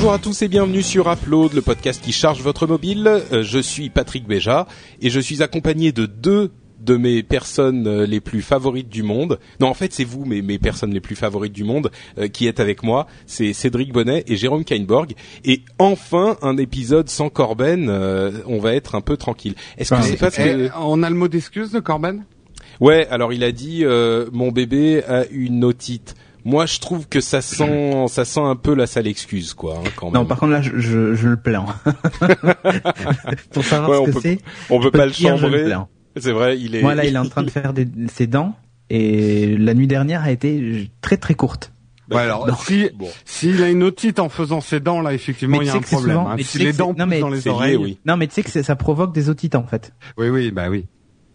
Bonjour 0.00 0.14
à 0.14 0.18
tous 0.18 0.40
et 0.40 0.48
bienvenue 0.48 0.80
sur 0.80 1.12
Upload, 1.12 1.52
le 1.52 1.60
podcast 1.60 2.02
qui 2.02 2.12
charge 2.12 2.40
votre 2.40 2.66
mobile. 2.66 3.06
Euh, 3.06 3.42
je 3.42 3.58
suis 3.58 3.90
Patrick 3.90 4.26
Béja 4.26 4.66
et 5.02 5.10
je 5.10 5.20
suis 5.20 5.42
accompagné 5.42 5.92
de 5.92 6.06
deux 6.06 6.52
de 6.80 6.96
mes 6.96 7.22
personnes 7.22 7.86
euh, 7.86 8.06
les 8.06 8.20
plus 8.20 8.40
favorites 8.40 8.88
du 8.88 9.02
monde. 9.02 9.38
Non, 9.60 9.66
en 9.66 9.74
fait, 9.74 9.92
c'est 9.92 10.04
vous, 10.04 10.24
mes, 10.24 10.40
mes 10.40 10.58
personnes 10.58 10.94
les 10.94 11.02
plus 11.02 11.16
favorites 11.16 11.52
du 11.52 11.64
monde, 11.64 11.90
euh, 12.16 12.28
qui 12.28 12.46
êtes 12.46 12.60
avec 12.60 12.82
moi. 12.82 13.08
C'est 13.26 13.52
Cédric 13.52 13.92
Bonnet 13.92 14.24
et 14.26 14.36
Jérôme 14.36 14.64
Kainborg. 14.64 15.12
Et 15.44 15.64
enfin, 15.78 16.38
un 16.40 16.56
épisode 16.56 17.10
sans 17.10 17.28
Corben. 17.28 17.90
on 18.46 18.58
va 18.58 18.72
être 18.72 18.94
un 18.94 19.02
peu 19.02 19.18
tranquille. 19.18 19.54
Est-ce 19.76 19.94
que 19.94 20.00
c'est 20.00 20.16
parce 20.16 20.36
que 20.36 20.68
eh, 20.68 20.70
on 20.80 21.02
a 21.02 21.10
le 21.10 21.16
mot 21.16 21.28
d'excuse 21.28 21.72
de 21.72 21.80
Corben? 21.80 22.24
Ouais. 22.80 23.06
Alors, 23.08 23.34
il 23.34 23.44
a 23.44 23.52
dit 23.52 23.84
mon 24.32 24.50
bébé 24.50 25.04
a 25.04 25.26
une 25.26 25.62
otite. 25.62 26.14
Moi, 26.44 26.66
je 26.66 26.78
trouve 26.78 27.08
que 27.08 27.20
ça 27.20 27.42
sent, 27.42 28.06
ça 28.08 28.24
sent 28.24 28.40
un 28.40 28.56
peu 28.56 28.74
la 28.74 28.86
sale 28.86 29.06
excuse, 29.06 29.54
quoi. 29.54 29.78
Hein, 29.78 29.90
quand 29.96 30.10
non, 30.12 30.24
par 30.24 30.38
contre 30.38 30.52
là, 30.52 30.62
je, 30.62 30.78
je, 30.78 31.14
je 31.14 31.28
le 31.28 31.36
plains. 31.36 31.66
Pour 33.52 33.64
savoir 33.64 34.06
ce 34.06 34.10
que 34.10 34.20
c'est. 34.20 34.38
On 34.70 34.80
peut 34.80 34.90
pas 34.90 35.06
le 35.06 35.12
chambrer. 35.12 35.72
C'est 36.16 36.32
vrai, 36.32 36.58
il 36.58 36.74
est. 36.74 36.82
Moi 36.82 36.94
là, 36.94 37.04
il 37.04 37.14
est 37.14 37.18
en 37.26 37.28
train 37.28 37.42
de 37.42 37.50
faire 37.50 37.72
des, 37.72 37.86
ses 38.12 38.26
dents 38.26 38.54
et 38.88 39.56
la 39.56 39.74
nuit 39.74 39.86
dernière 39.86 40.22
a 40.22 40.30
été 40.30 40.90
très 41.00 41.16
très 41.16 41.34
courte. 41.34 41.72
Ouais, 42.10 42.22
alors 42.22 42.60
si 42.64 42.90
s'il 43.24 43.62
a 43.62 43.70
une 43.70 43.84
otite 43.84 44.18
en 44.18 44.28
faisant 44.28 44.60
ses 44.60 44.80
dents 44.80 45.00
là, 45.00 45.14
effectivement, 45.14 45.60
il 45.60 45.68
y 45.68 45.70
a 45.70 45.74
un 45.74 45.80
problème. 45.80 46.16
Souvent, 46.16 46.30
hein. 46.30 46.36
Si 46.40 46.58
les 46.58 46.72
dents 46.72 46.92
non, 46.98 47.06
mais 47.06 47.20
dans 47.20 47.28
les 47.28 47.46
oreilles, 47.46 47.76
oui. 47.76 47.98
Non, 48.04 48.16
mais 48.16 48.26
tu 48.26 48.34
sais 48.34 48.42
que 48.42 48.62
ça 48.62 48.76
provoque 48.76 49.14
des 49.14 49.28
otites 49.28 49.54
en 49.54 49.64
fait. 49.64 49.92
Oui, 50.18 50.28
oui, 50.28 50.50
bah 50.50 50.68
oui 50.68 50.86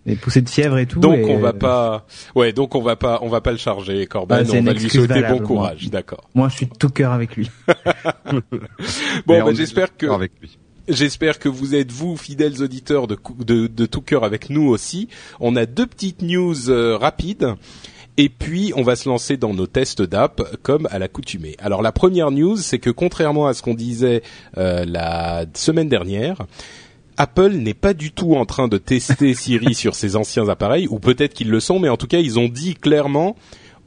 des 0.06 0.16
poussées 0.16 0.42
de 0.42 0.50
fièvre 0.50 0.78
et 0.78 0.86
tout. 0.86 1.00
Donc 1.00 1.28
on 1.28 1.40
va 1.40 1.54
pas, 1.54 2.06
ouais, 2.36 2.54
donc 2.54 2.76
on 2.76 2.82
va 2.82 2.96
pas, 2.96 3.20
on 3.22 3.30
va 3.30 3.42
pas 3.42 3.52
le 3.52 3.58
charger, 3.58 4.06
Corben. 4.06 4.46
Ah, 4.48 4.52
on 4.54 4.62
va 4.62 4.74
lui 4.74 4.90
souhaiter 4.90 5.24
bon 5.24 5.40
courage, 5.40 5.90
d'accord. 5.90 6.30
Moi, 6.36 6.50
je 6.50 6.56
suis 6.58 6.68
tout 6.68 6.90
cœur 6.90 7.12
avec 7.12 7.36
lui. 7.36 7.50
bon, 9.26 9.44
ben, 9.44 9.56
j'espère 9.56 9.96
que. 9.96 10.08
Avec 10.08 10.32
lui. 10.42 10.58
J'espère 10.88 11.40
que 11.40 11.50
vous 11.50 11.74
êtes 11.74 11.92
vous 11.92 12.16
fidèles 12.16 12.62
auditeurs 12.62 13.08
de, 13.08 13.18
de, 13.40 13.66
de 13.66 13.86
tout 13.88 14.02
cœur 14.02 14.24
avec 14.24 14.52
nous 14.52 14.68
aussi. 14.68 15.08
On 15.40 15.56
a 15.56 15.66
deux 15.66 15.88
petites 15.88 16.22
news 16.22 16.70
euh, 16.70 16.96
rapides. 16.96 17.56
Et 18.18 18.30
puis, 18.30 18.72
on 18.78 18.82
va 18.84 18.96
se 18.96 19.10
lancer 19.10 19.36
dans 19.36 19.54
nos 19.54 19.68
tests 19.68 20.02
d'app 20.02 20.42
comme 20.62 20.88
à 20.90 21.00
l'accoutumée. 21.00 21.58
Alors, 21.60 21.82
la 21.82 21.92
première 21.92 22.32
news, 22.32 22.56
c'est 22.56 22.80
que 22.80 22.90
contrairement 22.90 23.48
à 23.48 23.54
ce 23.54 23.62
qu'on 23.62 23.74
disait 23.74 24.22
euh, 24.58 24.86
la 24.86 25.46
semaine 25.54 25.90
dernière, 25.90 26.38
Apple 27.18 27.52
n'est 27.52 27.74
pas 27.74 27.94
du 27.94 28.12
tout 28.12 28.36
en 28.36 28.46
train 28.46 28.68
de 28.68 28.78
tester 28.78 29.34
Siri 29.36 29.76
sur 29.76 29.96
ses 29.96 30.16
anciens 30.16 30.50
appareils, 30.50 30.88
ou 30.90 31.00
peut-être 31.00 31.34
qu'ils 31.34 31.50
le 31.50 31.60
sont, 31.60 31.80
mais 31.80 31.90
en 31.90 31.98
tout 31.98 32.08
cas, 32.08 32.20
ils 32.20 32.40
ont 32.40 32.48
dit 32.48 32.76
clairement, 32.76 33.36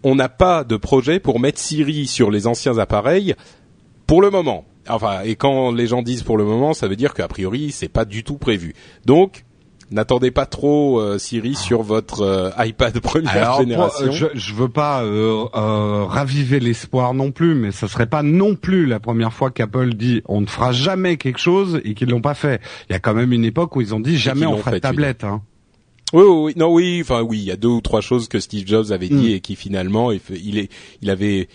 on 0.02 0.14
n'a 0.14 0.28
pas 0.28 0.64
de 0.64 0.76
projet 0.76 1.20
pour 1.20 1.40
mettre 1.40 1.58
Siri 1.58 2.06
sur 2.06 2.30
les 2.30 2.46
anciens 2.46 2.78
appareils 2.78 3.34
pour 4.06 4.22
le 4.22 4.30
moment. 4.30 4.64
Enfin, 4.88 5.20
et 5.22 5.36
quand 5.36 5.72
les 5.72 5.86
gens 5.86 6.02
disent 6.02 6.22
pour 6.22 6.38
le 6.38 6.44
moment, 6.44 6.72
ça 6.72 6.88
veut 6.88 6.96
dire 6.96 7.12
qu'a 7.12 7.28
priori, 7.28 7.72
c'est 7.72 7.88
pas 7.88 8.04
du 8.04 8.24
tout 8.24 8.38
prévu. 8.38 8.74
Donc, 9.04 9.44
n'attendez 9.90 10.30
pas 10.30 10.46
trop 10.46 11.00
euh, 11.00 11.18
Siri 11.18 11.54
sur 11.54 11.82
votre 11.82 12.22
euh, 12.22 12.50
iPad 12.58 12.98
première 13.00 13.58
génération. 13.58 14.10
je, 14.10 14.26
je 14.34 14.54
veux 14.54 14.68
pas 14.68 15.02
euh, 15.02 15.44
raviver 15.52 16.60
l'espoir 16.60 17.14
non 17.14 17.30
plus, 17.30 17.54
mais 17.54 17.72
ça 17.72 17.88
serait 17.88 18.06
pas 18.06 18.22
non 18.22 18.54
plus 18.54 18.86
la 18.86 19.00
première 19.00 19.32
fois 19.32 19.50
qu'Apple 19.50 19.94
dit 19.94 20.22
on 20.26 20.40
ne 20.40 20.46
fera 20.46 20.72
jamais 20.72 21.16
quelque 21.16 21.38
chose 21.38 21.80
et 21.84 21.94
qu'ils 21.94 22.10
l'ont 22.10 22.20
pas 22.20 22.34
fait. 22.34 22.60
Il 22.88 22.92
y 22.92 22.96
a 22.96 23.00
quand 23.00 23.14
même 23.14 23.32
une 23.32 23.44
époque 23.44 23.76
où 23.76 23.80
ils 23.80 23.94
ont 23.94 24.00
dit 24.00 24.16
jamais 24.18 24.46
on 24.46 24.58
fera 24.58 24.72
de 24.72 24.78
tablette. 24.78 25.24
Hein. 25.24 25.42
Oui, 26.14 26.22
oui, 26.22 26.36
oui, 26.44 26.52
non, 26.56 26.72
oui, 26.72 27.00
enfin 27.02 27.20
oui, 27.20 27.38
il 27.38 27.44
y 27.44 27.50
a 27.50 27.56
deux 27.56 27.68
ou 27.68 27.80
trois 27.82 28.00
choses 28.00 28.28
que 28.28 28.40
Steve 28.40 28.66
Jobs 28.66 28.92
avait 28.92 29.08
dit 29.08 29.32
mm. 29.32 29.34
et 29.34 29.40
qui 29.40 29.56
finalement, 29.56 30.10
il, 30.10 30.20
il, 30.30 30.58
est, 30.58 30.70
il 31.02 31.10
avait 31.10 31.48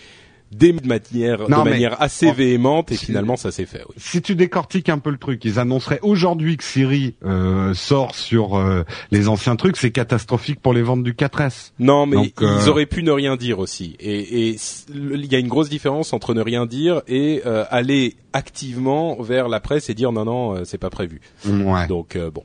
de 0.58 0.86
manière, 0.86 1.46
de 1.46 1.64
manière 1.64 2.00
assez 2.00 2.30
véhémente 2.32 2.92
et 2.92 2.96
finalement 2.96 3.36
ça 3.36 3.50
s'est 3.50 3.66
fait. 3.66 3.82
Oui. 3.88 3.94
Si 3.96 4.22
tu 4.22 4.34
décortiques 4.34 4.88
un 4.88 4.98
peu 4.98 5.10
le 5.10 5.18
truc, 5.18 5.44
ils 5.44 5.58
annonceraient 5.58 6.00
aujourd'hui 6.02 6.56
que 6.56 6.64
Siri 6.64 7.14
euh, 7.24 7.74
sort 7.74 8.14
sur 8.14 8.56
euh, 8.56 8.84
les 9.10 9.28
anciens 9.28 9.56
trucs, 9.56 9.76
c'est 9.76 9.90
catastrophique 9.90 10.60
pour 10.60 10.72
les 10.72 10.82
ventes 10.82 11.02
du 11.02 11.12
4S. 11.12 11.72
Non, 11.78 12.06
mais 12.06 12.32
ils 12.40 12.44
euh, 12.44 12.66
auraient 12.66 12.86
pu 12.86 13.02
ne 13.02 13.10
rien 13.10 13.36
dire 13.36 13.58
aussi. 13.58 13.96
Et 14.00 14.56
il 14.94 15.32
y 15.32 15.34
a 15.34 15.38
une 15.38 15.48
grosse 15.48 15.68
différence 15.68 16.12
entre 16.12 16.34
ne 16.34 16.40
rien 16.40 16.66
dire 16.66 17.02
et 17.08 17.42
aller 17.70 18.16
activement 18.32 19.20
vers 19.20 19.48
la 19.48 19.60
presse 19.60 19.90
et 19.90 19.94
dire 19.94 20.12
non 20.12 20.24
non 20.24 20.64
c'est 20.64 20.78
pas 20.78 20.90
prévu. 20.90 21.20
Ouais. 21.46 21.86
Donc 21.86 22.16
bon. 22.32 22.44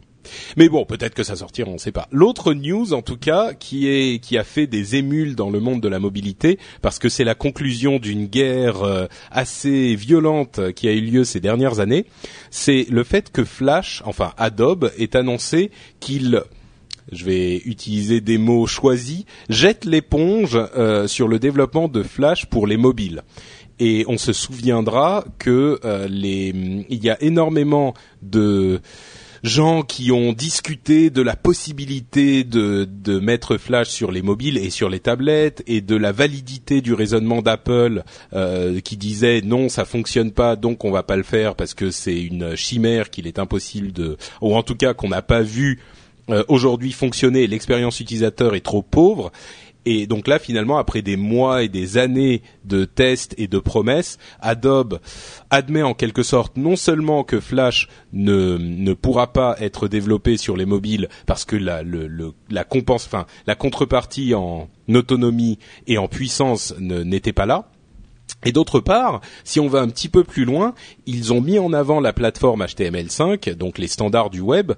Mais 0.57 0.69
bon, 0.69 0.85
peut-être 0.85 1.13
que 1.13 1.23
ça 1.23 1.35
sortira, 1.35 1.69
on 1.69 1.73
ne 1.73 1.77
sait 1.79 1.91
pas. 1.91 2.07
L'autre 2.11 2.53
news, 2.53 2.93
en 2.93 3.01
tout 3.01 3.17
cas, 3.17 3.53
qui 3.53 3.87
est 3.87 4.19
qui 4.19 4.37
a 4.37 4.43
fait 4.43 4.67
des 4.67 4.95
émules 4.95 5.35
dans 5.35 5.49
le 5.49 5.59
monde 5.59 5.81
de 5.81 5.87
la 5.87 5.99
mobilité, 5.99 6.59
parce 6.81 6.99
que 6.99 7.09
c'est 7.09 7.23
la 7.23 7.35
conclusion 7.35 7.99
d'une 7.99 8.25
guerre 8.25 8.83
euh, 8.83 9.07
assez 9.31 9.95
violente 9.95 10.73
qui 10.73 10.87
a 10.87 10.91
eu 10.91 11.01
lieu 11.01 11.23
ces 11.23 11.39
dernières 11.39 11.79
années, 11.79 12.05
c'est 12.51 12.85
le 12.89 13.03
fait 13.03 13.31
que 13.31 13.43
Flash, 13.43 14.01
enfin 14.05 14.33
Adobe, 14.37 14.91
est 14.97 15.15
annoncé 15.15 15.71
qu'il 15.99 16.43
je 17.11 17.25
vais 17.25 17.57
utiliser 17.65 18.21
des 18.21 18.37
mots 18.37 18.67
choisis, 18.67 19.25
jette 19.49 19.85
l'éponge 19.85 20.59
euh, 20.75 21.07
sur 21.07 21.27
le 21.27 21.39
développement 21.39 21.87
de 21.87 22.03
Flash 22.03 22.45
pour 22.45 22.67
les 22.67 22.77
mobiles 22.77 23.23
et 23.79 24.05
on 24.07 24.17
se 24.17 24.33
souviendra 24.33 25.23
que 25.39 25.79
euh, 25.83 26.07
les 26.09 26.53
il 26.89 27.03
y 27.03 27.09
a 27.09 27.21
énormément 27.23 27.93
de 28.21 28.81
gens 29.43 29.83
qui 29.83 30.11
ont 30.11 30.33
discuté 30.33 31.09
de 31.09 31.21
la 31.21 31.35
possibilité 31.35 32.43
de, 32.43 32.87
de 32.89 33.19
mettre 33.19 33.57
Flash 33.57 33.89
sur 33.89 34.11
les 34.11 34.21
mobiles 34.21 34.57
et 34.57 34.69
sur 34.69 34.89
les 34.89 34.99
tablettes 34.99 35.63
et 35.67 35.81
de 35.81 35.95
la 35.95 36.11
validité 36.11 36.81
du 36.81 36.93
raisonnement 36.93 37.41
d'Apple 37.41 38.03
euh, 38.33 38.79
qui 38.81 38.97
disait 38.97 39.41
non 39.41 39.69
ça 39.69 39.85
fonctionne 39.85 40.31
pas 40.31 40.55
donc 40.55 40.85
on 40.85 40.91
va 40.91 41.03
pas 41.03 41.15
le 41.15 41.23
faire 41.23 41.55
parce 41.55 41.73
que 41.73 41.91
c'est 41.91 42.19
une 42.19 42.55
chimère 42.55 43.09
qu'il 43.09 43.27
est 43.27 43.39
impossible 43.39 43.91
de 43.91 44.17
ou 44.41 44.55
en 44.55 44.63
tout 44.63 44.75
cas 44.75 44.93
qu'on 44.93 45.09
n'a 45.09 45.21
pas 45.21 45.41
vu 45.41 45.79
euh, 46.29 46.43
aujourd'hui 46.47 46.91
fonctionner. 46.91 47.47
L'expérience 47.47 47.99
utilisateur 47.99 48.53
est 48.53 48.61
trop 48.61 48.83
pauvre 48.83 49.31
et 49.85 50.07
donc 50.07 50.27
là, 50.27 50.39
finalement, 50.39 50.77
après 50.77 51.01
des 51.01 51.15
mois 51.15 51.63
et 51.63 51.69
des 51.69 51.97
années 51.97 52.41
de 52.65 52.85
tests 52.85 53.33
et 53.37 53.47
de 53.47 53.59
promesses, 53.59 54.17
Adobe 54.41 54.99
admet 55.49 55.83
en 55.83 55.93
quelque 55.93 56.23
sorte 56.23 56.57
non 56.57 56.75
seulement 56.75 57.23
que 57.23 57.39
Flash 57.39 57.87
ne, 58.11 58.57
ne 58.57 58.93
pourra 58.93 59.31
pas 59.31 59.55
être 59.59 59.87
développé 59.87 60.37
sur 60.37 60.57
les 60.57 60.65
mobiles 60.65 61.07
parce 61.25 61.45
que 61.45 61.55
la, 61.55 61.81
la, 61.83 62.65
la 63.45 63.55
contrepartie 63.55 64.33
en 64.33 64.69
autonomie 64.93 65.59
et 65.87 65.97
en 65.97 66.07
puissance 66.07 66.75
n'était 66.79 67.33
pas 67.33 67.45
là, 67.45 67.69
et 68.45 68.51
d'autre 68.51 68.79
part, 68.79 69.21
si 69.43 69.59
on 69.59 69.67
va 69.67 69.79
un 69.79 69.89
petit 69.89 70.07
peu 70.07 70.23
plus 70.23 70.45
loin, 70.45 70.73
ils 71.05 71.33
ont 71.33 71.41
mis 71.41 71.59
en 71.59 71.73
avant 71.73 71.99
la 71.99 72.13
plateforme 72.13 72.63
HTML5, 72.63 73.53
donc 73.55 73.77
les 73.77 73.87
standards 73.87 74.29
du 74.29 74.39
web, 74.39 74.73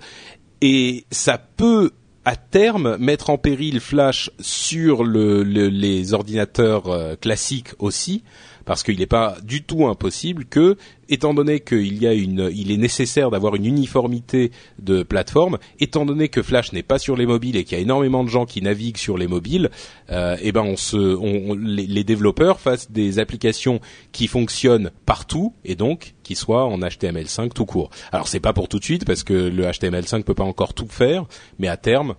et 0.62 1.06
ça 1.12 1.38
peut 1.38 1.92
à 2.26 2.36
terme 2.36 2.98
mettre 2.98 3.30
en 3.30 3.38
péril 3.38 3.80
Flash 3.80 4.30
sur 4.40 5.04
le, 5.04 5.44
les 5.44 6.14
ordinateurs 6.14 6.88
euh, 6.88 7.16
classiques 7.16 7.74
aussi, 7.80 8.24
parce 8.72 8.84
qu'il 8.84 9.00
n'est 9.00 9.06
pas 9.06 9.36
du 9.44 9.64
tout 9.64 9.86
impossible 9.88 10.46
que, 10.46 10.78
étant 11.10 11.34
donné 11.34 11.60
qu'il 11.60 12.02
y 12.02 12.08
a 12.08 12.14
une, 12.14 12.50
il 12.56 12.72
est 12.72 12.78
nécessaire 12.78 13.30
d'avoir 13.30 13.56
une 13.56 13.66
uniformité 13.66 14.52
de 14.80 15.04
plateforme, 15.04 15.58
étant 15.82 16.06
donné 16.06 16.30
que 16.30 16.42
Flash 16.42 16.72
n'est 16.72 16.82
pas 16.82 16.98
sur 16.98 17.18
les 17.18 17.26
mobiles 17.26 17.58
et 17.58 17.66
qu'il 17.66 17.78
y 17.78 17.82
a 17.82 17.84
énormément 17.84 18.24
de 18.24 18.30
gens 18.30 18.46
qui 18.46 18.62
naviguent 18.62 18.96
sur 18.96 19.18
les 19.18 19.28
mobiles, 19.28 19.72
euh, 20.10 20.38
eh 20.42 20.54
ben 20.54 20.62
on 20.62 20.78
se, 20.78 21.58
les, 21.58 21.86
les, 21.86 22.06
développeurs 22.06 22.62
fassent 22.62 22.90
des 22.90 23.20
applications 23.20 23.82
qui 24.14 24.28
fonctionnent 24.28 24.92
partout 25.06 25.54
et 25.66 25.76
donc 25.76 26.14
qui 26.24 26.36
soient 26.36 26.64
en 26.64 26.80
HTML5 26.80 27.52
tout 27.52 27.66
court. 27.66 27.90
Alors 28.14 28.30
c'est 28.30 28.40
pas 28.40 28.54
pour 28.54 28.70
tout 28.70 28.80
de 28.80 28.86
suite 28.86 29.04
parce 29.04 29.24
que 29.24 29.34
le 29.34 29.66
HTML5 29.66 30.24
peut 30.24 30.34
pas 30.34 30.46
encore 30.46 30.74
tout 30.74 30.88
faire, 30.88 31.26
mais 31.60 31.68
à 31.68 31.76
terme 31.76 32.16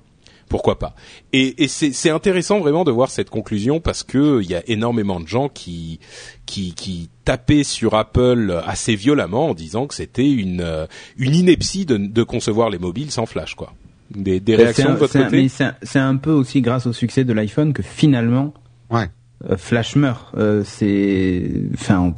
pourquoi 0.52 0.78
pas 0.78 0.94
Et, 1.32 1.64
et 1.64 1.66
c'est 1.66 2.10
intéressant 2.10 2.60
vraiment 2.60 2.84
de 2.84 2.90
voir 2.90 3.10
cette 3.10 3.31
conclusion 3.31 3.81
parce 3.81 4.02
que 4.02 4.43
il 4.43 4.50
y 4.50 4.54
a 4.54 4.62
énormément 4.66 5.19
de 5.19 5.26
gens 5.26 5.49
qui 5.49 5.99
qui, 6.44 6.75
qui 6.75 7.08
tapaient 7.25 7.64
sur 7.64 7.94
Apple 7.94 8.60
assez 8.66 8.94
violemment 8.94 9.49
en 9.49 9.54
disant 9.54 9.87
que 9.87 9.94
c'était 9.94 10.31
une 10.31 10.87
une 11.16 11.34
ineptie 11.34 11.87
de, 11.87 11.96
de 11.96 12.22
concevoir 12.22 12.69
les 12.69 12.78
mobiles 12.78 13.10
sans 13.10 13.25
Flash 13.25 13.54
quoi. 13.54 13.72
des, 14.10 14.40
des 14.40 14.54
réactions 14.54 14.90
de 14.93 14.99
votre 14.99 15.19
côté 15.19 15.49
C'est 15.49 15.99
un, 15.99 16.16
peu 16.16 16.32
aussi 16.32 16.60
grâce 16.60 16.87
au 16.87 16.93
succès 16.93 17.25
de 17.25 17.32
l'iPhone 17.32 17.72
que 17.72 17.82
finalement, 17.82 18.52
ouais. 18.90 19.08
Flash 19.56 19.96
meurt. 19.96 20.37
c'est, 20.64 21.50
enfin, 21.72 22.14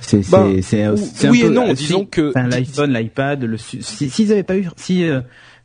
c'est 0.00 0.28
bah, 0.30 0.48
c'est 0.62 1.28
oui 1.28 1.42
et 1.42 1.48
non. 1.48 1.72
disons 1.74 2.06
que 2.06 2.32
l'iPhone, 2.34 2.92
l'iPad, 2.92 3.44
le 3.44 3.56
s'ils 3.56 4.28
n'avaient 4.30 4.42
pas 4.42 4.56
eu, 4.56 4.66
si 4.76 5.08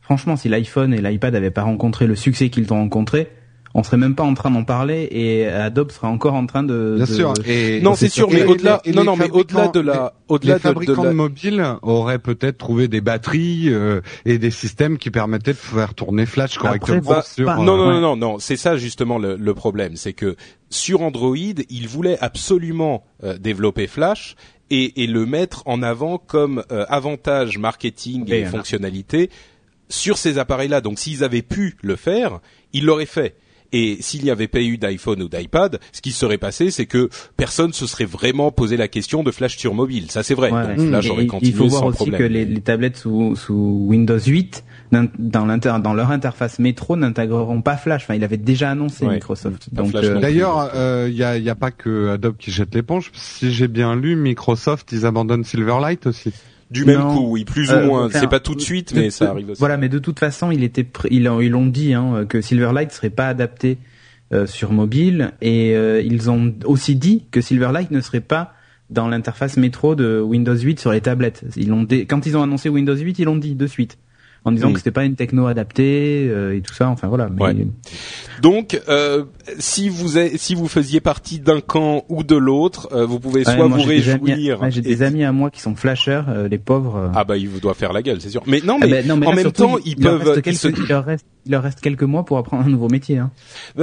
franchement, 0.08 0.36
si 0.36 0.48
l'iPhone 0.48 0.94
et 0.94 1.02
l'iPad 1.02 1.34
n'avaient 1.34 1.50
pas 1.50 1.64
rencontré 1.64 2.06
le 2.06 2.16
succès 2.16 2.48
qu'ils 2.48 2.72
ont 2.72 2.78
rencontré, 2.78 3.28
on 3.74 3.82
serait 3.82 3.98
même 3.98 4.14
pas 4.14 4.22
en 4.22 4.32
train 4.32 4.50
d'en 4.50 4.64
parler 4.64 5.06
et 5.10 5.46
Adobe 5.46 5.90
serait 5.90 6.06
encore 6.06 6.32
en 6.32 6.46
train 6.46 6.62
de. 6.62 6.94
Bien 6.96 7.04
sûr. 7.04 7.34
Et 7.44 7.82
non, 7.82 7.94
c'est 7.94 8.08
sûr, 8.08 8.30
mais 8.30 8.42
au-delà, 8.42 8.80
non, 8.94 9.04
non, 9.04 9.16
mais 9.16 9.28
au-delà 9.30 9.68
de 9.68 9.80
la, 9.80 10.14
au-delà 10.28 10.54
les 10.54 10.60
fabricants 10.60 11.04
de, 11.04 11.10
mobiles 11.10 11.62
auraient 11.82 12.18
peut-être 12.18 12.56
trouvé 12.56 12.88
des 12.88 13.02
batteries 13.02 13.68
euh, 13.68 14.00
et 14.24 14.38
des 14.38 14.50
systèmes 14.50 14.96
qui 14.96 15.10
permettaient 15.10 15.52
de 15.52 15.58
faire 15.58 15.92
tourner 15.92 16.24
Flash 16.24 16.56
correctement. 16.56 17.02
Bah, 17.02 17.22
sur, 17.22 17.46
euh, 17.46 17.56
non, 17.56 17.76
non, 17.76 17.90
non, 17.92 18.00
non, 18.00 18.16
non, 18.16 18.38
c'est 18.38 18.56
ça 18.56 18.78
justement 18.78 19.18
le, 19.18 19.36
le 19.36 19.54
problème, 19.54 19.96
c'est 19.96 20.14
que 20.14 20.36
sur 20.70 21.02
Android, 21.02 21.36
ils 21.36 21.86
voulaient 21.86 22.18
absolument 22.22 23.04
euh, 23.24 23.36
développer 23.36 23.86
Flash 23.86 24.36
et, 24.70 25.04
et, 25.04 25.06
le 25.06 25.26
mettre 25.26 25.62
en 25.66 25.82
avant 25.82 26.16
comme 26.16 26.64
avantage 26.70 27.58
marketing 27.58 28.24
et, 28.32 28.46
fonctionnalité 28.46 29.28
sur 29.88 30.18
ces 30.18 30.38
appareils-là. 30.38 30.80
Donc, 30.80 30.98
s'ils 30.98 31.24
avaient 31.24 31.42
pu 31.42 31.76
le 31.82 31.96
faire, 31.96 32.40
ils 32.72 32.84
l'auraient 32.84 33.06
fait. 33.06 33.36
Et 33.72 33.98
s'il 34.00 34.24
n'y 34.24 34.30
avait 34.30 34.48
pas 34.48 34.60
eu 34.60 34.78
d'iPhone 34.78 35.22
ou 35.22 35.28
d'iPad, 35.28 35.78
ce 35.92 36.00
qui 36.00 36.12
serait 36.12 36.38
passé, 36.38 36.70
c'est 36.70 36.86
que 36.86 37.10
personne 37.36 37.72
se 37.72 37.86
serait 37.86 38.06
vraiment 38.06 38.50
posé 38.50 38.78
la 38.78 38.88
question 38.88 39.22
de 39.22 39.30
Flash 39.30 39.58
sur 39.58 39.74
mobile. 39.74 40.10
Ça, 40.10 40.22
c'est 40.22 40.34
vrai. 40.34 40.50
Donc, 40.50 40.88
Flash 40.88 41.10
aurait 41.10 41.26
continué 41.26 41.50
Il 41.50 41.56
faut 41.56 41.68
voir 41.68 41.84
aussi 41.84 42.10
que 42.10 42.22
les, 42.22 42.46
les, 42.46 42.60
tablettes 42.60 42.96
sous, 42.96 43.36
sous 43.36 43.84
Windows 43.86 44.18
8 44.18 44.64
dans, 44.90 45.08
dans 45.18 45.94
leur 45.94 46.10
interface 46.10 46.58
métro 46.58 46.96
n'intégreront 46.96 47.60
pas 47.60 47.76
Flash. 47.76 48.04
Enfin, 48.04 48.14
il 48.14 48.24
avait 48.24 48.38
déjà 48.38 48.70
annoncé 48.70 49.06
Microsoft. 49.06 49.68
Donc 49.72 49.94
euh, 49.94 50.18
d'ailleurs, 50.18 50.70
il 50.72 50.78
euh, 50.78 51.10
n'y 51.10 51.22
a, 51.22 51.36
y 51.36 51.50
a 51.50 51.54
pas 51.54 51.70
que 51.70 52.08
Adobe 52.08 52.36
qui 52.38 52.50
jette 52.50 52.74
l'éponge. 52.74 53.10
Si 53.12 53.52
j'ai 53.52 53.68
bien 53.68 53.94
lu, 53.96 54.16
Microsoft 54.16 54.92
ils 54.92 55.04
abandonnent 55.04 55.44
Silverlight 55.44 56.06
aussi. 56.06 56.32
Du 56.70 56.84
même 56.84 57.02
coup, 57.02 57.28
oui, 57.30 57.44
plus 57.44 57.70
ou 57.70 57.74
euh, 57.74 57.86
moins. 57.86 58.10
c'est 58.10 58.28
pas 58.28 58.40
tout 58.40 58.54
de 58.54 58.60
suite, 58.60 58.92
mais 58.94 59.10
ça 59.10 59.30
arrive 59.30 59.50
aussi. 59.50 59.58
Voilà, 59.58 59.76
mais 59.76 59.88
de 59.88 59.98
toute 59.98 60.18
façon, 60.18 60.50
il 60.50 60.62
était, 60.62 60.86
ils 61.10 61.24
l'ont 61.24 61.66
dit 61.66 61.94
hein, 61.94 62.26
que 62.28 62.40
Silverlight 62.40 62.92
serait 62.92 63.10
pas 63.10 63.28
adapté 63.28 63.78
euh, 64.34 64.46
sur 64.46 64.72
mobile, 64.72 65.32
et 65.40 65.74
euh, 65.74 66.02
ils 66.02 66.30
ont 66.30 66.54
aussi 66.66 66.96
dit 66.96 67.24
que 67.30 67.40
Silverlight 67.40 67.90
ne 67.90 68.00
serait 68.00 68.20
pas 68.20 68.52
dans 68.90 69.08
l'interface 69.08 69.56
métro 69.56 69.94
de 69.94 70.20
Windows 70.20 70.56
8 70.56 70.78
sur 70.80 70.92
les 70.92 71.00
tablettes. 71.00 71.44
Ils 71.56 71.68
l'ont 71.68 71.86
quand 72.08 72.26
ils 72.26 72.36
ont 72.36 72.42
annoncé 72.42 72.68
Windows 72.68 72.96
8, 72.96 73.18
ils 73.18 73.24
l'ont 73.24 73.36
dit 73.36 73.54
de 73.54 73.66
suite 73.66 73.98
en 74.44 74.52
disant 74.52 74.72
que 74.72 74.78
c'était 74.78 74.90
pas 74.90 75.04
une 75.04 75.16
techno 75.16 75.46
adaptée 75.46 76.28
euh, 76.28 76.56
et 76.56 76.60
tout 76.60 76.74
ça. 76.74 76.88
Enfin 76.88 77.08
voilà. 77.08 77.28
Mais... 77.28 77.66
Donc, 78.40 78.80
euh, 78.88 79.24
si 79.58 79.88
vous 79.88 80.18
si 80.36 80.54
vous 80.54 80.68
faisiez 80.68 81.00
partie 81.00 81.40
d'un 81.40 81.60
camp 81.60 82.04
ou 82.08 82.22
de 82.22 82.36
l'autre, 82.36 82.88
euh, 82.92 83.04
vous 83.04 83.20
pouvez 83.20 83.44
soit 83.44 83.66
vous 83.66 83.82
réjouir. 83.82 84.60
J'ai 84.70 84.80
des 84.80 85.02
amis 85.02 85.24
à 85.24 85.32
moi 85.32 85.50
qui 85.50 85.60
sont 85.60 85.74
flashers, 85.74 86.22
euh, 86.28 86.48
les 86.48 86.58
pauvres. 86.58 87.10
Ah 87.14 87.24
bah 87.24 87.36
ils 87.36 87.48
vous 87.48 87.60
doivent 87.60 87.76
faire 87.76 87.92
la 87.92 88.02
gueule, 88.02 88.20
c'est 88.20 88.30
sûr. 88.30 88.42
Mais 88.46 88.60
non, 88.64 88.78
ah 88.80 88.86
mais, 88.86 89.10
en 89.10 89.16
même 89.16 89.52
temps, 89.52 89.78
ils 89.84 89.96
peuvent. 89.96 90.40
il, 90.44 90.88
leur 90.88 91.04
reste, 91.04 91.26
il 91.48 91.52
leur 91.52 91.62
reste 91.62 91.80
quelques 91.80 92.02
mois 92.02 92.24
pour 92.24 92.38
apprendre 92.38 92.64
un 92.64 92.68
nouveau 92.68 92.88
métier. 92.88 93.18
Hein. 93.18 93.30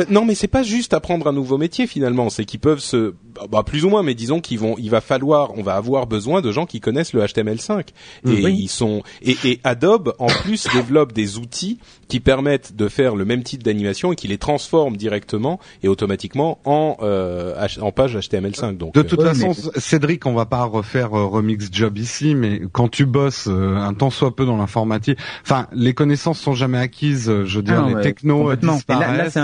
non, 0.10 0.24
mais 0.24 0.36
c'est 0.36 0.48
pas 0.48 0.64
juste 0.64 0.94
apprendre 0.94 1.28
un 1.28 1.34
nouveau 1.34 1.58
métier 1.58 1.88
finalement, 1.88 2.30
c'est 2.30 2.46
qu'ils 2.46 2.60
peuvent 2.60 2.80
se, 2.80 3.16
bah, 3.50 3.64
plus 3.64 3.86
ou 3.86 3.90
moins, 3.90 4.04
mais 4.04 4.14
disons 4.14 4.40
qu'ils 4.40 4.60
vont, 4.60 4.76
il 4.78 4.90
va 4.90 5.02
falloir, 5.02 5.58
on 5.58 5.64
va 5.64 5.76
avoir 5.76 6.08
besoin 6.08 6.42
de 6.42 6.52
gens 6.52 6.66
qui 6.66 6.80
connaissent 6.80 7.14
le 7.14 7.22
HTML5 7.22 7.88
et 8.28 8.32
ils 8.50 8.70
sont 8.70 9.02
et, 9.22 9.36
et 9.44 9.60
Adobe 9.64 10.14
en 10.20 10.28
plus 10.28 10.68
développe 10.74 11.12
des 11.12 11.38
outils 11.38 11.80
qui 12.08 12.20
permettent 12.20 12.76
de 12.76 12.88
faire 12.88 13.16
le 13.16 13.26
même 13.26 13.44
type 13.44 13.64
d'animation 13.64 14.14
et 14.14 14.16
qui 14.16 14.28
les 14.28 14.38
transforment 14.38 14.96
directement 14.96 15.60
et 15.84 15.88
automatiquement 15.88 16.60
en 16.66 16.98
euh, 17.02 17.68
en 17.82 17.92
page 17.92 18.16
HTML5. 18.16 18.78
Donc 18.78 18.94
de 18.94 19.02
toute 19.02 19.20
euh, 19.22 19.34
façon, 19.34 19.54
Cédric, 19.76 20.26
on 20.26 20.34
va 20.34 20.46
pas 20.46 20.64
refaire 20.64 21.18
euh, 21.18 21.26
remix 21.26 21.70
job 21.72 21.98
ici, 21.98 22.36
mais 22.36 22.62
quand 22.72 22.90
tu 22.90 23.06
bosses 23.06 23.48
un 23.48 23.94
temps 23.94 24.10
soit 24.10 24.36
peu 24.36 24.46
dans 24.46 24.58
l'informatique, 24.58 25.18
enfin 25.42 25.68
les 25.74 25.94
connaissances 25.94 26.40
sont 26.40 26.54
jamais 26.54 26.78
acquises. 26.78 27.32
Je 27.44 27.55
veux 27.58 27.64
dire, 27.64 27.84
ah 27.86 27.94
les 27.94 28.02
technos 28.02 28.56
disparaissent. 28.56 29.38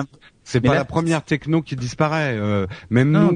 c'est 0.44 0.62
pas 0.62 0.76
la 0.76 0.86
première 0.86 1.24
techno 1.24 1.62
qui 1.62 1.76
disparaît. 1.76 2.38
même 2.90 3.12
nous, 3.12 3.36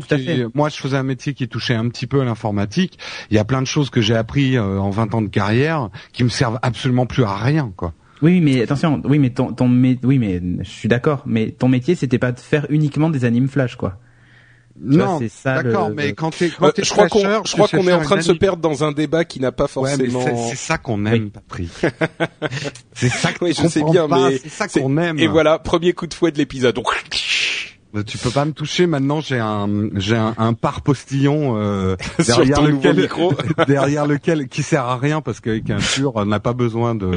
moi, 0.54 0.70
je 0.70 0.78
faisais 0.78 0.98
un 0.98 1.04
métier 1.04 1.34
qui 1.34 1.48
touchait 1.48 1.76
un 1.76 1.90
petit 1.90 2.08
peu 2.08 2.22
à 2.22 2.26
l'informatique. 2.26 2.98
Il 3.30 3.36
y 3.36 3.40
a 3.40 3.46
plein 3.46 3.62
de 3.62 3.68
choses 3.68 3.90
que 3.90 4.02
j'ai 4.02 4.16
appris 4.16 4.60
en 4.60 4.90
20 4.90 5.16
ans 5.16 5.22
de 5.22 5.28
carrière 5.28 5.90
qui 6.14 6.24
me 6.24 6.30
servent 6.30 6.60
absolument 6.62 7.06
plus 7.06 7.24
à 7.24 7.36
rien, 7.36 7.72
quoi. 7.76 7.94
Oui, 8.22 8.40
mais 8.40 8.62
attention, 8.62 9.02
oui, 9.06 9.20
mais 9.20 9.30
ton, 9.30 9.52
ton 9.52 9.70
oui, 9.70 10.20
mais 10.20 10.42
je 10.64 10.70
suis 10.70 10.88
d'accord, 10.88 11.24
mais 11.26 11.52
ton 11.52 11.68
métier, 11.68 11.96
c'était 11.96 12.18
pas 12.18 12.32
de 12.32 12.40
faire 12.40 12.66
uniquement 12.70 13.10
des 13.10 13.26
animes 13.26 13.50
flash, 13.50 13.76
quoi. 13.76 14.00
Non, 14.78 15.22
d'accord, 15.46 15.90
mais 15.96 16.14
quand 16.14 16.32
t'es, 16.32 16.50
quand 16.50 16.68
euh, 16.68 16.84
je 16.84 16.90
crois 16.90 17.08
qu'on, 17.08 17.44
je 17.46 17.54
crois 17.54 17.68
qu'on 17.68 17.88
est 17.88 17.94
en 17.94 18.02
train 18.02 18.18
de 18.18 18.22
se 18.22 18.34
perdre 18.34 18.62
dans 18.62 18.84
un 18.84 18.92
débat 18.92 19.24
qui 19.24 19.40
n'a 19.40 19.54
pas 19.54 19.68
forcément. 19.68 20.24
Ouais, 20.24 20.36
c'est 20.50 20.58
ça 20.58 20.78
qu'on 20.78 21.06
aime, 21.06 21.32
Patrick. 21.32 21.72
c'est 22.94 23.10
ça 23.10 23.32
que 23.32 23.48
je 23.48 23.68
sais 23.68 23.84
bien, 23.84 24.08
mais 24.08 24.38
c'est 24.38 24.50
ça 24.50 24.68
qu'on 24.68 24.98
aime. 24.98 25.18
Et 25.18 25.28
voilà, 25.28 25.60
premier 25.60 25.94
coup 25.94 26.08
de 26.08 26.14
fouet 26.14 26.32
de 26.32 26.38
l'épisode. 26.38 26.78
Euh, 27.96 28.04
tu 28.04 28.18
peux 28.18 28.30
pas 28.30 28.44
me 28.44 28.52
toucher 28.52 28.88
maintenant. 28.88 29.22
J'ai 29.22 29.40
un 29.40 29.70
j'ai 29.96 30.18
un, 30.18 30.34
un 30.38 30.54
par 30.54 30.82
postillon 30.82 31.58
euh, 31.58 31.96
derrière 32.26 32.62
lequel 32.62 32.98
micro. 32.98 33.34
derrière 33.68 34.06
lequel 34.06 34.50
qui 34.50 34.64
sert 34.64 34.84
à 34.84 34.98
rien 34.98 35.22
parce 35.22 35.40
qu'avec 35.40 35.70
un 35.70 35.78
pur 35.78 36.26
n'a 36.26 36.42
pas 36.42 36.54
besoin 36.54 36.96
de. 36.96 37.12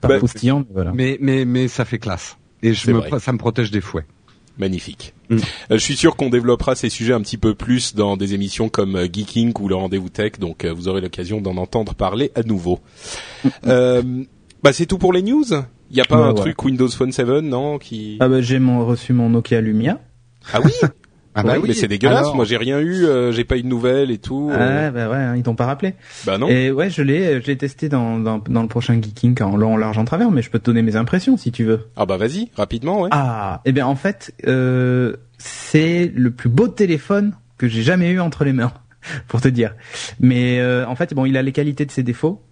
Par 0.00 0.10
bah, 0.10 0.18
postillon, 0.20 0.64
voilà. 0.72 0.92
Mais 0.94 1.18
mais 1.20 1.44
mais 1.44 1.66
ça 1.66 1.84
fait 1.84 1.98
classe 1.98 2.36
et 2.62 2.72
je 2.74 2.90
me, 2.90 3.18
ça 3.18 3.32
me 3.32 3.38
protège 3.38 3.70
des 3.70 3.80
fouets. 3.80 4.06
Magnifique. 4.58 5.14
Mm. 5.28 5.36
Euh, 5.36 5.40
je 5.70 5.76
suis 5.76 5.96
sûr 5.96 6.16
qu'on 6.16 6.30
développera 6.30 6.74
ces 6.74 6.88
sujets 6.88 7.12
un 7.12 7.20
petit 7.20 7.36
peu 7.36 7.54
plus 7.54 7.94
dans 7.94 8.16
des 8.16 8.34
émissions 8.34 8.68
comme 8.68 8.96
euh, 8.96 9.06
Geeking 9.12 9.52
ou 9.60 9.68
le 9.68 9.74
Rendez-vous 9.74 10.08
Tech, 10.08 10.32
donc 10.38 10.64
vous 10.64 10.88
aurez 10.88 11.00
l'occasion 11.00 11.40
d'en 11.40 11.56
entendre 11.56 11.94
parler 11.94 12.32
à 12.34 12.42
nouveau. 12.42 12.80
Mm. 13.44 13.48
euh, 13.66 14.02
bah 14.62 14.72
c'est 14.72 14.86
tout 14.86 14.98
pour 14.98 15.12
les 15.12 15.22
news. 15.22 15.44
Il 15.90 15.96
y 15.96 16.00
a 16.00 16.04
pas 16.04 16.16
un 16.16 16.34
truc 16.34 16.62
Windows 16.64 16.88
Phone 16.88 17.12
7 17.12 17.28
non 17.42 17.78
qui 17.78 18.16
Ah 18.20 18.28
bah 18.28 18.40
j'ai 18.40 18.58
reçu 18.58 19.12
mon 19.12 19.30
Nokia 19.30 19.60
Lumia. 19.60 20.00
Ah 20.52 20.60
oui? 20.64 20.72
Ah 21.38 21.42
bah 21.42 21.56
oui, 21.60 21.68
mais 21.68 21.74
c'est 21.74 21.86
dégueulasse. 21.86 22.32
Moi, 22.34 22.46
j'ai 22.46 22.56
rien 22.56 22.80
eu, 22.80 23.04
euh, 23.04 23.30
j'ai 23.30 23.44
pas 23.44 23.58
eu 23.58 23.62
de 23.62 23.68
nouvelles 23.68 24.10
et 24.10 24.16
tout. 24.16 24.50
Ah 24.50 24.90
bah 24.90 25.10
ouais, 25.10 25.16
hein, 25.16 25.36
ils 25.36 25.42
t'ont 25.42 25.54
pas 25.54 25.66
rappelé. 25.66 25.94
Bah 26.24 26.38
non. 26.38 26.48
Et 26.48 26.70
ouais, 26.70 26.88
je 26.88 27.02
l'ai, 27.02 27.42
je 27.42 27.46
l'ai 27.46 27.58
testé 27.58 27.90
dans, 27.90 28.18
dans, 28.18 28.38
dans 28.38 28.62
le 28.62 28.68
prochain 28.68 28.94
Geeking 28.94 29.42
en 29.42 29.56
long, 29.56 29.74
en 29.74 29.76
large, 29.76 29.98
en 29.98 30.06
travers, 30.06 30.30
mais 30.30 30.40
je 30.40 30.48
peux 30.48 30.58
te 30.58 30.64
donner 30.64 30.80
mes 30.80 30.96
impressions 30.96 31.36
si 31.36 31.52
tu 31.52 31.64
veux. 31.64 31.88
Ah 31.94 32.06
bah 32.06 32.16
vas-y, 32.16 32.50
rapidement, 32.56 33.02
ouais. 33.02 33.10
Ah, 33.12 33.60
eh 33.66 33.72
bien 33.72 33.86
en 33.86 33.96
fait, 33.96 34.32
euh, 34.46 35.16
c'est 35.36 36.10
le 36.14 36.30
plus 36.30 36.48
beau 36.48 36.68
téléphone 36.68 37.34
que 37.58 37.68
j'ai 37.68 37.82
jamais 37.82 38.10
eu 38.10 38.20
entre 38.20 38.44
les 38.44 38.54
mains, 38.54 38.72
pour 39.28 39.42
te 39.42 39.48
dire. 39.48 39.74
Mais 40.20 40.58
euh, 40.60 40.86
en 40.86 40.96
fait, 40.96 41.12
bon, 41.12 41.26
il 41.26 41.36
a 41.36 41.42
les 41.42 41.52
qualités 41.52 41.84
de 41.84 41.90
ses 41.90 42.02
défauts 42.02 42.42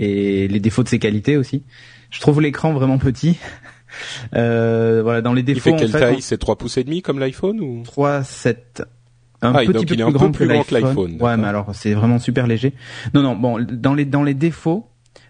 et 0.00 0.48
les 0.48 0.60
défauts 0.60 0.82
de 0.82 0.88
ses 0.88 0.98
qualités 0.98 1.36
aussi. 1.36 1.62
Je 2.10 2.20
trouve 2.20 2.40
l'écran 2.40 2.72
vraiment 2.72 2.98
petit. 2.98 3.38
Euh, 4.34 5.00
voilà, 5.02 5.22
dans 5.22 5.32
les 5.32 5.42
défauts. 5.42 5.70
Il 5.70 5.72
fait 5.72 5.76
quelle 5.76 5.92
taille 5.92 6.22
C'est 6.22 6.38
3 6.38 6.56
pouces 6.56 6.78
et 6.78 6.84
demi 6.84 7.02
comme 7.02 7.18
l'iPhone 7.18 7.60
ou 7.60 7.82
3 7.84 8.22
7 8.22 8.82
un 9.40 9.52
ah, 9.54 9.60
petit 9.60 9.72
peu 9.72 9.96
plus, 9.96 9.96
grand 10.12 10.32
que 10.32 10.74
l'iPhone. 10.74 11.16
Ouais, 11.20 11.36
mais 11.36 11.46
alors 11.46 11.72
c'est 11.72 11.94
vraiment 11.94 12.18
super 12.18 12.46
léger. 12.46 12.74
Non 13.14 13.22
non, 13.22 13.36
bon, 13.36 13.64
dans 13.70 13.94
les 13.94 14.04
dans 14.04 14.24
les 14.24 14.34
défauts, 14.34 14.88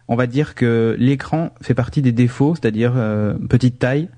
on 0.08 0.16
va 0.16 0.26
dire 0.26 0.54
que 0.54 0.96
l'écran 0.98 1.50
fait 1.60 1.74
partie 1.74 2.00
des 2.00 2.12
défauts, 2.12 2.54
c'est-à-dire 2.54 2.94
euh, 2.96 3.34
petite 3.34 3.78
taille, 3.78 4.08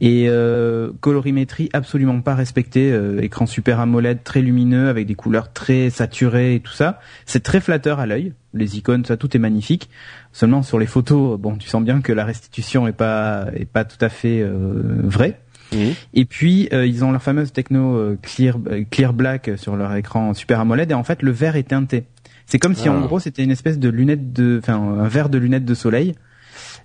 et 0.00 0.26
euh, 0.28 0.92
colorimétrie 1.00 1.68
absolument 1.72 2.20
pas 2.20 2.34
respectée. 2.34 2.92
Euh, 2.92 3.20
écran 3.20 3.46
super 3.46 3.80
AMOLED 3.80 4.22
très 4.22 4.40
lumineux 4.40 4.88
avec 4.88 5.06
des 5.06 5.14
couleurs 5.14 5.52
très 5.52 5.90
saturées 5.90 6.54
et 6.54 6.60
tout 6.60 6.72
ça. 6.72 7.00
C'est 7.26 7.42
très 7.42 7.60
flatteur 7.60 7.98
à 7.98 8.06
l'œil. 8.06 8.32
Les 8.54 8.78
icônes, 8.78 9.04
ça 9.04 9.16
tout 9.16 9.36
est 9.36 9.40
magnifique. 9.40 9.90
Seulement 10.32 10.62
sur 10.62 10.78
les 10.78 10.86
photos, 10.86 11.38
bon, 11.38 11.56
tu 11.56 11.68
sens 11.68 11.82
bien 11.82 12.00
que 12.00 12.12
la 12.12 12.24
restitution 12.24 12.86
est 12.86 12.92
pas 12.92 13.46
est 13.54 13.64
pas 13.64 13.84
tout 13.84 14.02
à 14.04 14.08
fait 14.08 14.40
euh, 14.40 15.00
vraie. 15.02 15.40
Mmh. 15.72 15.76
Et 16.14 16.24
puis 16.24 16.68
euh, 16.72 16.86
ils 16.86 17.04
ont 17.04 17.12
leur 17.12 17.22
fameuse 17.22 17.52
techno 17.52 18.16
clear 18.22 18.56
clear 18.90 19.12
black 19.12 19.50
sur 19.56 19.76
leur 19.76 19.94
écran 19.96 20.32
super 20.32 20.60
AMOLED 20.60 20.92
et 20.92 20.94
en 20.94 21.04
fait 21.04 21.22
le 21.22 21.30
verre 21.30 21.56
est 21.56 21.68
teinté. 21.68 22.04
C'est 22.46 22.58
comme 22.58 22.74
si 22.74 22.88
en 22.88 23.02
ah. 23.02 23.06
gros 23.06 23.20
c'était 23.20 23.44
une 23.44 23.50
espèce 23.50 23.78
de 23.78 23.90
lunette 23.90 24.32
de, 24.32 24.60
enfin 24.62 24.80
un 24.80 25.08
verre 25.08 25.28
de 25.28 25.36
lunettes 25.36 25.66
de 25.66 25.74
soleil. 25.74 26.14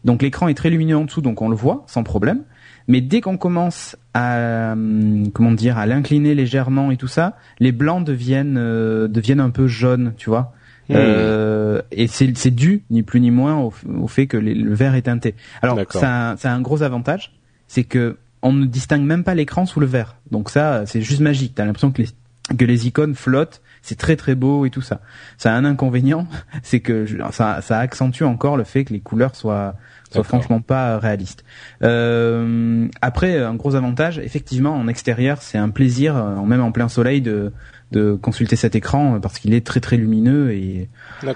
Donc 0.04 0.22
l'écran 0.22 0.48
est 0.50 0.54
très 0.54 0.70
lumineux 0.70 0.98
en 0.98 1.06
dessous, 1.06 1.22
donc 1.22 1.42
on 1.42 1.50
le 1.50 1.56
voit 1.56 1.86
sans 1.88 2.04
problème. 2.04 2.44
Mais 2.88 3.02
dès 3.02 3.22
qu'on 3.22 3.38
commence 3.38 3.96
à 4.14 4.74
hum, 4.74 5.32
comment 5.34 5.52
dire 5.52 5.78
à 5.78 5.86
l'incliner 5.86 6.36
légèrement 6.36 6.92
et 6.92 6.98
tout 6.98 7.08
ça, 7.08 7.38
les 7.60 7.72
blancs 7.72 8.04
deviennent 8.06 8.58
euh, 8.58 9.08
deviennent 9.08 9.40
un 9.40 9.50
peu 9.50 9.68
jaunes, 9.68 10.14
tu 10.18 10.30
vois. 10.30 10.54
Hmm. 10.90 10.96
Euh, 10.98 11.82
et 11.92 12.08
c'est 12.08 12.52
dû 12.52 12.84
ni 12.90 13.04
plus 13.04 13.22
ni 13.22 13.32
moins 13.32 13.58
au, 13.58 14.08
fait 14.08 14.28
que 14.28 14.38
le 14.38 14.74
verre 14.74 14.96
est 14.96 15.04
teinté. 15.04 15.36
Alors 15.62 15.80
ça 15.90 16.32
a 16.32 16.50
un 16.50 16.62
gros 16.62 16.84
avantage, 16.84 17.34
c'est 17.68 17.86
que 17.86 18.18
on 18.42 18.52
ne 18.52 18.66
distingue 18.66 19.04
même 19.04 19.24
pas 19.24 19.34
l'écran 19.36 19.66
sous 19.66 19.80
le 19.80 19.86
verre. 19.86 20.18
Donc 20.32 20.50
ça 20.50 20.86
c'est 20.86 21.02
juste 21.02 21.22
magique. 21.22 21.54
T'as 21.56 21.66
l'impression 21.66 21.92
que 21.92 22.02
les 22.02 22.10
que 22.58 22.66
les 22.66 22.88
icônes 22.88 23.16
flottent, 23.16 23.62
c'est 23.82 23.98
très 23.98 24.16
très 24.16 24.36
beau 24.36 24.66
et 24.66 24.70
tout 24.70 24.82
ça. 24.82 25.00
Ça 25.38 25.54
a 25.54 25.56
un 25.56 25.66
inconvénient, 25.66 26.28
c'est 26.64 26.82
que 26.82 27.06
ça, 27.32 27.62
ça 27.62 27.80
accentue 27.80 28.24
encore 28.24 28.58
le 28.58 28.64
fait 28.64 28.84
que 28.84 28.94
les 28.94 29.00
couleurs 29.00 29.36
soient 29.36 29.76
soit 30.14 30.24
franchement 30.24 30.62
pas 30.62 31.00
réaliste. 31.00 31.44
Euh, 31.82 32.88
après, 33.02 33.40
un 33.40 33.56
gros 33.56 33.76
avantage, 33.76 34.20
effectivement, 34.20 34.76
en 34.76 34.88
extérieur, 34.88 35.42
c'est 35.42 35.58
un 35.58 35.70
plaisir, 35.70 36.16
même 36.46 36.62
en 36.62 36.72
plein 36.72 36.90
soleil, 36.90 37.22
de 37.22 37.52
de 37.92 38.16
consulter 38.16 38.56
cet 38.56 38.76
écran 38.76 39.20
parce 39.22 39.38
qu'il 39.38 39.54
est 39.54 39.64
très 39.64 39.80
très 39.80 39.98
lumineux 39.98 40.52
et 40.52 40.90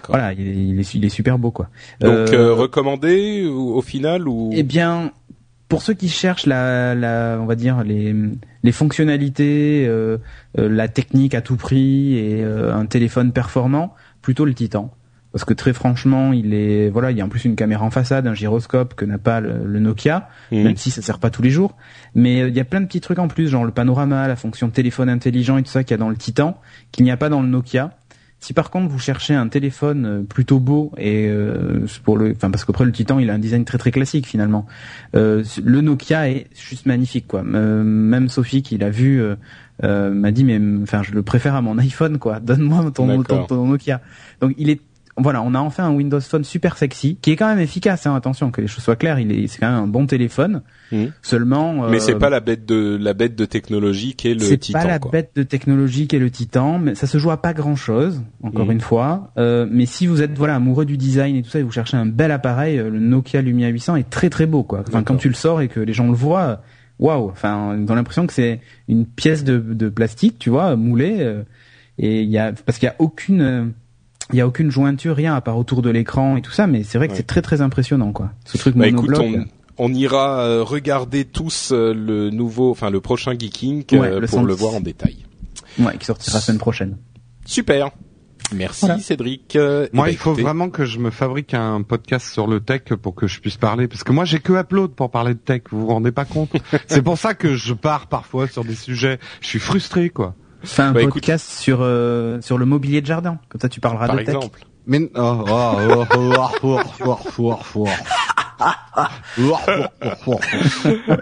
voilà, 0.10 0.34
il 0.34 0.80
est, 0.80 0.96
il 0.96 1.06
est, 1.06 1.10
super 1.10 1.38
beau 1.38 1.52
quoi. 1.52 1.70
Donc 2.00 2.34
euh, 2.34 2.52
recommandé 2.52 3.46
au, 3.46 3.82
final 3.84 4.28
ou 4.28 4.50
Eh 4.54 4.64
bien, 4.64 5.12
pour 5.70 5.84
ceux 5.84 5.94
qui 5.94 6.10
cherchent 6.10 6.48
la, 6.48 6.96
la 6.96 7.38
on 7.40 7.46
va 7.46 7.54
dire 7.54 7.84
les 7.84 8.16
les 8.64 8.72
fonctionnalités, 8.72 9.86
euh, 9.88 10.18
la 10.56 10.88
technique 10.88 11.36
à 11.36 11.42
tout 11.42 11.58
prix 11.58 12.18
et 12.18 12.44
un 12.44 12.88
téléphone 12.88 13.34
performant, 13.34 13.94
plutôt 14.24 14.44
le 14.44 14.56
Titan 14.56 14.92
parce 15.32 15.46
que 15.46 15.54
très 15.54 15.74
franchement, 15.74 16.34
il 16.34 16.54
est 16.54 16.90
voilà, 16.90 17.12
il 17.12 17.18
y 17.18 17.22
a 17.22 17.26
en 17.26 17.30
plus 17.30 17.46
une 17.46 17.56
caméra 17.56 17.86
en 17.86 17.92
façade, 17.92 18.28
un 18.28 18.34
gyroscope 18.34 18.94
que 18.96 19.06
n'a 19.06 19.18
pas 19.18 19.40
le, 19.40 19.80
Nokia, 19.80 20.30
mhm. 20.52 20.64
même 20.64 20.78
si 20.78 20.92
ça 20.92 21.02
sert 21.02 21.20
pas 21.20 21.30
tous 21.30 21.42
les 21.42 21.50
jours. 21.50 21.76
Mais 22.16 22.42
euh, 22.42 22.50
il 22.50 22.56
y 22.56 22.60
a 22.60 22.66
plein 22.66 22.82
de 22.82 22.86
petits 22.86 23.02
trucs 23.02 23.20
en 23.20 23.28
plus, 23.28 23.48
genre 23.48 23.66
le 23.66 23.72
panorama, 23.72 24.28
la 24.28 24.36
fonction 24.36 24.70
téléphone 24.70 25.10
intelligent 25.10 25.58
et 25.58 25.64
tout 25.64 25.72
ça 25.72 25.84
qu'il 25.84 25.92
y 25.92 25.96
a 25.96 25.98
dans 25.98 26.10
le 26.10 26.18
Titan, 26.18 26.60
qu'il 26.92 27.06
n'y 27.06 27.12
a 27.12 27.18
pas 27.18 27.30
dans 27.30 27.42
le 27.42 27.48
Nokia. 27.48 27.98
Si 28.40 28.54
par 28.54 28.70
contre 28.70 28.90
vous 28.90 29.00
cherchez 29.00 29.34
un 29.34 29.48
téléphone 29.48 30.06
euh, 30.06 30.22
plutôt 30.22 30.60
beau 30.60 30.92
et 30.98 31.28
euh, 31.28 31.88
pour 32.04 32.18
le, 32.18 32.32
enfin 32.32 32.52
parce 32.52 32.66
qu'après 32.66 32.86
le 32.86 32.92
Titan 32.92 33.18
il 33.18 33.32
a 33.32 33.34
un 33.34 33.40
design 33.40 33.66
très 33.66 33.80
très 33.80 33.90
classique 33.90 34.28
finalement. 34.28 34.68
Euh, 35.16 35.44
le 35.64 35.82
Nokia 35.82 36.30
est 36.30 36.48
juste 36.54 36.86
magnifique 36.86 37.28
quoi. 37.28 37.42
même 37.42 38.30
Sophie 38.30 38.62
qui 38.62 38.78
l'a 38.78 38.92
vu 38.92 39.24
m'a 39.82 40.32
dit 40.32 40.44
mais 40.44 40.60
enfin 40.84 41.02
je 41.02 41.14
le 41.14 41.24
préfère 41.24 41.56
à 41.56 41.62
mon 41.62 41.78
iPhone 41.80 42.20
quoi. 42.20 42.40
Donne-moi 42.40 42.92
ton, 42.92 43.24
ton, 43.24 43.66
Nokia. 43.66 44.02
Donc 44.40 44.54
il 44.58 44.70
est 44.70 44.82
voilà, 45.18 45.42
on 45.42 45.56
a 45.56 45.60
enfin 45.60 45.86
un 45.86 45.94
Windows 45.94 46.22
Phone 46.22 46.44
super 46.44 46.78
sexy, 46.78 47.18
qui 47.22 47.32
est 47.32 47.36
quand 47.36 47.48
même 47.48 47.60
efficace. 47.60 48.06
Hein, 48.06 48.16
attention, 48.16 48.52
que 48.52 48.62
les 48.62 48.68
choses 48.68 48.84
soient 48.84 48.96
claires, 48.96 49.20
il 49.20 49.32
est, 49.32 49.48
c'est 49.48 49.60
quand 49.60 49.72
même 49.72 49.84
un 49.84 49.88
bon 49.88 50.06
téléphone. 50.06 50.62
Mmh. 50.92 51.06
Seulement. 51.22 51.86
Euh, 51.86 51.90
mais 51.90 52.00
c'est 52.00 52.16
pas 52.16 52.30
la 52.30 52.40
bête 52.40 52.66
de 52.66 52.98
la 53.00 53.14
bête 53.14 53.36
de 53.36 53.46
technologie 53.46 54.16
qui 54.16 54.30
est 54.30 54.36
le 54.36 54.58
Titan. 54.58 54.80
C'est 54.80 54.86
pas 54.86 54.92
la 54.92 55.00
bête 55.00 55.32
de 55.36 55.44
technologie 55.44 56.08
qui 56.08 56.16
est 56.16 56.20
le 56.20 56.30
Titan, 56.30 56.78
mais 56.80 56.96
ça 56.96 57.08
se 57.08 57.18
joue 57.18 57.32
à 57.32 57.42
pas 57.42 57.54
grand 57.54 57.76
chose. 57.76 58.22
Encore 58.44 58.68
mmh. 58.68 58.72
une 58.72 58.82
fois. 58.82 59.32
Euh, 59.38 59.68
mais 59.70 59.88
si 59.88 60.06
vous 60.06 60.22
êtes 60.22 60.38
voilà 60.38 60.56
amoureux 60.56 60.86
du 60.86 60.98
design 60.98 61.36
et 61.36 61.42
tout 61.42 61.50
ça, 61.50 61.60
et 61.60 61.64
vous 61.64 61.72
cherchez 61.72 61.98
un 61.98 62.06
bel 62.06 62.32
appareil, 62.32 62.78
euh, 62.78 62.90
le 62.90 63.00
Nokia 63.00 63.42
Lumia 63.42 63.70
800 63.70 63.96
est 63.96 64.10
très 64.10 64.30
très 64.30 64.46
beau 64.46 64.64
quoi. 64.64 64.84
Enfin, 64.88 65.04
quand 65.04 65.18
tu 65.18 65.30
le 65.30 65.36
sors 65.36 65.62
et 65.62 65.68
que 65.68 65.80
les 65.80 65.94
gens 65.94 66.08
le 66.08 66.14
voient, 66.14 66.62
waouh. 67.00 67.30
Enfin, 67.30 67.76
ils 67.76 67.92
ont 67.92 67.96
l'impression 67.96 68.28
que 68.28 68.34
c'est 68.34 68.62
une 68.88 69.06
pièce 69.06 69.44
de, 69.44 69.58
de 69.58 69.90
plastique, 69.90 70.38
tu 70.38 70.52
vois, 70.52 70.76
moulée. 70.76 71.18
Euh, 71.22 71.44
et 71.98 72.22
il 72.22 72.30
y 72.30 72.38
a 72.38 72.54
parce 72.54 72.78
qu'il 72.78 72.86
y 72.86 72.92
a 72.92 72.96
aucune 73.00 73.74
il 74.34 74.38
y 74.38 74.42
a 74.42 74.48
aucune 74.48 74.72
jointure, 74.72 75.16
rien 75.16 75.36
à 75.36 75.42
part 75.42 75.58
autour 75.58 75.82
de 75.82 75.90
l'écran 75.90 76.38
et 76.38 76.42
tout 76.42 76.52
ça, 76.52 76.68
mais 76.68 76.84
c'est 76.84 76.98
vrai 76.98 77.08
que 77.08 77.16
c'est 77.16 77.28
très 77.28 77.42
très 77.42 77.62
impressionnant 77.62 78.12
quoi. 78.12 78.32
Ce 78.46 78.58
truc 78.58 78.76
bah, 78.76 78.88
écoute, 78.88 79.12
on, 79.78 79.94
ira 79.94 80.42
euh, 80.42 80.64
regarder 80.64 81.26
tous 81.26 81.72
euh, 81.72 81.94
le 81.94 82.30
nouveau, 82.30 82.72
enfin 82.72 82.90
le 82.90 83.00
prochain 83.00 83.34
Geeking 83.38 83.86
euh, 83.94 84.26
pour 84.28 84.42
le 84.42 84.54
voir 84.54 84.76
en 84.76 84.82
détail. 84.82 85.18
Ouais, 85.80 85.98
qui 85.98 86.06
sortira 86.06 86.38
la 86.38 86.42
semaine 86.42 86.58
prochaine. 86.58 86.98
Super. 87.46 87.92
Merci 88.56 88.88
Cédric. 89.02 89.56
moi, 89.56 89.88
eh 89.88 89.90
ben, 89.92 90.08
il 90.08 90.18
faut 90.18 90.34
vraiment 90.34 90.70
que 90.70 90.86
je 90.86 91.00
me 91.00 91.10
fabrique 91.10 91.54
un 91.54 91.82
podcast 91.82 92.32
sur 92.32 92.48
le 92.48 92.62
tech 92.62 92.84
pour 93.02 93.14
que 93.14 93.28
je 93.28 93.42
puisse 93.42 93.58
parler, 93.58 93.90
parce 93.90 94.04
que 94.04 94.14
moi 94.14 94.24
j'ai 94.24 94.40
que 94.40 94.54
Upload 94.54 94.92
pour 94.92 95.12
parler 95.12 95.34
de 95.34 95.40
tech. 95.40 95.64
Vous 95.70 95.82
vous 95.82 95.88
rendez 95.88 96.14
pas 96.14 96.26
compte 96.26 96.52
C'est 96.88 97.02
pour 97.02 97.18
ça 97.18 97.34
que 97.34 97.56
je 97.56 97.74
pars 97.74 98.08
parfois 98.08 98.48
sur 98.48 98.64
des 98.64 98.76
sujets. 98.76 99.20
Je 99.42 99.48
suis 99.48 99.60
frustré, 99.60 100.10
quoi. 100.10 100.36
Fais 100.68 100.82
un 100.84 100.92
bah, 100.92 101.02
podcast 101.04 101.50
sur 101.50 101.80
euh, 101.82 102.42
sur 102.42 102.58
le 102.58 102.66
mobilier 102.66 103.02
de 103.02 103.06
jardin. 103.06 103.40
Comme 103.50 103.62
ça, 103.62 103.70
tu 103.70 103.80
parleras 103.80 104.08
Par 104.08 104.16
de 104.18 104.22
exemple. 104.22 104.60
tech. 104.60 104.68
Mais 104.86 105.10
oh, 105.16 105.44
oh, 105.50 105.76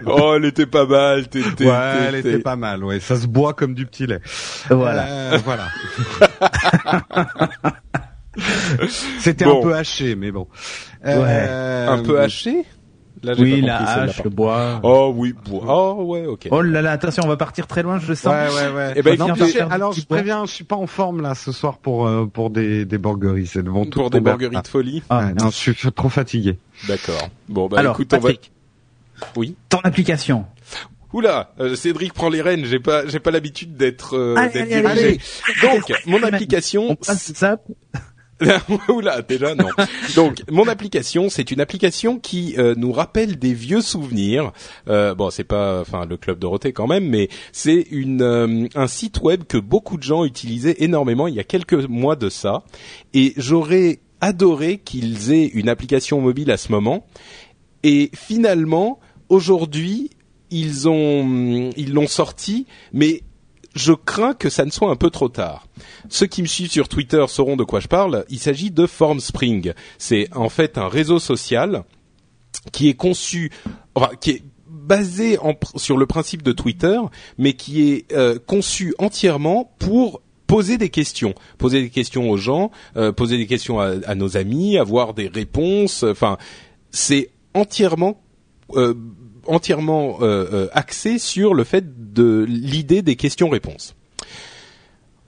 oh, 0.06 0.34
elle 0.36 0.44
était 0.46 0.66
pas 0.66 0.86
mal. 0.86 1.28
T'es, 1.28 1.42
ouais, 1.42 1.96
elle 2.08 2.14
était 2.16 2.38
pas 2.38 2.56
mal. 2.56 2.84
Ouais, 2.84 3.00
ça 3.00 3.16
se 3.16 3.26
boit 3.26 3.54
comme 3.54 3.74
du 3.74 3.86
petit 3.86 4.06
lait. 4.06 4.20
Voilà. 4.70 5.06
Euh, 5.06 5.38
voilà. 5.44 5.68
C'était 9.18 9.44
un 9.44 9.60
peu 9.62 9.74
haché, 9.74 10.14
mais 10.14 10.30
bon. 10.30 10.48
Euh, 11.04 11.88
un 11.88 12.02
peu 12.02 12.20
haché 12.20 12.64
oui, 13.38 13.60
la 13.60 13.78
hache, 13.78 14.22
le 14.22 14.30
bois. 14.30 14.80
Oh 14.82 15.12
oui, 15.14 15.34
bois. 15.44 15.64
Oh 15.68 16.04
ouais, 16.04 16.26
ok. 16.26 16.48
Oh 16.50 16.62
là 16.62 16.82
là, 16.82 16.92
attention, 16.92 17.22
on 17.24 17.28
va 17.28 17.36
partir 17.36 17.66
très 17.66 17.82
loin, 17.82 17.98
je 17.98 18.08
le 18.08 18.14
sens. 18.14 18.32
Ouais, 18.32 18.54
ouais, 18.54 18.74
ouais. 18.74 18.90
Et 18.90 18.94
eh 18.96 19.02
ben, 19.02 19.18
non, 19.18 19.34
alors 19.70 19.92
je 19.92 20.04
préviens, 20.04 20.44
je 20.46 20.52
suis 20.52 20.64
pas 20.64 20.76
en 20.76 20.86
forme 20.86 21.22
là 21.22 21.34
ce 21.34 21.52
soir 21.52 21.78
pour 21.78 22.06
euh, 22.06 22.26
pour 22.26 22.50
des 22.50 22.84
des 22.84 22.98
burgeries, 22.98 23.46
c'est 23.46 23.62
devant 23.62 23.84
tout. 23.84 24.00
Pour 24.00 24.10
des 24.10 24.20
burgeries 24.20 24.60
de 24.60 24.68
folie. 24.68 25.02
Ah, 25.10 25.32
non, 25.32 25.50
je 25.50 25.72
suis 25.72 25.92
trop 25.92 26.08
fatigué. 26.08 26.58
D'accord. 26.88 27.28
Bon 27.48 27.68
bah 27.68 27.78
alors, 27.78 27.94
écoute, 27.94 28.12
on 28.14 28.18
va. 28.18 28.30
Oui. 29.36 29.56
Ton 29.68 29.78
application. 29.78 30.44
Oula, 31.12 31.54
euh, 31.60 31.76
Cédric 31.76 32.12
prend 32.12 32.28
les 32.28 32.42
rênes. 32.42 32.64
J'ai 32.64 32.80
pas, 32.80 33.06
j'ai 33.06 33.20
pas 33.20 33.30
l'habitude 33.30 33.76
d'être 33.76 34.16
euh, 34.16 34.48
dirigé. 34.52 35.18
Donc, 35.62 35.92
mon 36.06 36.22
application. 36.22 36.90
On 36.90 36.94
passe 36.96 37.32
ça. 37.32 37.58
Oula, 38.88 39.22
déjà 39.22 39.54
non. 39.54 39.68
Donc, 40.14 40.42
mon 40.50 40.68
application, 40.68 41.28
c'est 41.30 41.50
une 41.50 41.60
application 41.60 42.18
qui 42.18 42.54
euh, 42.58 42.74
nous 42.76 42.92
rappelle 42.92 43.38
des 43.38 43.54
vieux 43.54 43.80
souvenirs. 43.80 44.52
Euh, 44.88 45.14
bon, 45.14 45.30
c'est 45.30 45.44
pas, 45.44 45.80
enfin, 45.80 46.04
le 46.04 46.16
club 46.16 46.38
Dorothée 46.38 46.72
quand 46.72 46.86
même, 46.86 47.08
mais 47.08 47.28
c'est 47.52 47.86
une 47.90 48.22
euh, 48.22 48.68
un 48.74 48.86
site 48.86 49.20
web 49.22 49.44
que 49.44 49.56
beaucoup 49.56 49.96
de 49.96 50.02
gens 50.02 50.24
utilisaient 50.24 50.76
énormément 50.78 51.28
il 51.28 51.34
y 51.34 51.40
a 51.40 51.44
quelques 51.44 51.88
mois 51.88 52.16
de 52.16 52.28
ça. 52.28 52.62
Et 53.14 53.32
j'aurais 53.36 54.00
adoré 54.20 54.78
qu'ils 54.78 55.32
aient 55.32 55.46
une 55.46 55.68
application 55.68 56.20
mobile 56.20 56.50
à 56.50 56.56
ce 56.56 56.72
moment. 56.72 57.06
Et 57.82 58.10
finalement, 58.14 59.00
aujourd'hui, 59.28 60.10
ils 60.50 60.88
ont 60.88 61.70
ils 61.76 61.92
l'ont 61.92 62.06
sorti, 62.06 62.66
mais 62.92 63.22
je 63.76 63.92
crains 63.92 64.34
que 64.34 64.48
ça 64.48 64.64
ne 64.64 64.70
soit 64.70 64.90
un 64.90 64.96
peu 64.96 65.10
trop 65.10 65.28
tard. 65.28 65.66
Ceux 66.08 66.26
qui 66.26 66.42
me 66.42 66.46
suivent 66.46 66.70
sur 66.70 66.88
Twitter 66.88 67.24
sauront 67.28 67.56
de 67.56 67.64
quoi 67.64 67.80
je 67.80 67.88
parle. 67.88 68.24
Il 68.30 68.38
s'agit 68.38 68.70
de 68.70 68.86
FormSpring. 68.86 69.72
C'est 69.98 70.28
en 70.34 70.48
fait 70.48 70.78
un 70.78 70.88
réseau 70.88 71.18
social 71.18 71.84
qui 72.72 72.88
est 72.88 72.94
conçu, 72.94 73.52
qui 74.20 74.30
est 74.30 74.42
basé 74.66 75.38
sur 75.76 75.98
le 75.98 76.06
principe 76.06 76.42
de 76.42 76.52
Twitter, 76.52 76.98
mais 77.38 77.52
qui 77.52 77.90
est 77.90 78.12
euh, 78.12 78.38
conçu 78.38 78.94
entièrement 78.98 79.72
pour 79.78 80.22
poser 80.46 80.78
des 80.78 80.90
questions, 80.90 81.34
poser 81.58 81.82
des 81.82 81.90
questions 81.90 82.30
aux 82.30 82.36
gens, 82.36 82.70
euh, 82.96 83.12
poser 83.12 83.36
des 83.36 83.46
questions 83.46 83.80
à, 83.80 84.14
nos 84.14 84.36
amis, 84.36 84.78
avoir 84.78 85.12
des 85.12 85.28
réponses. 85.28 86.02
Enfin, 86.02 86.38
c'est 86.90 87.30
entièrement 87.52 88.22
euh, 88.74 88.94
entièrement 89.48 90.18
euh, 90.20 90.46
euh, 90.52 90.68
axé 90.72 91.18
sur 91.18 91.54
le 91.54 91.64
fait 91.64 92.12
de 92.12 92.44
l'idée 92.48 93.02
des 93.02 93.16
questions-réponses. 93.16 93.94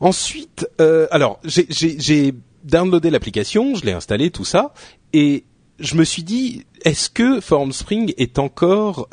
Ensuite, 0.00 0.68
euh, 0.80 1.08
alors 1.10 1.40
j'ai 1.44 2.34
downloadé 2.64 3.10
l'application, 3.10 3.74
je 3.74 3.84
l'ai 3.84 3.92
installé, 3.92 4.30
tout 4.30 4.44
ça, 4.44 4.72
et 5.12 5.44
je 5.80 5.96
me 5.96 6.04
suis 6.04 6.22
dit, 6.22 6.64
est-ce 6.84 7.10
que 7.10 7.40
FormSpring 7.40 8.14
est 8.16 8.38
encore 8.38 9.08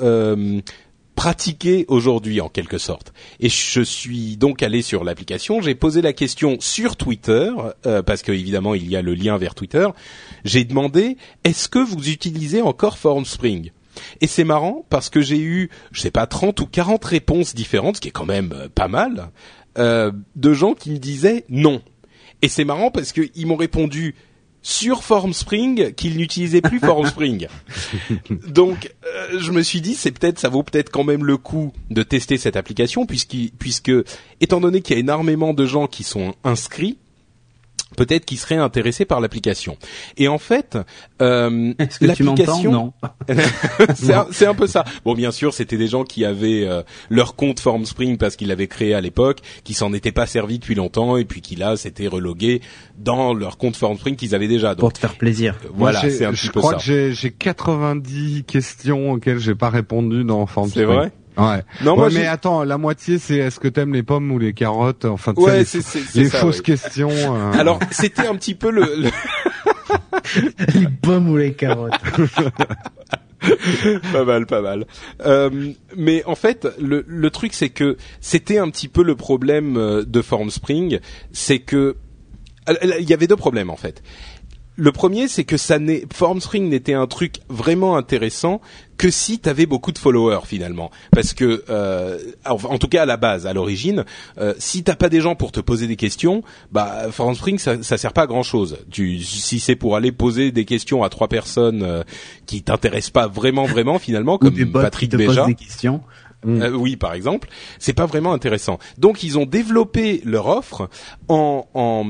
pratiqué 1.16 1.86
aujourd'hui 1.88 2.42
en 2.42 2.50
quelque 2.50 2.78
sorte? 2.78 3.14
Et 3.40 3.50
je 3.50 3.82
suis 3.82 4.38
donc 4.38 4.62
allé 4.62 4.82
sur 4.82 5.04
l'application, 5.04 5.62
j'ai 5.62 5.74
posé 5.76 6.02
la 6.02 6.14
question 6.14 6.58
sur 6.60 6.98
Twitter, 6.98 7.52
parce 8.06 8.22
que 8.22 8.32
évidemment 8.32 8.76
il 8.76 8.88
y 8.90 8.96
a 8.96 9.02
le 9.02 9.16
lien 9.16 9.38
vers 9.38 9.56
Twitter. 9.56 9.88
J'ai 10.44 10.66
demandé 10.66 11.18
est-ce 11.44 11.70
que 11.70 11.80
vous 11.80 12.10
utilisez 12.10 12.62
encore 12.62 12.98
FormSpring 12.98 13.72
et 14.22 14.28
c'est 14.28 14.44
marrant 14.44 14.86
parce 14.90 15.10
que 15.10 15.22
j'ai 15.22 15.40
eu, 15.40 15.70
je 15.92 16.02
sais 16.02 16.12
pas, 16.12 16.28
30 16.28 16.60
ou 16.62 16.66
40 16.66 17.04
réponses 17.04 17.56
différentes, 17.56 17.98
ce 17.98 18.02
qui 18.02 18.10
est 18.10 18.12
quand 18.12 18.26
même 18.26 18.54
euh, 18.54 18.68
pas 18.74 18.88
mal, 18.88 19.30
euh, 19.78 20.12
de 20.36 20.54
gens 20.54 20.74
qui 20.74 20.92
me 20.92 20.98
disaient 20.98 21.46
non. 21.50 21.82
Et 22.42 22.48
c'est 22.48 22.66
marrant 22.66 22.92
parce 22.92 23.12
qu'ils 23.12 23.48
m'ont 23.48 23.56
répondu 23.56 24.16
sur 24.62 25.04
FormSpring 25.04 25.94
qu'ils 25.94 26.18
n'utilisaient 26.18 26.62
plus 26.62 26.80
FormSpring. 26.80 27.48
Donc 28.48 28.92
euh, 29.06 29.40
je 29.40 29.52
me 29.52 29.62
suis 29.62 29.80
dit 29.80 29.94
c'est 29.94 30.12
peut-être 30.12 30.40
ça 30.40 30.50
vaut 30.50 30.64
peut-être 30.64 30.90
quand 30.90 31.04
même 31.04 31.24
le 31.24 31.38
coup 31.38 31.72
de 31.92 32.02
tester 32.02 32.38
cette 32.40 32.56
application 32.56 33.06
puisque 33.06 33.36
puisque 33.60 33.92
étant 34.42 34.60
donné 34.60 34.82
qu'il 34.82 34.96
y 34.96 34.98
a 34.98 35.00
énormément 35.00 35.54
de 35.54 35.66
gens 35.68 35.86
qui 35.86 36.04
sont 36.04 36.34
inscrits 36.44 36.98
peut-être 37.96 38.26
qu'ils 38.26 38.38
seraient 38.38 38.56
intéressés 38.56 39.06
par 39.06 39.20
l'application. 39.20 39.78
Et 40.18 40.28
en 40.28 40.38
fait, 40.38 40.78
euh, 41.22 41.74
l'application, 42.02 42.72
non, 42.72 42.94
c'est 44.32 44.46
un, 44.46 44.54
peu 44.54 44.68
ça. 44.68 44.84
Bon, 45.04 45.14
bien 45.14 45.32
sûr, 45.32 45.54
c'était 45.54 45.78
des 45.78 45.88
gens 45.88 46.04
qui 46.04 46.26
avaient 46.26 46.66
euh, 46.68 46.84
leur 47.10 47.36
compte 47.36 47.60
FormSpring 47.60 48.18
parce 48.18 48.36
qu'ils 48.36 48.48
l'avaient 48.48 48.68
créé 48.68 48.94
à 48.94 49.02
l'époque, 49.02 49.40
qui 49.64 49.74
s'en 49.74 49.94
étaient 49.94 50.12
pas 50.12 50.26
servis 50.26 50.60
depuis 50.60 50.76
longtemps 50.76 51.18
et 51.18 51.26
puis 51.26 51.42
qui 51.42 51.56
là 51.56 51.76
s'étaient 51.78 52.08
relogués 52.08 52.62
dans 52.98 53.34
leur 53.34 53.58
compte 53.58 53.76
FormSpring 53.76 54.16
qu'ils 54.16 54.36
avaient 54.36 54.48
déjà. 54.48 54.70
Donc, 54.70 54.80
Pour 54.80 54.94
te 54.94 55.00
faire 55.00 55.16
plaisir. 55.16 55.56
Euh, 55.66 55.70
voilà, 55.74 56.02
c'est 56.02 56.26
un 56.26 56.34
je 56.34 56.52
peu 56.52 56.62
ça. 56.62 56.68
Je 56.68 56.74
crois 56.74 56.74
que 56.76 57.12
j'ai 57.12 57.32
90 57.32 58.44
questions 58.46 59.12
auxquelles 59.12 59.40
j'ai 59.40 59.56
pas 59.56 59.70
répondu 59.70 60.24
dans 60.24 60.46
FormSpring. 60.46 60.86
C'est 60.86 60.94
vrai? 60.94 61.12
Ouais. 61.38 61.64
Non, 61.84 61.96
moi, 61.96 62.10
mais 62.14 62.26
attends, 62.26 62.64
la 62.64 62.78
moitié 62.78 63.20
c'est 63.20 63.38
est-ce 63.38 63.60
que 63.60 63.68
t'aimes 63.68 63.94
les 63.94 64.04
pommes 64.04 64.32
ou 64.32 64.40
les 64.40 64.54
carottes 64.54 65.06
Enfin, 65.06 65.34
ouais, 65.38 65.64
les, 65.64 66.24
les 66.24 66.30
fausses 66.30 66.62
questions. 66.62 67.10
Euh... 67.12 67.52
Alors, 67.54 67.80
c'était 67.92 68.28
un 68.28 68.36
petit 68.36 68.56
peu 68.56 68.72
le... 68.72 68.86
les 70.74 70.88
pommes 71.02 71.30
ou 71.30 71.38
les 71.38 71.54
carottes. 71.54 71.94
pas 74.14 74.24
mal, 74.24 74.46
pas 74.46 74.62
mal. 74.62 74.86
Euh, 75.26 75.74
mais 75.96 76.24
en 76.26 76.36
fait, 76.36 76.68
le, 76.80 77.04
le 77.08 77.30
truc 77.30 77.54
c'est 77.54 77.70
que 77.70 77.98
c'était 78.22 78.58
un 78.58 78.70
petit 78.70 78.88
peu 78.88 79.04
le 79.04 79.16
problème 79.16 79.78
euh, 79.78 80.04
de 80.06 80.22
Formspring, 80.22 81.00
c'est 81.32 81.60
que 81.60 81.98
il 82.68 83.08
y 83.08 83.14
avait 83.14 83.28
deux 83.28 83.36
problèmes 83.36 83.70
en 83.70 83.76
fait. 83.76 84.02
Le 84.78 84.92
premier, 84.92 85.28
c'est 85.28 85.46
que 85.46 85.58
ça 85.58 85.80
n'est 85.80 86.06
Formspring 86.14 86.68
n'était 86.70 86.94
un 86.94 87.08
truc 87.08 87.36
vraiment 87.48 87.96
intéressant 87.96 88.60
que 88.98 89.10
si 89.10 89.40
tu 89.40 89.48
avais 89.48 89.66
beaucoup 89.66 89.92
de 89.92 89.98
followers 89.98 90.46
finalement, 90.46 90.92
parce 91.12 91.34
que 91.34 91.64
euh, 91.70 92.18
en 92.46 92.78
tout 92.78 92.88
cas 92.88 93.04
à 93.04 93.06
la 93.06 93.18
base, 93.18 93.48
à 93.48 93.54
l'origine, 93.54 94.06
euh, 94.38 94.54
si 94.58 94.84
t'as 94.84 94.96
pas 94.96 95.10
des 95.10 95.22
gens 95.22 95.36
pour 95.36 95.52
te 95.52 95.60
poser 95.60 95.88
des 95.88 95.96
questions, 95.96 96.44
bah 96.72 97.12
Formspring 97.12 97.58
ça, 97.58 97.82
ça 97.84 97.98
sert 97.98 98.14
pas 98.14 98.24
à 98.24 98.28
grand 98.28 98.44
chose. 98.44 98.78
Tu, 98.92 99.20
si 99.20 99.60
c'est 99.60 99.76
pour 99.76 99.96
aller 99.96 100.12
poser 100.12 100.52
des 100.52 100.66
questions 100.66 101.04
à 101.04 101.10
trois 101.10 101.28
personnes 101.28 101.84
euh, 101.84 102.04
qui 102.46 102.62
t'intéressent 102.62 103.12
pas 103.12 103.28
vraiment 103.28 103.66
vraiment 103.66 104.00
finalement, 104.00 104.38
comme 104.40 104.56
Patrick 104.72 105.12
qui 105.12 105.18
Béja. 105.18 105.46
Des 105.46 105.56
questions. 105.56 106.02
Euh, 106.48 106.72
oui, 106.72 106.96
par 106.96 107.14
exemple, 107.14 107.50
c'est 107.80 107.94
pas 107.94 108.06
vraiment 108.06 108.34
intéressant. 108.34 108.78
Donc 108.98 109.24
ils 109.24 109.38
ont 109.38 109.46
développé 109.46 110.22
leur 110.26 110.48
offre 110.48 110.90
en, 111.28 111.68
en 111.74 112.06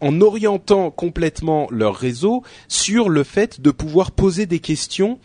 en 0.00 0.20
orientant 0.20 0.90
complètement 0.90 1.68
leur 1.70 1.96
réseau 1.96 2.42
sur 2.68 3.08
le 3.08 3.24
fait 3.24 3.60
de 3.60 3.70
pouvoir 3.70 4.12
poser 4.12 4.46
des 4.46 4.60
questions 4.60 5.18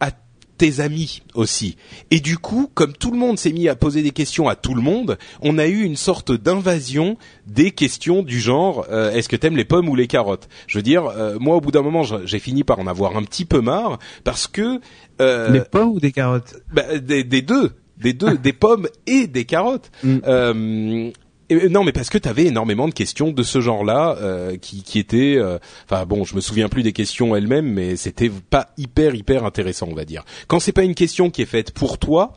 à 0.00 0.10
tes 0.58 0.80
amis 0.80 1.22
aussi. 1.34 1.76
Et 2.10 2.20
du 2.20 2.36
coup, 2.36 2.70
comme 2.74 2.92
tout 2.92 3.10
le 3.10 3.18
monde 3.18 3.38
s'est 3.38 3.52
mis 3.52 3.68
à 3.68 3.76
poser 3.76 4.02
des 4.02 4.10
questions 4.10 4.48
à 4.48 4.56
tout 4.56 4.74
le 4.74 4.82
monde, 4.82 5.18
on 5.40 5.56
a 5.56 5.66
eu 5.66 5.82
une 5.82 5.96
sorte 5.96 6.32
d'invasion 6.32 7.16
des 7.46 7.70
questions 7.70 8.22
du 8.22 8.40
genre 8.40 8.86
euh, 8.90 9.12
est-ce 9.12 9.28
que 9.28 9.36
t'aimes 9.36 9.56
les 9.56 9.64
pommes 9.64 9.88
ou 9.88 9.94
les 9.94 10.08
carottes? 10.08 10.48
Je 10.66 10.78
veux 10.78 10.82
dire, 10.82 11.06
euh, 11.06 11.38
moi 11.38 11.56
au 11.56 11.60
bout 11.60 11.70
d'un 11.70 11.82
moment, 11.82 12.02
j'ai 12.02 12.38
fini 12.38 12.64
par 12.64 12.80
en 12.80 12.86
avoir 12.86 13.16
un 13.16 13.22
petit 13.22 13.44
peu 13.44 13.60
marre 13.60 13.98
parce 14.24 14.46
que 14.46 14.80
euh, 15.20 15.50
des 15.50 15.60
pommes 15.60 15.90
ou 15.90 16.00
des 16.00 16.12
carottes? 16.12 16.56
bah, 16.72 16.98
des, 16.98 17.24
deux 17.24 17.72
des 17.98 18.12
deux, 18.12 18.38
des 18.42 18.52
pommes 18.52 18.88
et 19.06 19.26
des 19.26 19.44
carottes. 19.44 19.90
Mm. 20.02 20.18
Euh, 20.26 21.10
euh, 21.50 21.68
non, 21.68 21.84
mais 21.84 21.92
parce 21.92 22.10
que 22.10 22.18
tu 22.18 22.28
avais 22.28 22.46
énormément 22.46 22.88
de 22.88 22.94
questions 22.94 23.30
de 23.32 23.42
ce 23.42 23.60
genre-là 23.60 24.16
euh, 24.20 24.56
qui, 24.56 24.82
qui 24.82 24.98
étaient, 24.98 25.36
euh, 25.38 25.58
enfin 25.88 26.04
bon, 26.06 26.24
je 26.24 26.34
me 26.34 26.40
souviens 26.40 26.68
plus 26.68 26.82
des 26.82 26.92
questions 26.92 27.34
elles-mêmes, 27.34 27.72
mais 27.72 27.96
c'était 27.96 28.30
pas 28.30 28.70
hyper 28.76 29.14
hyper 29.14 29.44
intéressant, 29.44 29.88
on 29.90 29.94
va 29.94 30.04
dire. 30.04 30.24
Quand 30.46 30.60
c'est 30.60 30.72
pas 30.72 30.84
une 30.84 30.94
question 30.94 31.30
qui 31.30 31.42
est 31.42 31.46
faite 31.46 31.72
pour 31.72 31.98
toi, 31.98 32.32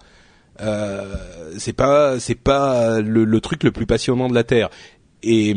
euh, 0.61 1.15
c'est 1.57 1.73
pas 1.73 2.19
c'est 2.19 2.35
pas 2.35 2.99
le, 2.99 3.23
le, 3.23 3.41
truc 3.41 3.63
le 3.63 3.71
plus 3.71 3.85
passionnant 3.85 4.29
de 4.29 4.35
la 4.35 4.43
terre. 4.43 4.69
Et, 5.23 5.55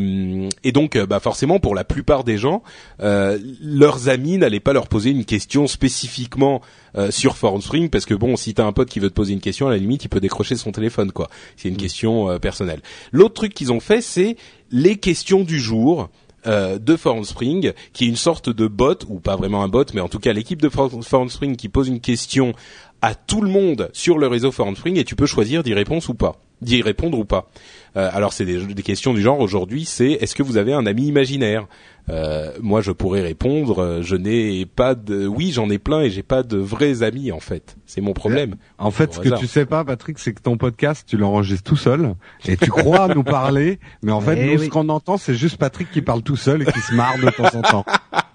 et, 0.62 0.72
donc, 0.72 0.98
bah 0.98 1.20
forcément, 1.20 1.58
pour 1.58 1.74
la 1.74 1.84
plupart 1.84 2.24
des 2.24 2.36
gens, 2.36 2.62
euh, 3.00 3.38
leurs 3.62 4.08
amis 4.08 4.38
n'allaient 4.38 4.60
pas 4.60 4.72
leur 4.72 4.88
poser 4.88 5.10
une 5.10 5.24
question 5.24 5.66
spécifiquement 5.66 6.60
euh, 6.96 7.10
sur 7.10 7.36
Formspring, 7.36 7.88
parce 7.88 8.06
que 8.06 8.14
bon, 8.14 8.36
si 8.36 8.54
t'as 8.54 8.64
un 8.64 8.72
pote 8.72 8.88
qui 8.88 9.00
veut 9.00 9.10
te 9.10 9.14
poser 9.14 9.32
une 9.32 9.40
question, 9.40 9.66
à 9.66 9.70
la 9.70 9.78
limite, 9.78 10.04
il 10.04 10.08
peut 10.08 10.20
décrocher 10.20 10.54
son 10.54 10.70
téléphone, 10.70 11.12
quoi. 11.12 11.28
C'est 11.56 11.68
une 11.68 11.74
mm. 11.74 11.78
question 11.78 12.30
euh, 12.30 12.38
personnelle. 12.38 12.82
L'autre 13.10 13.34
truc 13.34 13.54
qu'ils 13.54 13.72
ont 13.72 13.80
fait, 13.80 14.00
c'est 14.00 14.36
les 14.70 14.96
questions 14.96 15.42
du 15.42 15.58
jour. 15.58 16.08
Euh, 16.46 16.78
de 16.78 16.94
Formspring, 16.94 17.72
qui 17.94 18.04
est 18.04 18.08
une 18.08 18.16
sorte 18.16 18.50
de 18.50 18.66
bot 18.66 18.98
ou 19.08 19.18
pas 19.18 19.34
vraiment 19.34 19.64
un 19.64 19.68
bot, 19.68 19.86
mais 19.94 20.02
en 20.02 20.08
tout 20.08 20.18
cas 20.18 20.34
l'équipe 20.34 20.60
de 20.60 20.68
Formspring 20.68 21.56
qui 21.56 21.70
pose 21.70 21.88
une 21.88 22.00
question 22.00 22.52
à 23.00 23.14
tout 23.14 23.40
le 23.40 23.48
monde 23.48 23.88
sur 23.94 24.18
le 24.18 24.26
réseau 24.26 24.52
Formspring 24.52 24.98
et 24.98 25.04
tu 25.04 25.16
peux 25.16 25.24
choisir 25.24 25.62
d'y 25.62 25.72
répondre 25.72 26.04
ou 26.06 26.12
pas 26.12 26.36
d'y 26.64 26.82
répondre 26.82 27.18
ou 27.18 27.24
pas. 27.24 27.50
Euh, 27.96 28.10
alors 28.12 28.32
c'est 28.32 28.44
des, 28.44 28.64
des, 28.66 28.82
questions 28.82 29.14
du 29.14 29.22
genre 29.22 29.38
aujourd'hui, 29.40 29.84
c'est 29.84 30.12
est-ce 30.12 30.34
que 30.34 30.42
vous 30.42 30.56
avez 30.56 30.72
un 30.72 30.84
ami 30.86 31.06
imaginaire? 31.06 31.66
Euh, 32.10 32.50
Moi 32.60 32.80
je 32.80 32.90
pourrais 32.90 33.22
répondre, 33.22 33.82
euh, 33.82 34.02
je 34.02 34.16
n'ai 34.16 34.66
pas 34.66 34.94
de, 34.94 35.26
oui 35.26 35.52
j'en 35.52 35.70
ai 35.70 35.78
plein 35.78 36.00
et 36.00 36.10
j'ai 36.10 36.22
pas 36.22 36.42
de 36.42 36.56
vrais 36.56 37.02
amis 37.02 37.32
en 37.32 37.40
fait. 37.40 37.76
C'est 37.86 38.00
mon 38.00 38.12
problème. 38.12 38.56
En 38.78 38.90
fait, 38.90 39.14
ce 39.14 39.20
que 39.20 39.38
tu 39.38 39.46
sais 39.46 39.64
pas, 39.64 39.84
Patrick, 39.84 40.18
c'est 40.18 40.32
que 40.32 40.42
ton 40.42 40.56
podcast 40.56 41.06
tu 41.08 41.16
l'enregistres 41.16 41.70
tout 41.70 41.76
seul 41.76 42.14
et 42.46 42.56
tu 42.56 42.70
crois 42.70 43.08
nous 43.08 43.22
parler, 43.24 43.78
mais 44.02 44.12
en 44.12 44.20
fait 44.22 44.36
eh 44.38 44.56
nous 44.56 44.64
ce 44.64 44.68
qu'on 44.68 44.88
entend 44.88 45.16
c'est 45.16 45.34
juste 45.34 45.56
Patrick 45.56 45.90
qui 45.90 46.02
parle 46.02 46.22
tout 46.22 46.36
seul 46.36 46.62
et 46.62 46.66
qui 46.66 46.80
se 46.80 46.94
marre 46.94 47.18
de 47.18 47.30
temps 47.30 47.58
en 47.58 47.62
temps. 47.62 47.84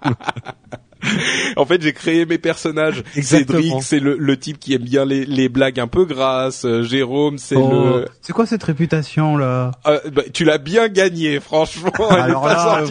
en 1.56 1.64
fait, 1.64 1.82
j'ai 1.82 1.92
créé 1.92 2.26
mes 2.26 2.38
personnages. 2.38 3.02
Cédric, 3.22 3.82
c'est 3.82 4.00
le, 4.00 4.16
le, 4.16 4.36
type 4.36 4.58
qui 4.58 4.74
aime 4.74 4.82
bien 4.82 5.04
les, 5.04 5.24
les 5.24 5.48
blagues 5.48 5.80
un 5.80 5.86
peu 5.86 6.04
grasses. 6.04 6.64
Euh, 6.64 6.82
Jérôme, 6.82 7.38
c'est 7.38 7.56
oh, 7.56 7.70
le. 7.70 8.06
C'est 8.20 8.32
quoi 8.32 8.46
cette 8.46 8.62
réputation 8.62 9.36
là? 9.36 9.72
Euh, 9.86 9.98
bah, 10.12 10.22
Tu 10.32 10.44
l'as 10.44 10.58
bien 10.58 10.88
gagné, 10.88 11.40
franchement. 11.40 12.08
Alors 12.10 12.46
là, 12.46 12.84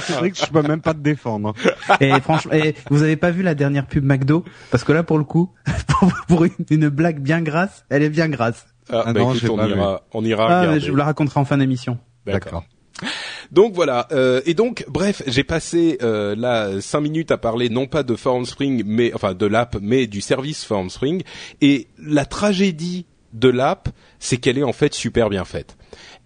Cédric, 0.00 0.38
je 0.44 0.50
peux 0.50 0.62
même 0.62 0.80
pas 0.80 0.94
te 0.94 1.00
défendre. 1.00 1.54
Et 2.00 2.12
franchement, 2.20 2.52
et 2.52 2.74
vous 2.90 3.02
avez 3.02 3.16
pas 3.16 3.30
vu 3.30 3.42
la 3.42 3.54
dernière 3.54 3.86
pub 3.86 4.04
McDo? 4.04 4.44
Parce 4.70 4.84
que 4.84 4.92
là, 4.92 5.02
pour 5.02 5.18
le 5.18 5.24
coup, 5.24 5.52
pour 6.28 6.44
une, 6.44 6.52
une 6.70 6.88
blague 6.88 7.20
bien 7.20 7.42
grasse, 7.42 7.84
elle 7.90 8.02
est 8.02 8.10
bien 8.10 8.28
grasse. 8.28 8.66
Ah, 8.92 9.04
ah 9.06 9.12
bah, 9.12 9.20
non, 9.20 9.34
écoute, 9.34 9.50
on, 9.50 9.66
ira, 9.66 10.02
on 10.12 10.24
ira, 10.24 10.60
ah, 10.60 10.78
Je 10.78 10.90
vous 10.90 10.96
la 10.96 11.04
raconterai 11.04 11.40
en 11.40 11.44
fin 11.44 11.58
d'émission. 11.58 11.98
D'accord. 12.26 12.64
Donc 13.50 13.74
voilà. 13.74 14.06
Euh, 14.12 14.40
et 14.46 14.54
donc, 14.54 14.84
bref, 14.88 15.22
j'ai 15.26 15.44
passé 15.44 15.98
euh, 16.02 16.34
là 16.36 16.80
cinq 16.80 17.00
minutes 17.00 17.30
à 17.30 17.38
parler 17.38 17.68
non 17.68 17.86
pas 17.86 18.02
de 18.02 18.14
Formspring, 18.14 18.82
mais 18.86 19.12
enfin 19.14 19.34
de 19.34 19.46
l'app, 19.46 19.76
mais 19.80 20.06
du 20.06 20.20
service 20.20 20.64
Formspring. 20.64 21.22
Et 21.60 21.88
la 21.98 22.24
tragédie 22.24 23.06
de 23.32 23.48
l'app, 23.48 23.88
c'est 24.18 24.36
qu'elle 24.38 24.58
est 24.58 24.64
en 24.64 24.72
fait 24.72 24.94
super 24.94 25.30
bien 25.30 25.44
faite. 25.44 25.76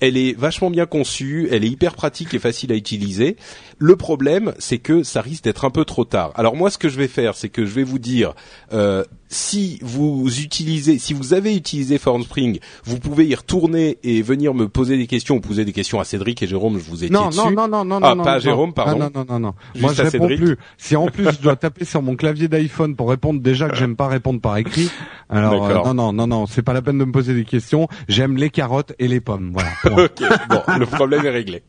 Elle 0.01 0.17
est 0.17 0.37
vachement 0.37 0.71
bien 0.71 0.87
conçue, 0.87 1.49
elle 1.51 1.65
est 1.65 1.69
hyper 1.69 1.95
pratique 1.95 2.35
et 2.35 2.39
facile 2.39 2.73
à 2.73 2.75
utiliser. 2.75 3.37
Le 3.79 3.97
problème, 3.97 4.55
c'est 4.59 4.79
que 4.79 5.03
ça 5.03 5.21
risque 5.21 5.45
d'être 5.45 5.65
un 5.65 5.71
peu 5.71 5.85
trop 5.85 6.05
tard. 6.05 6.33
Alors 6.35 6.57
moi, 6.57 6.71
ce 6.71 6.79
que 6.79 6.89
je 6.89 6.99
vais 6.99 7.09
faire, 7.09 7.35
c'est 7.35 7.49
que 7.49 7.65
je 7.65 7.73
vais 7.73 7.85
vous 7.85 7.99
dire 7.99 8.35
euh, 8.73 9.05
si 9.35 9.81
vous 9.83 10.29
utilisez, 10.41 11.01
si 11.01 11.13
vous 11.13 11.35
avez 11.35 11.57
utilisé 11.57 11.99
Formspring, 11.99 12.61
vous 12.85 13.01
pouvez 13.01 13.27
y 13.27 13.35
retourner 13.35 13.99
et 14.05 14.23
venir 14.23 14.55
me 14.55 14.69
poser 14.69 14.97
des 14.97 15.09
questions, 15.09 15.37
ou 15.37 15.41
poser 15.41 15.65
des 15.65 15.73
questions 15.73 15.99
à 15.99 16.05
Cédric 16.05 16.41
et 16.45 16.47
Jérôme, 16.47 16.79
je 16.79 16.89
vous 16.89 17.03
ai 17.03 17.11
non, 17.11 17.31
dit 17.31 17.39
non, 17.39 17.51
non, 17.51 17.67
non, 17.67 17.85
non, 17.85 17.99
ah, 18.01 18.15
non, 18.15 18.23
pas 18.23 18.35
à 18.35 18.39
Jérôme, 18.39 18.73
pardon. 18.73 18.97
non, 18.99 19.11
non, 19.13 19.25
non, 19.29 19.41
non. 19.41 19.55
Moi, 19.75 19.93
je 19.93 20.03
réponds 20.03 20.29
plus. 20.29 20.57
Si 20.79 20.95
en 20.95 21.07
plus 21.07 21.25
je 21.25 21.43
dois 21.43 21.57
taper 21.57 21.85
sur 21.85 22.01
mon 22.01 22.15
clavier 22.15 22.47
d'iPhone 22.47 22.95
pour 22.95 23.11
répondre, 23.11 23.41
déjà 23.41 23.69
que 23.69 23.75
j'aime 23.75 23.97
pas 23.97 24.07
répondre 24.07 24.41
par 24.41 24.57
écrit. 24.57 24.89
Alors 25.29 25.67
euh, 25.67 25.83
non, 25.83 25.95
non, 25.95 26.13
non, 26.13 26.27
non, 26.29 26.47
c'est 26.47 26.63
pas 26.63 26.73
la 26.73 26.83
peine 26.83 26.99
de 26.99 27.05
me 27.05 27.13
poser 27.13 27.35
des 27.35 27.45
questions. 27.45 27.89
J'aime 28.07 28.37
les 28.37 28.51
carottes 28.51 28.93
et 29.01 29.09
les 29.09 29.21
pommes. 29.21 29.53
Voilà. 29.53 29.71
ok, 30.05 30.23
bon, 30.49 30.79
le 30.79 30.87
problème 30.87 31.27
est 31.27 31.31
réglé. 31.31 31.63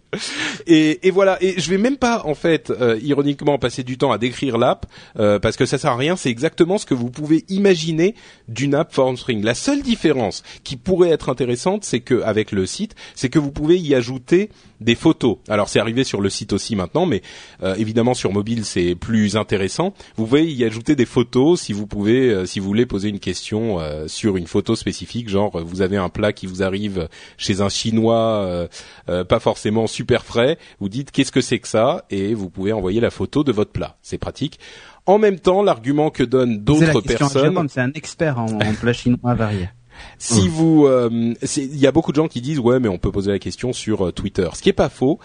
Et, 0.68 1.08
et, 1.08 1.12
voilà. 1.12 1.42
Et 1.42 1.60
je 1.60 1.70
vais 1.72 1.80
même 1.80 1.98
pas, 1.98 2.22
en 2.26 2.36
fait, 2.36 2.70
euh, 2.70 3.00
ironiquement, 3.02 3.58
passer 3.58 3.84
du 3.84 3.98
temps 3.98 4.12
à 4.12 4.20
décrire 4.20 4.60
l'app 4.60 4.86
euh, 5.18 5.40
parce 5.40 5.58
que 5.58 5.66
ça 5.66 5.80
sert 5.80 5.94
à 5.94 5.96
rien. 5.96 6.16
C'est 6.16 6.30
exactement 6.30 6.78
ce 6.78 6.86
que 6.86 6.94
vous 6.94 7.10
pouvez 7.10 7.44
imaginer 7.56 8.16
d'une 8.48 8.76
app 8.76 8.94
Formspring. 8.94 9.44
La 9.44 9.56
seule 9.56 9.82
différence 9.82 10.44
qui 10.64 10.76
pourrait 10.76 11.10
être 11.10 11.30
intéressante, 11.30 11.84
c'est 11.84 12.02
que 12.02 12.22
avec 12.22 12.52
le 12.52 12.66
site, 12.66 12.96
c'est 13.16 13.30
que 13.30 13.40
vous 13.40 13.52
pouvez 13.52 13.78
y 13.78 13.96
ajouter 13.96 14.50
des 14.82 14.96
photos. 14.96 15.38
Alors 15.48 15.70
c'est 15.70 15.80
arrivé 15.80 16.04
sur 16.04 16.22
le 16.22 16.30
site 16.30 16.54
aussi 16.54 16.76
maintenant, 16.76 17.06
mais 17.06 17.22
euh, 17.64 17.76
évidemment 17.76 18.14
sur 18.14 18.32
mobile 18.32 18.66
c'est 18.66 18.96
plus 18.96 19.38
intéressant. 19.38 19.94
Vous 20.18 20.26
pouvez 20.26 20.52
y 20.52 20.64
ajouter 20.64 20.96
des 20.96 21.06
photos 21.06 21.62
si 21.62 21.74
vous 21.74 21.88
pouvez, 21.88 22.30
euh, 22.30 22.46
si 22.46 22.60
vous 22.60 22.68
voulez 22.68 22.86
poser 22.86 23.10
une 23.10 23.20
question 23.20 23.80
euh, 23.80 24.08
sur 24.08 24.38
une 24.38 24.48
photo 24.48 24.76
spécifique, 24.76 25.30
genre 25.30 25.64
vous 25.64 25.82
avez 25.82 25.98
un 25.98 26.10
plat 26.10 26.34
qui 26.34 26.46
vous 26.46 26.62
arrive 26.62 27.08
chez 27.38 27.62
un 27.62 27.70
chinois, 27.70 28.68
pas 29.08 29.40
forcément 29.40 29.88
super 29.88 30.24
frais. 30.24 30.58
Vous 30.80 30.90
dites 30.90 31.12
qu'est-ce 31.12 31.32
que 31.32 31.42
c'est 31.42 31.60
que 31.60 31.68
ça? 31.68 32.06
Et 32.10 32.34
vous 32.34 32.50
pouvez 32.50 32.74
envoyer 32.74 33.00
la 33.00 33.10
photo 33.10 33.44
de 33.44 33.52
votre 33.52 33.72
plat. 33.72 33.98
C'est 34.02 34.18
pratique. 34.18 34.60
En 35.06 35.20
même 35.20 35.40
temps, 35.40 35.62
l'argument 35.62 36.10
que 36.10 36.24
donnent 36.24 36.60
d'autres 36.60 37.02
personnes, 37.02 37.68
c'est 37.70 37.82
un 37.82 37.92
expert 37.94 38.40
en, 38.40 38.48
en 38.48 38.74
plat 38.74 38.94
chinois 38.94 39.36
varié. 39.36 39.70
Si 40.18 40.48
vous, 40.48 40.86
euh, 40.86 41.34
il 41.58 41.78
y 41.78 41.88
a 41.88 41.92
beaucoup 41.92 42.12
de 42.12 42.16
gens 42.16 42.28
qui 42.28 42.42
disent 42.42 42.60
ouais, 42.60 42.80
mais 42.80 42.88
on 42.88 42.98
peut 42.98 43.12
poser 43.12 43.32
la 43.32 43.40
question 43.40 43.74
sur 43.74 44.08
euh, 44.08 44.12
Twitter, 44.12 44.48
ce 44.54 44.62
qui 44.62 44.70
est 44.70 44.74
pas 44.74 44.90
faux. 44.90 45.20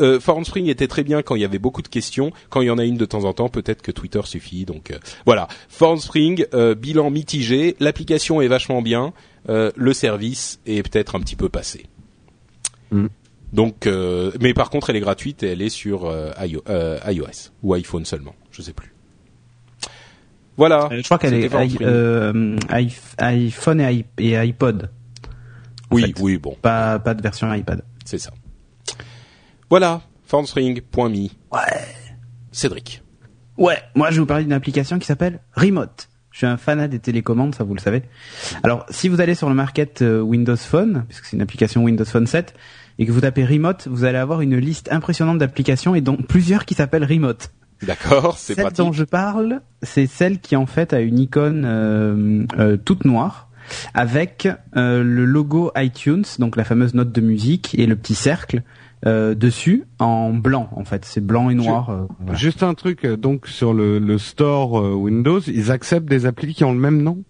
Euh, 0.00 0.20
Formspring 0.20 0.66
était 0.66 0.88
très 0.88 1.04
bien 1.04 1.22
quand 1.22 1.34
il 1.34 1.42
y 1.42 1.44
avait 1.44 1.58
beaucoup 1.58 1.82
de 1.82 1.88
questions. 1.88 2.32
Quand 2.50 2.60
il 2.60 2.66
y 2.66 2.70
en 2.70 2.78
a 2.78 2.84
une 2.84 2.96
de 2.96 3.04
temps 3.04 3.24
en 3.24 3.32
temps, 3.32 3.48
peut-être 3.48 3.82
que 3.82 3.92
Twitter 3.92 4.20
suffit. 4.24 4.64
Donc 4.64 4.90
euh, 4.90 4.98
voilà, 5.26 5.48
Formspring, 5.68 6.46
bilan 6.76 7.10
mitigé. 7.10 7.76
L'application 7.80 8.40
est 8.40 8.48
vachement 8.48 8.82
bien. 8.82 9.12
le 9.48 9.92
service 9.92 10.60
est 10.66 10.82
peut-être 10.82 11.16
un 11.16 11.20
petit 11.20 11.36
peu 11.36 11.48
passé. 11.48 11.86
Mm. 12.90 13.06
Donc, 13.52 13.88
mais 14.40 14.52
par 14.52 14.70
contre, 14.70 14.90
elle 14.90 14.96
est 14.96 15.00
gratuite 15.00 15.42
et 15.42 15.48
elle 15.48 15.62
est 15.62 15.68
sur 15.68 16.12
iOS 16.40 17.50
ou 17.62 17.74
iPhone 17.74 18.04
seulement. 18.04 18.34
Je 18.50 18.62
sais 18.62 18.72
plus. 18.72 18.93
Voilà. 20.56 20.88
Euh, 20.92 20.98
je 20.98 21.02
crois 21.02 21.18
qu'elle 21.18 21.34
est 21.34 21.50
euh, 21.82 22.56
iPhone 23.18 23.80
et, 23.80 24.36
iPod. 24.36 24.90
Oui, 25.90 26.14
oui, 26.20 26.38
bon. 26.38 26.56
Pas, 26.60 26.98
pas 26.98 27.14
de 27.14 27.22
version 27.22 27.52
iPad. 27.52 27.82
C'est 28.04 28.18
ça. 28.18 28.30
Voilà, 29.70 30.02
Formspring.me. 30.26 31.28
Ouais. 31.52 31.60
Cédric. 32.52 33.02
Ouais, 33.56 33.78
moi 33.94 34.10
je 34.10 34.16
vais 34.16 34.20
vous 34.20 34.26
parler 34.26 34.44
d'une 34.44 34.52
application 34.52 34.98
qui 34.98 35.06
s'appelle 35.06 35.40
Remote. 35.54 36.08
Je 36.32 36.38
suis 36.38 36.46
un 36.46 36.56
fanat 36.56 36.88
des 36.88 36.98
télécommandes, 36.98 37.54
ça 37.54 37.62
vous 37.62 37.74
le 37.74 37.80
savez. 37.80 38.02
Alors, 38.64 38.84
si 38.90 39.08
vous 39.08 39.20
allez 39.20 39.36
sur 39.36 39.48
le 39.48 39.54
market 39.54 40.02
euh, 40.02 40.20
Windows 40.20 40.56
Phone, 40.56 41.04
puisque 41.08 41.26
c'est 41.26 41.36
une 41.36 41.42
application 41.42 41.84
Windows 41.84 42.04
Phone 42.04 42.26
7, 42.26 42.54
et 42.98 43.06
que 43.06 43.12
vous 43.12 43.20
tapez 43.20 43.44
Remote, 43.44 43.86
vous 43.88 44.04
allez 44.04 44.18
avoir 44.18 44.40
une 44.40 44.56
liste 44.56 44.90
impressionnante 44.90 45.38
d'applications 45.38 45.94
et 45.94 46.00
dont 46.00 46.16
plusieurs 46.16 46.64
qui 46.64 46.74
s'appellent 46.74 47.04
Remote. 47.04 47.52
D'accord, 47.84 48.38
c'est 48.38 48.54
Celle 48.54 48.72
dont 48.72 48.92
je 48.92 49.04
parle, 49.04 49.60
c'est 49.82 50.06
celle 50.06 50.40
qui 50.40 50.56
en 50.56 50.66
fait 50.66 50.92
a 50.92 51.00
une 51.00 51.18
icône 51.18 51.64
euh, 51.66 52.44
euh, 52.58 52.76
toute 52.76 53.04
noire 53.04 53.48
avec 53.94 54.48
euh, 54.76 55.02
le 55.02 55.24
logo 55.24 55.72
iTunes, 55.76 56.24
donc 56.38 56.56
la 56.56 56.64
fameuse 56.64 56.94
note 56.94 57.12
de 57.12 57.20
musique 57.20 57.74
et 57.78 57.86
le 57.86 57.96
petit 57.96 58.14
cercle 58.14 58.62
dessus 59.06 59.84
en 59.98 60.32
blanc 60.32 60.70
en 60.72 60.86
fait. 60.86 61.04
C'est 61.04 61.20
blanc 61.20 61.50
et 61.50 61.54
noir 61.54 62.08
juste 62.32 62.62
un 62.62 62.72
truc 62.72 63.04
donc 63.04 63.48
sur 63.48 63.74
le, 63.74 63.98
le 63.98 64.16
store 64.16 64.72
Windows 64.98 65.40
ils 65.40 65.70
acceptent 65.70 66.08
des 66.08 66.24
applis 66.24 66.54
qui 66.54 66.64
ont 66.64 66.72
le 66.72 66.78
même 66.78 67.02
nom? 67.02 67.22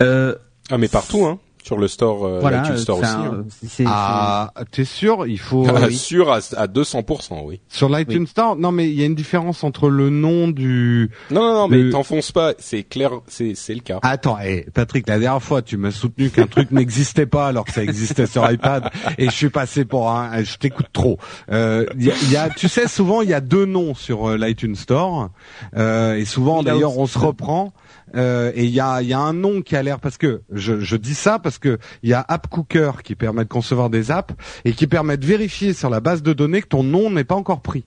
Ah 0.00 0.76
mais 0.76 0.88
partout 0.88 1.24
hein 1.24 1.38
sur 1.68 1.76
le 1.76 1.86
store, 1.86 2.24
euh, 2.24 2.38
voilà, 2.40 2.62
iTunes 2.62 2.78
Store 2.78 2.98
aussi. 2.98 3.82
Hein. 3.82 3.84
Ah, 3.84 4.54
t'es 4.70 4.86
sûr 4.86 5.26
Il 5.26 5.38
faut 5.38 5.66
ah, 5.68 5.90
sûr 5.90 6.32
à, 6.32 6.36
à 6.56 6.66
200%, 6.66 7.42
oui. 7.44 7.60
Sur 7.68 7.90
l'iTunes 7.90 8.26
Store, 8.26 8.56
non 8.56 8.72
mais 8.72 8.88
il 8.88 8.98
y 8.98 9.02
a 9.02 9.04
une 9.04 9.14
différence 9.14 9.64
entre 9.64 9.90
le 9.90 10.08
nom 10.08 10.48
du. 10.48 11.10
Non 11.30 11.42
non 11.42 11.54
non, 11.54 11.68
mais 11.68 11.90
t'enfonces 11.90 12.32
pas. 12.32 12.54
C'est 12.58 12.84
clair, 12.84 13.10
c'est 13.26 13.54
c'est 13.54 13.74
le 13.74 13.80
cas. 13.80 13.98
Attends, 14.00 14.38
hey, 14.38 14.64
eh, 14.66 14.70
Patrick, 14.70 15.06
la 15.06 15.18
dernière 15.18 15.42
fois 15.42 15.60
tu 15.60 15.76
m'as 15.76 15.90
soutenu 15.90 16.30
qu'un 16.30 16.46
truc 16.46 16.70
n'existait 16.70 17.26
pas 17.26 17.48
alors 17.48 17.66
que 17.66 17.72
ça 17.72 17.82
existait 17.82 18.26
sur 18.26 18.50
iPad 18.50 18.88
et 19.18 19.26
je 19.26 19.34
suis 19.34 19.50
passé 19.50 19.84
pour 19.84 20.10
un. 20.10 20.42
Je 20.42 20.56
t'écoute 20.56 20.88
trop. 20.94 21.18
Euh, 21.52 21.84
y, 21.98 22.10
a, 22.10 22.14
y 22.30 22.36
a, 22.36 22.48
tu 22.48 22.68
sais, 22.68 22.88
souvent 22.88 23.20
il 23.20 23.28
y 23.28 23.34
a 23.34 23.42
deux 23.42 23.66
noms 23.66 23.94
sur 23.94 24.30
euh, 24.30 24.38
l'iTunes 24.38 24.74
Store 24.74 25.28
euh, 25.76 26.14
et 26.14 26.24
souvent 26.24 26.62
d'ailleurs 26.62 26.96
on 26.96 27.06
se 27.06 27.18
reprend. 27.18 27.74
Euh, 28.14 28.52
et 28.54 28.64
il 28.64 28.70
y 28.70 28.80
a, 28.80 29.02
y 29.02 29.12
a 29.12 29.18
un 29.18 29.32
nom 29.32 29.62
qui 29.62 29.76
a 29.76 29.82
l'air 29.82 30.00
parce 30.00 30.16
que 30.16 30.42
je, 30.50 30.80
je 30.80 30.96
dis 30.96 31.14
ça 31.14 31.38
parce 31.38 31.58
que 31.58 31.78
il 32.02 32.10
y 32.10 32.14
a 32.14 32.24
App 32.28 32.48
Cooker 32.48 32.92
qui 33.04 33.14
permet 33.14 33.44
de 33.44 33.48
concevoir 33.48 33.90
des 33.90 34.10
apps 34.10 34.34
et 34.64 34.72
qui 34.72 34.86
permet 34.86 35.16
de 35.16 35.26
vérifier 35.26 35.72
sur 35.72 35.90
la 35.90 36.00
base 36.00 36.22
de 36.22 36.32
données 36.32 36.62
que 36.62 36.68
ton 36.68 36.82
nom 36.82 37.10
n'est 37.10 37.24
pas 37.24 37.34
encore 37.34 37.60
pris. 37.60 37.84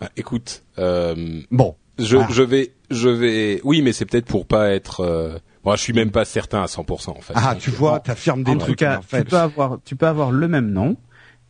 Bah, 0.00 0.10
écoute, 0.16 0.62
euh, 0.78 1.42
bon, 1.50 1.76
je, 1.98 2.16
ah. 2.16 2.26
je 2.30 2.42
vais, 2.42 2.72
je 2.90 3.08
vais, 3.08 3.60
oui, 3.64 3.82
mais 3.82 3.92
c'est 3.92 4.04
peut-être 4.04 4.26
pour 4.26 4.46
pas 4.46 4.70
être. 4.70 5.00
Euh... 5.00 5.38
Moi, 5.64 5.74
je 5.74 5.82
suis 5.82 5.92
même 5.92 6.12
pas 6.12 6.24
certain 6.24 6.62
à 6.62 6.66
100% 6.66 7.10
en 7.10 7.20
fait. 7.20 7.34
Ah, 7.34 7.56
tu 7.58 7.70
vois, 7.70 7.98
t'affirmes 7.98 8.44
des 8.44 8.52
en 8.52 8.58
trucs. 8.58 8.78
Tout 8.78 8.84
cas, 8.84 8.98
en 8.98 9.02
fait. 9.02 9.24
tu 9.24 9.30
peux 9.30 9.36
avoir, 9.36 9.78
tu 9.84 9.96
peux 9.96 10.06
avoir 10.06 10.30
le 10.30 10.46
même 10.46 10.70
nom, 10.70 10.96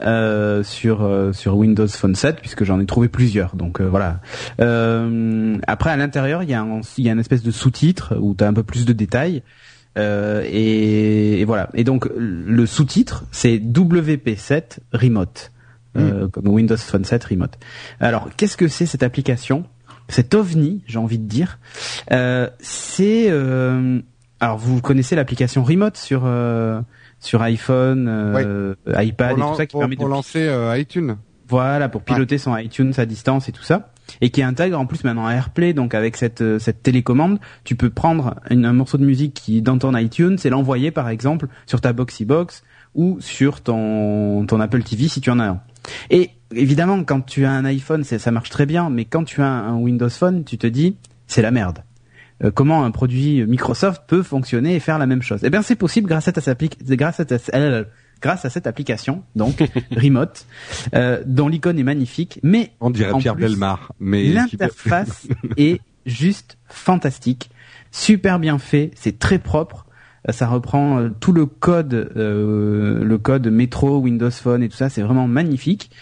euh, 0.02 0.62
sur 0.62 1.04
euh, 1.04 1.32
sur 1.32 1.56
Windows 1.56 1.88
Phone 1.88 2.14
7 2.14 2.36
puisque 2.40 2.64
j'en 2.64 2.80
ai 2.80 2.84
trouvé 2.84 3.08
plusieurs. 3.08 3.56
Donc 3.56 3.80
euh, 3.80 3.88
voilà. 3.88 4.20
après 5.66 5.90
à 5.90 5.96
l'intérieur 5.96 6.42
il 6.42 6.50
y 6.50 6.54
a 6.54 6.60
un, 6.60 6.82
il 6.98 7.04
y 7.04 7.08
a 7.08 7.12
une 7.12 7.18
espèce 7.18 7.42
de 7.42 7.50
sous-titre 7.50 8.14
où 8.20 8.34
tu 8.34 8.44
as 8.44 8.46
un 8.46 8.52
peu 8.52 8.62
plus 8.62 8.84
de 8.84 8.92
détails. 8.92 9.42
Et, 9.96 11.40
et, 11.40 11.44
voilà. 11.46 11.70
Et 11.72 11.82
donc 11.82 12.10
le 12.14 12.66
sous-titre 12.66 13.24
c'est 13.32 13.56
WP7 13.56 14.80
Remote. 14.92 15.52
Hmm. 15.94 16.28
comme 16.28 16.48
Windows 16.48 16.76
Phone 16.76 17.06
7 17.06 17.24
Remote. 17.24 17.54
Alors, 18.00 18.28
qu'est-ce 18.36 18.58
que 18.58 18.68
c'est 18.68 18.84
cette 18.84 19.02
application? 19.02 19.64
Cet 20.10 20.34
ovni, 20.34 20.82
j'ai 20.86 20.98
envie 20.98 21.18
de 21.18 21.26
dire. 21.26 21.58
c'est 22.60 23.30
alors 24.40 24.58
vous 24.58 24.82
connaissez 24.82 25.16
l'application 25.16 25.64
Remote 25.64 25.96
sur 25.96 26.26
sur 27.20 27.42
iPhone, 27.42 28.06
euh, 28.08 28.74
iPad 28.86 29.38
et 29.38 29.40
tout 29.40 29.54
ça 29.56 29.66
qui 29.66 29.76
permet 29.76 29.96
de 29.96 30.04
lancer 30.04 30.46
euh, 30.46 30.78
iTunes. 30.78 31.16
Voilà, 31.48 31.88
pour 31.88 32.02
piloter 32.02 32.38
son 32.38 32.56
iTunes 32.56 32.92
à 32.96 33.06
distance 33.06 33.48
et 33.48 33.52
tout 33.52 33.62
ça 33.62 33.90
et 34.20 34.30
qui 34.30 34.42
intègre 34.42 34.78
en 34.78 34.86
plus 34.86 35.04
maintenant 35.04 35.28
AirPlay. 35.28 35.72
Donc 35.72 35.94
avec 35.94 36.16
cette 36.16 36.40
euh, 36.40 36.58
cette 36.58 36.82
télécommande, 36.82 37.38
tu 37.64 37.76
peux 37.76 37.90
prendre 37.90 38.36
un 38.50 38.72
morceau 38.72 38.98
de 38.98 39.04
musique 39.04 39.34
qui 39.34 39.58
est 39.58 39.60
dans 39.60 39.78
ton 39.78 39.96
iTunes 39.96 40.38
et 40.44 40.50
l'envoyer 40.50 40.90
par 40.90 41.08
exemple 41.08 41.46
sur 41.66 41.80
ta 41.80 41.92
Boxy 41.92 42.24
Box 42.24 42.62
ou 42.94 43.18
sur 43.20 43.60
ton 43.60 44.46
ton 44.46 44.60
Apple 44.60 44.82
TV 44.82 45.08
si 45.08 45.20
tu 45.20 45.30
en 45.30 45.38
as 45.38 45.46
un. 45.46 45.60
Et 46.10 46.30
évidemment, 46.54 47.04
quand 47.04 47.20
tu 47.20 47.44
as 47.44 47.50
un 47.50 47.64
iPhone, 47.64 48.04
ça 48.04 48.30
marche 48.30 48.50
très 48.50 48.66
bien, 48.66 48.90
mais 48.90 49.04
quand 49.04 49.24
tu 49.24 49.42
as 49.42 49.46
un 49.46 49.76
Windows 49.76 50.10
Phone, 50.10 50.44
tu 50.44 50.58
te 50.58 50.66
dis 50.66 50.96
c'est 51.26 51.42
la 51.42 51.50
merde. 51.50 51.80
Euh, 52.44 52.50
comment 52.50 52.84
un 52.84 52.90
produit 52.90 53.44
Microsoft 53.46 54.02
peut 54.06 54.22
fonctionner 54.22 54.74
et 54.74 54.80
faire 54.80 54.98
la 54.98 55.06
même 55.06 55.22
chose. 55.22 55.40
Eh 55.42 55.50
bien, 55.50 55.62
c'est 55.62 55.76
possible 55.76 56.08
grâce 56.08 56.28
à, 56.28 56.32
grâce 56.32 57.20
à, 57.20 57.56
euh, 57.56 57.84
grâce 58.20 58.44
à 58.44 58.50
cette 58.50 58.66
application, 58.66 59.22
donc 59.34 59.64
Remote, 59.96 60.46
euh, 60.94 61.22
dont 61.24 61.48
l'icône 61.48 61.78
est 61.78 61.84
magnifique, 61.84 62.38
mais 62.42 62.72
on 62.80 62.90
dirait 62.90 63.12
Pierre 63.18 63.36
Belmar, 63.36 63.92
mais 64.00 64.24
l'interface 64.24 65.28
est 65.56 65.80
juste 66.04 66.58
fantastique, 66.68 67.50
super 67.90 68.38
bien 68.38 68.58
fait, 68.58 68.90
c'est 68.96 69.18
très 69.18 69.38
propre. 69.38 69.84
Ça 70.30 70.48
reprend 70.48 71.08
tout 71.20 71.32
le 71.32 71.46
code, 71.46 72.10
le 72.16 73.16
code 73.16 73.46
métro, 73.46 73.98
Windows 73.98 74.28
Phone 74.32 74.64
et 74.64 74.68
tout 74.68 74.76
ça. 74.76 74.88
C'est 74.88 75.02
vraiment 75.02 75.28
magnifique. 75.28 75.92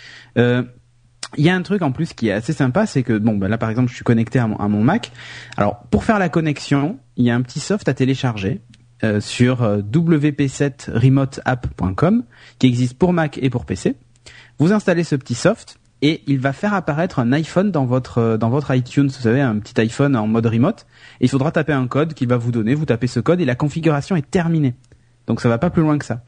Il 1.36 1.44
y 1.44 1.50
a 1.50 1.54
un 1.54 1.62
truc 1.62 1.82
en 1.82 1.92
plus 1.92 2.12
qui 2.12 2.28
est 2.28 2.32
assez 2.32 2.52
sympa, 2.52 2.86
c'est 2.86 3.02
que 3.02 3.18
bon, 3.18 3.36
ben 3.36 3.48
là 3.48 3.58
par 3.58 3.70
exemple, 3.70 3.90
je 3.90 3.94
suis 3.94 4.04
connecté 4.04 4.38
à 4.38 4.46
mon, 4.46 4.84
Mac. 4.84 5.10
Alors 5.56 5.80
pour 5.90 6.04
faire 6.04 6.18
la 6.18 6.28
connexion, 6.28 6.98
il 7.16 7.24
y 7.24 7.30
a 7.30 7.34
un 7.34 7.40
petit 7.42 7.60
soft 7.60 7.88
à 7.88 7.94
télécharger 7.94 8.60
euh, 9.02 9.20
sur 9.20 9.62
euh, 9.62 9.80
wp7remoteapp.com 9.82 12.24
qui 12.58 12.66
existe 12.66 12.98
pour 12.98 13.12
Mac 13.12 13.38
et 13.42 13.50
pour 13.50 13.64
PC. 13.64 13.96
Vous 14.58 14.72
installez 14.72 15.04
ce 15.04 15.14
petit 15.16 15.34
soft 15.34 15.78
et 16.02 16.22
il 16.26 16.38
va 16.38 16.52
faire 16.52 16.74
apparaître 16.74 17.18
un 17.18 17.32
iPhone 17.32 17.70
dans 17.70 17.86
votre 17.86 18.18
euh, 18.18 18.36
dans 18.36 18.50
votre 18.50 18.74
iTunes, 18.74 19.08
vous 19.08 19.22
savez, 19.22 19.40
un 19.40 19.58
petit 19.58 19.80
iPhone 19.80 20.14
en 20.16 20.26
mode 20.26 20.46
remote. 20.46 20.86
Et 21.20 21.24
il 21.24 21.28
faudra 21.28 21.50
taper 21.50 21.72
un 21.72 21.88
code 21.88 22.14
qu'il 22.14 22.28
va 22.28 22.36
vous 22.36 22.52
donner. 22.52 22.74
Vous 22.74 22.86
tapez 22.86 23.08
ce 23.08 23.20
code 23.20 23.40
et 23.40 23.44
la 23.44 23.56
configuration 23.56 24.16
est 24.16 24.30
terminée. 24.30 24.74
Donc 25.26 25.40
ça 25.40 25.48
va 25.48 25.58
pas 25.58 25.70
plus 25.70 25.82
loin 25.82 25.98
que 25.98 26.04
ça. 26.04 26.22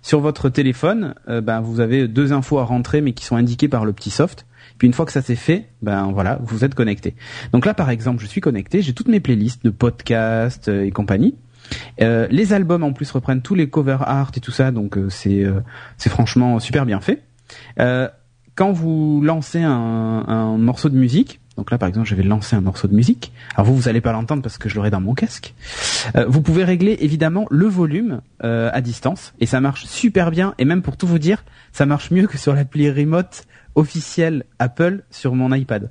Sur 0.00 0.20
votre 0.20 0.48
téléphone, 0.48 1.16
ben, 1.26 1.60
vous 1.60 1.80
avez 1.80 2.06
deux 2.06 2.32
infos 2.32 2.60
à 2.60 2.64
rentrer 2.64 3.00
mais 3.00 3.12
qui 3.12 3.24
sont 3.24 3.34
indiquées 3.34 3.66
par 3.68 3.84
le 3.84 3.92
petit 3.92 4.10
soft. 4.10 4.46
Puis 4.78 4.86
une 4.86 4.94
fois 4.94 5.04
que 5.04 5.12
ça 5.12 5.22
s'est 5.22 5.36
fait, 5.36 5.66
ben 5.82 6.12
voilà, 6.12 6.38
vous 6.42 6.64
êtes 6.64 6.74
connecté. 6.74 7.14
Donc 7.52 7.66
là, 7.66 7.74
par 7.74 7.90
exemple, 7.90 8.22
je 8.22 8.26
suis 8.26 8.40
connecté, 8.40 8.80
j'ai 8.80 8.92
toutes 8.92 9.08
mes 9.08 9.20
playlists 9.20 9.64
de 9.64 9.70
podcasts 9.70 10.68
euh, 10.68 10.84
et 10.84 10.92
compagnie. 10.92 11.34
Euh, 12.00 12.28
les 12.30 12.52
albums 12.52 12.84
en 12.84 12.92
plus 12.92 13.10
reprennent 13.10 13.42
tous 13.42 13.56
les 13.56 13.68
cover 13.68 13.98
art 14.00 14.30
et 14.36 14.40
tout 14.40 14.52
ça, 14.52 14.70
donc 14.70 14.96
euh, 14.96 15.10
c'est 15.10 15.44
c'est 15.98 16.08
franchement 16.08 16.60
super 16.60 16.86
bien 16.86 17.00
fait. 17.00 17.24
quand 18.54 18.72
vous 18.72 19.20
lancez 19.22 19.62
un, 19.62 19.70
un, 19.70 20.56
morceau 20.56 20.88
de 20.88 20.96
musique, 20.96 21.40
donc 21.56 21.70
là 21.70 21.76
par 21.76 21.88
exemple 21.88 22.08
je 22.08 22.14
vais 22.14 22.22
lancer 22.22 22.56
un 22.56 22.62
morceau 22.62 22.88
de 22.88 22.94
musique. 22.94 23.32
Alors 23.54 23.66
vous 23.66 23.76
vous 23.76 23.88
allez 23.88 24.00
pas 24.00 24.12
l'entendre 24.12 24.40
parce 24.40 24.56
que 24.56 24.68
je 24.70 24.76
l'aurai 24.76 24.90
dans 24.90 25.00
mon 25.00 25.14
casque. 25.14 25.54
vous 26.26 26.40
pouvez 26.40 26.64
régler 26.64 26.96
évidemment 27.00 27.46
le 27.50 27.66
volume 27.66 28.22
à 28.40 28.80
distance 28.80 29.34
et 29.40 29.46
ça 29.46 29.60
marche 29.60 29.84
super 29.84 30.30
bien 30.30 30.54
et 30.58 30.64
même 30.64 30.80
pour 30.80 30.96
tout 30.96 31.06
vous 31.06 31.18
dire, 31.18 31.44
ça 31.72 31.84
marche 31.84 32.10
mieux 32.10 32.26
que 32.28 32.38
sur 32.38 32.54
l'appli 32.54 32.90
Remote 32.90 33.44
officiel 33.78 34.44
Apple 34.58 35.02
sur 35.10 35.34
mon 35.34 35.54
iPad. 35.54 35.90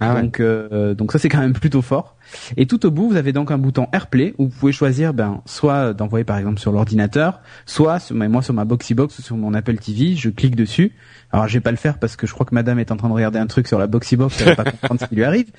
Ah 0.00 0.20
donc, 0.20 0.40
euh, 0.40 0.94
donc 0.94 1.12
ça 1.12 1.18
c'est 1.18 1.28
quand 1.28 1.40
même 1.40 1.54
plutôt 1.54 1.80
fort. 1.80 2.16
Et 2.56 2.66
tout 2.66 2.84
au 2.84 2.90
bout, 2.90 3.08
vous 3.10 3.16
avez 3.16 3.32
donc 3.32 3.50
un 3.50 3.58
bouton 3.58 3.88
AirPlay 3.92 4.34
où 4.36 4.44
vous 4.44 4.50
pouvez 4.50 4.72
choisir, 4.72 5.14
ben, 5.14 5.40
soit 5.46 5.94
d'envoyer 5.94 6.24
par 6.24 6.36
exemple 6.38 6.60
sur 6.60 6.72
l'ordinateur, 6.72 7.40
soit 7.64 8.10
moi 8.10 8.42
sur 8.42 8.52
ma 8.52 8.64
Boxy 8.64 8.94
Box 8.94 9.18
ou 9.18 9.22
sur 9.22 9.36
mon 9.36 9.54
Apple 9.54 9.76
TV, 9.76 10.14
je 10.14 10.28
clique 10.28 10.56
dessus. 10.56 10.92
Alors 11.32 11.48
je 11.48 11.54
vais 11.54 11.60
pas 11.60 11.70
le 11.70 11.76
faire 11.76 11.98
parce 11.98 12.16
que 12.16 12.26
je 12.26 12.32
crois 12.32 12.44
que 12.44 12.54
Madame 12.54 12.78
est 12.78 12.90
en 12.90 12.96
train 12.96 13.08
de 13.08 13.14
regarder 13.14 13.38
un 13.38 13.46
truc 13.46 13.68
sur 13.68 13.78
la 13.78 13.86
Boxy 13.86 14.16
Box, 14.16 14.40
elle 14.40 14.54
va 14.54 14.64
pas 14.64 14.70
comprendre 14.70 15.00
ce 15.00 15.06
qui 15.06 15.14
lui 15.14 15.24
arrive. 15.24 15.50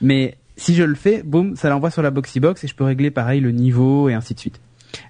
Mais 0.00 0.38
si 0.56 0.74
je 0.74 0.82
le 0.82 0.94
fais, 0.94 1.22
boum, 1.22 1.56
ça 1.56 1.68
l'envoie 1.68 1.90
sur 1.90 2.02
la 2.02 2.10
Boxy 2.10 2.40
Box 2.40 2.64
et 2.64 2.66
je 2.66 2.74
peux 2.74 2.84
régler 2.84 3.10
pareil 3.10 3.40
le 3.40 3.50
niveau 3.50 4.08
et 4.08 4.14
ainsi 4.14 4.34
de 4.34 4.40
suite. 4.40 4.60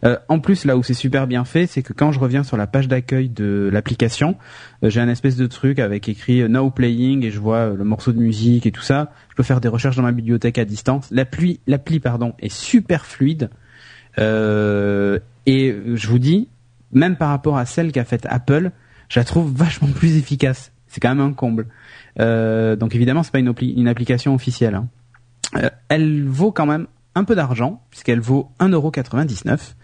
Euh, 0.05 0.19
en 0.29 0.39
plus, 0.41 0.65
là 0.65 0.77
où 0.77 0.83
c'est 0.83 0.95
super 0.95 1.27
bien 1.27 1.45
fait, 1.45 1.67
c'est 1.67 1.83
que 1.83 1.93
quand 1.93 2.13
je 2.13 2.21
reviens 2.21 2.43
sur 2.43 2.57
la 2.57 2.67
page 2.67 2.89
d'accueil 2.89 3.29
de 3.29 3.69
l'application, 3.73 4.37
euh, 4.83 4.91
j'ai 4.91 5.01
un 5.01 5.09
espèce 5.09 5.37
de 5.37 5.47
truc 5.47 5.79
avec 5.79 6.09
écrit 6.09 6.43
euh, 6.43 6.49
Now 6.49 6.71
Playing 6.71 7.25
et 7.25 7.31
je 7.31 7.39
vois 7.39 7.69
le 7.69 7.85
morceau 7.85 8.13
de 8.13 8.19
musique 8.19 8.67
et 8.67 8.73
tout 8.73 8.83
ça. 8.83 9.13
Je 9.31 9.35
peux 9.37 9.43
faire 9.43 9.61
des 9.61 9.69
recherches 9.69 9.97
dans 9.97 10.03
ma 10.03 10.13
bibliothèque 10.13 10.59
à 10.59 10.65
distance. 10.65 11.09
L'appli, 11.11 11.61
l'appli 11.67 12.01
pardon, 12.01 12.35
est 12.39 12.53
super 12.53 13.07
fluide. 13.07 13.51
et 14.19 14.21
je 15.47 16.07
vous 16.09 16.19
dis, 16.19 16.49
même 16.93 17.17
par 17.17 17.31
rapport 17.31 17.59
à 17.59 17.67
celle 17.67 17.93
qu'a 17.93 18.05
faite 18.05 18.27
Apple, 18.29 18.71
je 19.09 19.21
la 19.21 19.25
trouve 19.25 19.53
vachement 19.53 19.89
plus 19.95 20.17
efficace. 20.17 20.73
C'est 20.87 21.01
quand 21.01 21.15
même 21.15 21.27
un 21.27 21.33
comble. 21.33 21.67
donc 22.19 22.95
évidemment, 22.95 23.23
c'est 23.23 23.33
pas 23.33 23.41
une, 23.41 23.53
une, 23.61 23.89
application 23.89 24.35
officielle. 24.35 24.77
Hein. 24.77 24.89
elle 25.89 26.25
vaut 26.25 26.53
quand 26.53 26.67
même 26.67 26.87
un 27.15 27.25
peu 27.25 27.35
d'argent, 27.35 27.83
puisqu'elle 27.91 28.21
vaut 28.21 28.51
1,99€, 28.61 29.75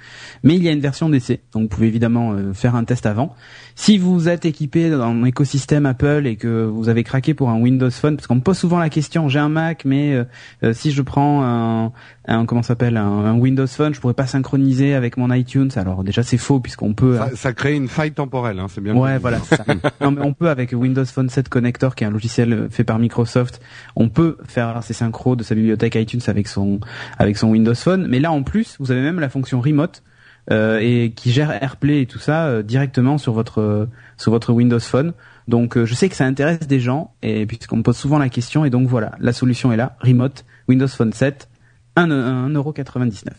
mais 0.42 0.56
il 0.56 0.62
y 0.62 0.68
a 0.68 0.72
une 0.72 0.80
version 0.80 1.08
d'essai, 1.08 1.42
donc 1.52 1.62
vous 1.62 1.68
pouvez 1.68 1.86
évidemment 1.86 2.32
euh, 2.32 2.52
faire 2.52 2.74
un 2.74 2.84
test 2.84 3.06
avant. 3.06 3.34
Si 3.80 3.96
vous 3.96 4.28
êtes 4.28 4.44
équipé 4.44 4.90
dans 4.90 5.14
l'écosystème 5.14 5.86
Apple 5.86 6.26
et 6.26 6.36
que 6.36 6.66
vous 6.66 6.90
avez 6.90 7.02
craqué 7.02 7.32
pour 7.32 7.48
un 7.48 7.58
Windows 7.58 7.90
Phone, 7.90 8.16
parce 8.16 8.26
qu'on 8.26 8.34
me 8.34 8.42
pose 8.42 8.58
souvent 8.58 8.78
la 8.78 8.90
question, 8.90 9.30
j'ai 9.30 9.38
un 9.38 9.48
Mac, 9.48 9.86
mais 9.86 10.12
euh, 10.12 10.24
euh, 10.62 10.74
si 10.74 10.90
je 10.90 11.00
prends 11.00 11.42
un, 11.42 11.90
un 12.26 12.44
comment 12.44 12.62
s'appelle 12.62 12.98
un, 12.98 13.32
Windows 13.38 13.66
Phone, 13.66 13.94
je 13.94 14.00
pourrais 14.00 14.12
pas 14.12 14.26
synchroniser 14.26 14.92
avec 14.92 15.16
mon 15.16 15.32
iTunes. 15.32 15.70
Alors 15.76 16.04
déjà 16.04 16.22
c'est 16.22 16.36
faux 16.36 16.60
puisqu'on 16.60 16.92
peut. 16.92 17.16
Ça, 17.16 17.30
ça, 17.34 17.52
crée 17.54 17.74
une 17.74 17.88
faille 17.88 18.12
temporelle, 18.12 18.58
hein, 18.58 18.66
c'est 18.68 18.82
bien. 18.82 18.94
Ouais, 18.94 19.16
voilà. 19.16 19.38
Ça. 19.38 19.64
non 20.02 20.10
mais 20.10 20.20
on 20.20 20.34
peut 20.34 20.50
avec 20.50 20.72
Windows 20.72 21.06
Phone 21.06 21.30
7 21.30 21.48
Connector, 21.48 21.94
qui 21.94 22.04
est 22.04 22.06
un 22.06 22.10
logiciel 22.10 22.68
fait 22.70 22.84
par 22.84 22.98
Microsoft, 22.98 23.62
on 23.96 24.10
peut 24.10 24.36
faire 24.46 24.82
ses 24.82 24.92
synchros 24.92 25.36
de 25.36 25.42
sa 25.42 25.54
bibliothèque 25.54 25.94
iTunes 25.94 26.20
avec 26.26 26.48
son 26.48 26.80
avec 27.16 27.38
son 27.38 27.48
Windows 27.48 27.74
Phone. 27.74 28.06
Mais 28.10 28.20
là 28.20 28.30
en 28.30 28.42
plus, 28.42 28.76
vous 28.78 28.90
avez 28.92 29.00
même 29.00 29.20
la 29.20 29.30
fonction 29.30 29.62
remote 29.62 30.02
et 30.50 31.12
qui 31.14 31.30
gère 31.30 31.50
AirPlay 31.50 32.02
et 32.02 32.06
tout 32.06 32.18
ça 32.18 32.62
directement 32.62 33.18
sur 33.18 33.32
votre 33.32 33.88
sur 34.16 34.32
votre 34.32 34.52
Windows 34.52 34.80
Phone. 34.80 35.12
Donc 35.48 35.82
je 35.82 35.94
sais 35.94 36.08
que 36.08 36.16
ça 36.16 36.24
intéresse 36.24 36.66
des 36.66 36.80
gens 36.80 37.14
et 37.22 37.46
puisqu'on 37.46 37.76
me 37.76 37.82
pose 37.82 37.96
souvent 37.96 38.18
la 38.18 38.28
question 38.28 38.64
et 38.64 38.70
donc 38.70 38.88
voilà, 38.88 39.12
la 39.20 39.32
solution 39.32 39.72
est 39.72 39.76
là, 39.76 39.96
remote 40.00 40.44
Windows 40.68 40.88
Phone 40.88 41.12
7 41.12 41.48
1,99€. 41.96 43.30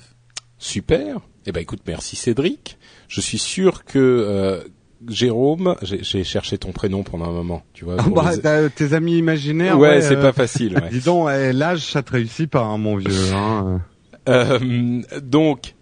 Super. 0.58 1.17
Eh 1.45 1.52
ben 1.52 1.62
écoute, 1.62 1.82
merci 1.88 2.15
Cédric. 2.15 2.78
Je 3.08 3.19
suis 3.19 3.39
sûr 3.39 3.84
que 3.84 3.97
euh, 4.00 4.62
Jérôme, 5.08 5.76
j'ai 5.82 6.24
cherché 6.24 6.60
ton 6.60 6.71
prénom 6.71 7.02
pendant 7.02 7.26
un 7.26 7.32
moment, 7.32 7.63
tu 7.74 7.84
vois. 7.86 7.97
bah, 7.97 8.69
tes 8.69 8.93
amis 8.93 9.17
imaginaires. 9.17 9.80
Ouais, 9.80 10.02
c'est 10.02 10.17
euh, 10.17 10.21
pas 10.21 10.34
facile. 10.34 10.76
Ouais. 10.76 10.89
Dis 10.91 11.00
donc, 11.00 11.30
eh, 11.32 11.52
l'âge, 11.52 11.80
ça 11.91 12.04
te 12.04 12.12
réussit 12.12 12.50
pas, 12.50 12.62
hein, 12.62 12.78
mon 12.78 12.97
vieux. 12.97 13.34
Hein. 13.34 13.82
Euh, 14.30 15.02
donc, 15.24 15.74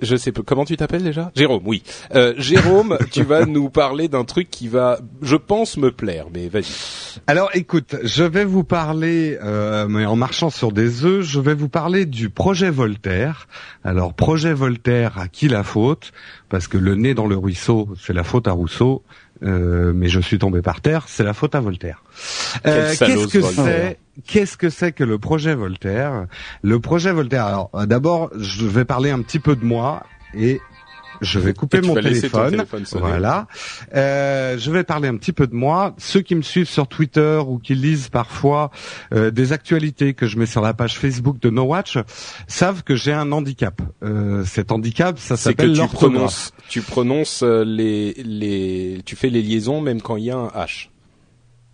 je 0.00 0.16
sais 0.16 0.32
pas 0.32 0.42
comment 0.44 0.64
tu 0.64 0.76
t'appelles 0.76 1.02
déjà? 1.02 1.30
Jérôme, 1.34 1.62
oui. 1.66 1.82
Euh, 2.14 2.34
Jérôme, 2.36 2.98
tu 3.10 3.22
vas 3.22 3.46
nous 3.46 3.70
parler 3.70 4.08
d'un 4.08 4.24
truc 4.24 4.50
qui 4.50 4.68
va, 4.68 4.98
je 5.22 5.36
pense, 5.36 5.76
me 5.76 5.92
plaire. 5.92 6.26
Mais 6.32 6.48
vas-y. 6.48 6.64
Alors, 7.26 7.50
écoute, 7.54 7.96
je 8.02 8.24
vais 8.24 8.44
vous 8.44 8.64
parler, 8.64 9.38
euh, 9.42 9.86
mais 9.88 10.04
en 10.06 10.16
marchant 10.16 10.50
sur 10.50 10.72
des 10.72 11.04
œufs, 11.04 11.24
je 11.24 11.40
vais 11.40 11.54
vous 11.54 11.68
parler 11.68 12.06
du 12.06 12.30
projet 12.30 12.70
Voltaire. 12.70 13.48
Alors, 13.84 14.14
projet 14.14 14.52
Voltaire, 14.52 15.18
à 15.18 15.28
qui 15.28 15.48
la 15.48 15.62
faute? 15.62 16.12
Parce 16.48 16.68
que 16.68 16.78
le 16.78 16.94
nez 16.94 17.14
dans 17.14 17.26
le 17.26 17.36
ruisseau, 17.36 17.88
c'est 18.00 18.12
la 18.12 18.24
faute 18.24 18.48
à 18.48 18.52
Rousseau. 18.52 19.02
Euh, 19.42 19.92
mais 19.94 20.08
je 20.08 20.20
suis 20.20 20.38
tombé 20.38 20.62
par 20.62 20.80
terre, 20.80 21.04
c'est 21.08 21.24
la 21.24 21.34
faute 21.34 21.54
à 21.54 21.60
Voltaire. 21.60 22.02
Euh, 22.66 22.94
qu'est-ce 22.96 23.26
que 23.26 23.42
c'est 23.42 23.98
Qu'est-ce 24.26 24.56
que 24.56 24.70
c'est 24.70 24.92
que 24.92 25.02
le 25.02 25.18
projet 25.18 25.54
Voltaire? 25.54 26.26
Le 26.62 26.78
projet 26.78 27.12
Voltaire. 27.12 27.46
Alors, 27.46 27.70
euh, 27.74 27.84
d'abord, 27.84 28.30
je 28.38 28.64
vais 28.64 28.84
parler 28.84 29.10
un 29.10 29.20
petit 29.22 29.40
peu 29.40 29.56
de 29.56 29.64
moi 29.64 30.04
et 30.34 30.60
je 31.20 31.38
vais 31.38 31.54
couper 31.54 31.80
mon 31.80 31.94
téléphone. 31.94 32.64
voilà. 32.92 33.46
Euh, 33.94 34.58
je 34.58 34.70
vais 34.70 34.84
parler 34.84 35.08
un 35.08 35.16
petit 35.16 35.32
peu 35.32 35.46
de 35.46 35.54
moi. 35.54 35.94
Ceux 35.98 36.20
qui 36.20 36.34
me 36.34 36.42
suivent 36.42 36.68
sur 36.68 36.88
Twitter 36.88 37.40
ou 37.46 37.58
qui 37.58 37.74
lisent 37.74 38.08
parfois 38.08 38.70
euh, 39.12 39.30
des 39.30 39.52
actualités 39.52 40.14
que 40.14 40.26
je 40.26 40.38
mets 40.38 40.46
sur 40.46 40.60
la 40.60 40.74
page 40.74 40.98
Facebook 40.98 41.38
de 41.40 41.50
No 41.50 41.62
Watch 41.62 41.98
savent 42.46 42.82
que 42.82 42.94
j'ai 42.94 43.12
un 43.12 43.32
handicap. 43.32 43.80
Euh, 44.02 44.44
cet 44.44 44.72
handicap, 44.72 45.18
ça 45.18 45.36
s'appelle 45.36 45.76
l'orthographe. 45.76 46.52
Tu 46.68 46.80
prononces 46.80 47.42
les 47.42 48.14
les, 48.14 49.00
tu 49.04 49.16
fais 49.16 49.30
les 49.30 49.42
liaisons 49.42 49.80
même 49.80 50.00
quand 50.00 50.16
il 50.16 50.24
y 50.24 50.30
a 50.30 50.36
un 50.36 50.48
H 50.48 50.88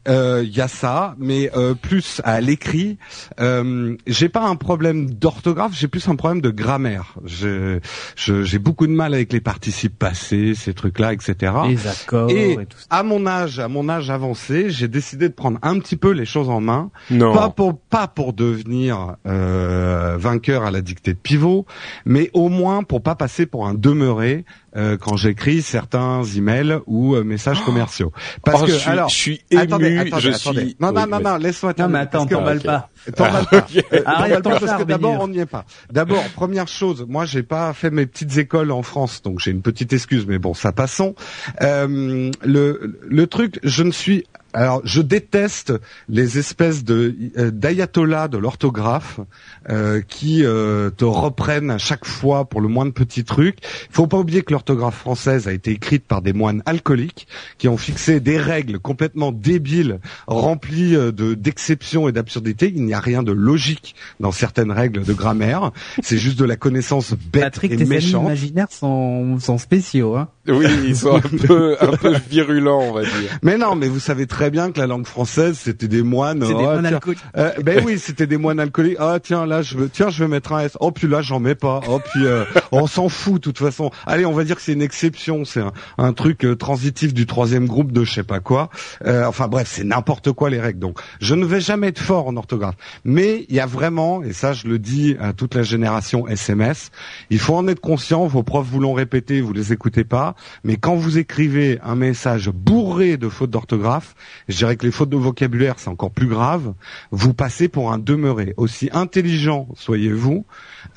il 0.07 0.13
euh, 0.13 0.45
y 0.45 0.63
a 0.63 0.69
ça, 0.69 1.15
mais 1.19 1.51
euh, 1.55 1.75
plus 1.75 2.23
à 2.25 2.41
l'écrit, 2.41 2.97
euh, 3.39 3.97
j'ai 4.07 4.31
pas 4.31 4.43
un 4.47 4.57
problème 4.57 5.11
d'orthographe, 5.11 5.73
j'ai 5.75 5.89
plus 5.89 6.09
un 6.09 6.17
problème 6.17 6.41
de 6.41 6.49
grammaire. 6.49 7.17
J'ai 7.27 8.59
beaucoup 8.59 8.87
de 8.87 8.93
mal 8.93 9.13
avec 9.13 9.31
les 9.33 9.43
participes 9.43 9.99
passés, 9.99 10.55
ces 10.55 10.73
trucs-là, 10.73 11.13
etc. 11.13 11.53
Les 11.69 11.87
accords 11.87 12.31
et, 12.31 12.57
tout 12.67 12.79
ça. 12.79 12.87
à 12.89 13.03
mon 13.03 13.27
âge, 13.27 13.59
à 13.59 13.69
mon 13.69 13.91
âge 13.91 14.09
avancé, 14.09 14.71
j'ai 14.71 14.89
décidé 14.89 15.29
de 15.29 15.35
prendre 15.35 15.59
un 15.61 15.79
petit 15.79 15.97
peu 15.97 16.13
les 16.13 16.25
choses 16.25 16.49
en 16.49 16.63
main, 16.63 16.91
non. 17.11 17.35
pas 17.35 17.51
pour 17.51 17.79
pas 17.79 18.09
pour 18.09 18.33
devenir 18.33 19.17
euh, 19.27 20.17
vainqueur 20.19 20.65
à 20.65 20.71
la 20.71 20.81
dictée 20.81 21.13
de 21.13 21.19
pivot, 21.19 21.67
mais 22.07 22.31
au 22.33 22.49
moins 22.49 22.85
pour 22.85 23.03
pas 23.03 23.17
passer 23.17 23.45
pour 23.45 23.67
un 23.67 23.75
demeuré 23.75 24.47
euh, 24.77 24.97
quand 24.97 25.17
j'écris 25.17 25.63
certains 25.63 26.23
emails 26.23 26.79
ou 26.87 27.15
euh, 27.15 27.25
messages 27.25 27.59
oh. 27.63 27.65
commerciaux. 27.65 28.13
Parce 28.45 28.63
oh, 28.63 28.67
que 28.67 28.73
je 28.73 28.77
suis, 28.77 28.91
alors, 28.91 29.09
je 29.09 29.15
suis 29.15 29.41
ému, 29.51 29.63
attendez, 29.63 29.99
attendez, 29.99 30.23
je 30.23 30.31
attendez. 30.31 30.61
suis. 30.61 30.77
Non, 30.81 30.93
non, 30.93 31.07
non, 31.07 31.21
non, 31.21 31.37
laisse-moi 31.37 31.75
terminer. 31.75 31.99
Non, 31.99 32.05
mais 32.05 32.05
attends, 32.05 32.27
t'emballes 32.27 32.61
pas. 32.61 32.91
T'emballes 33.15 33.47
pas. 33.47 33.67
Arrête 34.07 34.43
pas 34.43 34.61
parce 34.61 34.79
que 34.79 34.83
d'abord 34.87 35.21
on 35.21 35.29
n'y 35.29 35.41
est 35.41 35.47
pas. 35.47 35.65
D'abord, 35.91 36.23
première 36.35 36.69
chose, 36.69 37.05
moi 37.09 37.25
j'ai 37.25 37.43
pas 37.43 37.73
fait 37.73 37.91
mes 37.91 38.07
petites 38.07 38.37
écoles 38.39 38.71
en 38.71 38.83
France, 38.83 39.23
donc 39.23 39.41
j'ai 39.41 39.51
une 39.51 39.63
petite 39.63 39.93
excuse, 39.93 40.27
mais 40.27 40.39
bon, 40.39 40.55
ça 40.55 40.73
passons. 40.73 41.15
Euh, 41.63 42.31
le 42.45 42.99
le 43.03 43.27
truc, 43.27 43.59
je 43.63 43.83
ne 43.83 43.91
suis 43.91 44.27
alors, 44.53 44.81
je 44.85 45.01
déteste 45.01 45.73
les 46.09 46.39
espèces 46.39 46.83
de 46.83 47.15
euh, 47.39 47.51
d'ayatollahs 47.53 48.29
de 48.29 48.37
l'orthographe 48.37 49.21
euh, 49.69 50.01
qui 50.01 50.45
euh, 50.45 50.91
te 50.91 51.05
reprennent 51.05 51.71
à 51.71 51.79
chaque 51.79 52.05
fois 52.05 52.47
pour 52.47 52.61
le 52.61 52.67
moins 52.67 52.85
de 52.85 52.91
petits 52.91 53.25
trucs. 53.25 53.59
Il 53.63 53.95
faut 53.95 54.09
pas 54.09 54.19
oublier 54.19 54.43
que 54.43 54.53
l'orthographe 54.53 54.97
française 54.97 55.47
a 55.47 55.53
été 55.53 55.71
écrite 55.71 56.05
par 56.05 56.21
des 56.21 56.33
moines 56.33 56.63
alcooliques 56.67 57.29
qui 57.59 57.69
ont 57.69 57.77
fixé 57.77 58.19
des 58.19 58.39
règles 58.39 58.81
complètement 58.81 59.31
débiles, 59.31 60.01
remplies 60.27 60.95
de 60.95 61.35
d'exceptions 61.35 62.09
et 62.09 62.13
d'absurdités. 62.13 62.73
Il 62.75 62.85
n'y 62.85 62.95
a 62.95 63.01
rien 63.01 63.23
de 63.23 63.33
logique 63.33 63.95
dans 64.19 64.33
certaines 64.33 64.73
règles 64.73 65.05
de 65.05 65.13
grammaire. 65.13 65.71
C'est 66.03 66.19
juste 66.19 66.39
de 66.39 66.45
la 66.45 66.57
connaissance 66.57 67.13
bête 67.13 67.43
Patrick, 67.43 67.73
et 67.73 67.77
tes 67.77 67.85
méchante. 67.85 68.25
imaginaires 68.25 68.73
sont, 68.73 69.39
sont 69.39 69.59
spéciaux, 69.59 70.17
hein 70.17 70.29
Oui, 70.49 70.67
ils 70.87 70.97
sont 70.97 71.17
un 71.17 71.21
peu 71.47 71.77
un 71.81 71.97
peu 71.97 72.17
virulents, 72.29 72.81
on 72.81 72.93
va 72.93 73.03
dire. 73.03 73.39
Mais 73.43 73.57
non, 73.57 73.77
mais 73.77 73.89
vous 73.89 74.01
savez 74.01 74.27
très 74.27 74.40
bien 74.49 74.73
que 74.73 74.81
la 74.81 74.87
langue 74.87 75.07
française, 75.07 75.59
c'était 75.59 75.89
des 75.89 76.03
moines. 76.03 76.41
C'est 76.41 76.49
des 76.49 76.55
oh, 76.55 76.63
moines 76.63 76.87
alcooliques. 76.87 77.21
Euh, 77.37 77.51
ben 77.63 77.83
oui, 77.85 77.99
c'était 77.99 78.27
des 78.27 78.39
moines 78.39 78.61
alcooliques. 78.61 78.97
Ah 78.99 79.19
tiens, 79.23 79.45
là 79.45 79.61
je 79.61 79.77
veux, 79.77 79.91
tiens, 79.91 80.09
je 80.09 80.25
vais 80.25 80.29
mettre 80.29 80.55
un 80.55 80.61
S. 80.61 80.79
Oh 80.81 80.93
puis 80.93 81.09
là 81.09 81.21
j'en 81.21 81.41
mets 81.41 81.55
pas. 81.55 81.81
Oh 81.89 82.01
puis 82.13 82.25
euh, 82.25 82.45
on 82.73 82.87
s'en 82.87 83.09
fout 83.09 83.35
de 83.35 83.41
toute 83.41 83.59
façon. 83.59 83.91
Allez, 84.07 84.25
on 84.25 84.33
va 84.33 84.45
dire 84.45 84.57
que 84.57 84.63
c'est 84.63 84.73
une 84.73 84.83
exception, 84.83 85.45
c'est 85.45 85.61
un, 85.61 85.73
un, 85.99 86.13
truc 86.13 86.45
euh, 86.45 86.57
transitif 86.57 87.13
du 87.13 87.27
troisième 87.27 87.67
groupe 87.67 87.93
de 87.93 88.05
je 88.05 88.13
sais 88.13 88.23
pas 88.23 88.41
quoi. 88.41 88.71
Euh, 89.05 89.25
enfin 89.27 89.49
bref, 89.49 89.69
c'est 89.71 89.85
n'importe 89.85 90.33
quoi 90.33 90.49
les 90.49 90.61
règles. 90.61 90.79
Donc 90.79 90.99
je 91.21 91.35
ne 91.35 91.45
vais 91.45 91.61
jamais 91.61 91.89
être 91.89 92.01
fort 92.01 92.29
en 92.29 92.37
orthographe, 92.37 92.77
mais 93.05 93.45
il 93.49 93.57
y 93.57 93.61
a 93.61 93.67
vraiment, 93.67 94.23
et 94.23 94.33
ça 94.33 94.53
je 94.53 94.69
le 94.69 94.79
dis 94.79 95.17
à 95.21 95.33
toute 95.33 95.55
la 95.55 95.63
génération 95.63 96.29
SMS, 96.29 96.91
il 97.31 97.39
faut 97.39 97.55
en 97.55 97.67
être 97.69 97.81
conscient. 97.81 98.27
Vos 98.27 98.43
profs 98.43 98.67
vous 98.67 98.81
l'ont 98.81 98.95
répété, 98.95 99.41
vous 99.41 99.53
les 99.53 99.73
écoutez 99.73 100.05
pas, 100.05 100.35
mais 100.65 100.77
quand 100.77 100.95
vous 100.95 101.19
écrivez 101.19 101.79
un 101.83 101.97
message 101.97 102.51
bourré 102.51 103.17
de 103.17 103.29
fautes 103.29 103.51
d'orthographe, 103.51 104.15
je 104.49 104.57
dirais 104.57 104.77
que 104.77 104.87
les 104.87 104.93
fautes 104.93 105.11
de 105.11 105.17
vocabulaire, 105.17 105.75
c'est 105.79 105.91
encore 105.91 106.11
plus 106.11 106.27
grave. 106.27 106.75
Vous 107.11 107.35
passez 107.35 107.69
pour 107.69 107.93
un 107.93 107.99
demeuré. 107.99 108.55
Aussi 108.57 108.91
intelligent 108.93 109.69
soyez-vous, 109.75 110.45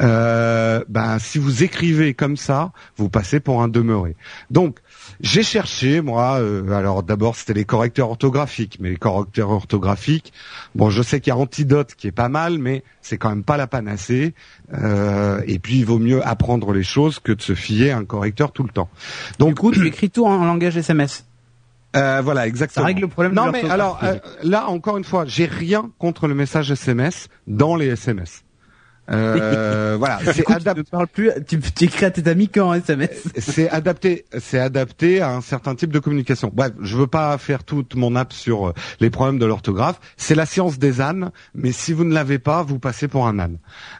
euh, 0.01 0.83
ben, 0.89 1.19
si 1.19 1.37
vous 1.37 1.63
écrivez 1.63 2.13
comme 2.13 2.37
ça, 2.37 2.71
vous 2.97 3.09
passez 3.09 3.39
pour 3.39 3.61
un 3.61 3.67
demeuré. 3.67 4.15
Donc, 4.49 4.79
j'ai 5.21 5.43
cherché, 5.43 6.01
moi, 6.01 6.39
euh, 6.39 6.71
alors 6.71 7.03
d'abord 7.03 7.35
c'était 7.35 7.53
les 7.53 7.65
correcteurs 7.65 8.09
orthographiques, 8.09 8.77
mais 8.79 8.89
les 8.89 8.97
correcteurs 8.97 9.49
orthographiques, 9.49 10.33
bon 10.75 10.89
je 10.89 11.01
sais 11.01 11.19
qu'il 11.19 11.31
y 11.31 11.35
a 11.35 11.37
Antidote 11.37 11.95
qui 11.95 12.07
est 12.07 12.11
pas 12.11 12.29
mal, 12.29 12.57
mais 12.57 12.83
c'est 13.01 13.17
quand 13.17 13.29
même 13.29 13.43
pas 13.43 13.57
la 13.57 13.67
panacée, 13.67 14.33
euh, 14.73 15.41
et 15.45 15.59
puis 15.59 15.79
il 15.79 15.85
vaut 15.85 15.99
mieux 15.99 16.25
apprendre 16.25 16.73
les 16.73 16.83
choses 16.83 17.19
que 17.19 17.31
de 17.31 17.41
se 17.41 17.53
fier 17.53 17.91
à 17.91 17.97
un 17.97 18.05
correcteur 18.05 18.51
tout 18.51 18.63
le 18.63 18.69
temps. 18.69 18.89
Donc, 19.39 19.55
du 19.55 19.55
coup, 19.55 19.71
tu 19.71 19.85
écris 19.85 20.09
tout 20.09 20.25
en 20.25 20.43
langage 20.45 20.77
SMS 20.77 21.25
euh, 21.95 22.21
voilà, 22.23 22.47
exactement. 22.47 22.83
Ça 22.83 22.87
règle 22.87 23.01
le 23.01 23.07
problème. 23.07 23.33
Non, 23.33 23.51
mais 23.51 23.69
alors 23.69 23.99
euh, 24.03 24.15
là, 24.41 24.67
encore 24.67 24.97
une 24.97 25.03
fois, 25.03 25.25
j'ai 25.27 25.45
rien 25.45 25.91
contre 25.99 26.27
le 26.27 26.35
message 26.35 26.71
SMS 26.71 27.27
dans 27.47 27.75
les 27.75 27.87
SMS. 27.87 28.43
Euh, 29.11 29.95
voilà, 29.97 30.19
c'est 30.33 30.49
adapté. 30.49 30.83
Tu, 30.83 31.07
plus, 31.07 31.31
tu, 31.47 31.59
tu 31.59 31.83
écris 31.83 32.05
à 32.05 32.11
tes 32.11 32.27
amis 32.29 32.47
qu'en 32.47 32.73
SMS. 32.73 33.23
C'est 33.37 33.69
adapté, 33.69 34.25
c'est 34.39 34.59
adapté 34.59 35.21
à 35.21 35.31
un 35.31 35.41
certain 35.41 35.75
type 35.75 35.91
de 35.91 35.99
communication. 35.99 36.51
Bref, 36.53 36.71
je 36.81 36.97
veux 36.97 37.07
pas 37.07 37.37
faire 37.37 37.63
toute 37.63 37.95
mon 37.95 38.15
app 38.15 38.31
sur 38.33 38.69
euh, 38.69 38.73
les 38.99 39.09
problèmes 39.09 39.39
de 39.39 39.45
l'orthographe. 39.45 39.99
C'est 40.17 40.35
la 40.35 40.45
science 40.45 40.79
des 40.79 41.01
ânes, 41.01 41.31
mais 41.53 41.71
si 41.71 41.93
vous 41.93 42.05
ne 42.05 42.13
l'avez 42.13 42.39
pas, 42.39 42.63
vous 42.63 42.79
passez 42.79 43.07
pour 43.07 43.27
un 43.27 43.39
âne. 43.39 43.57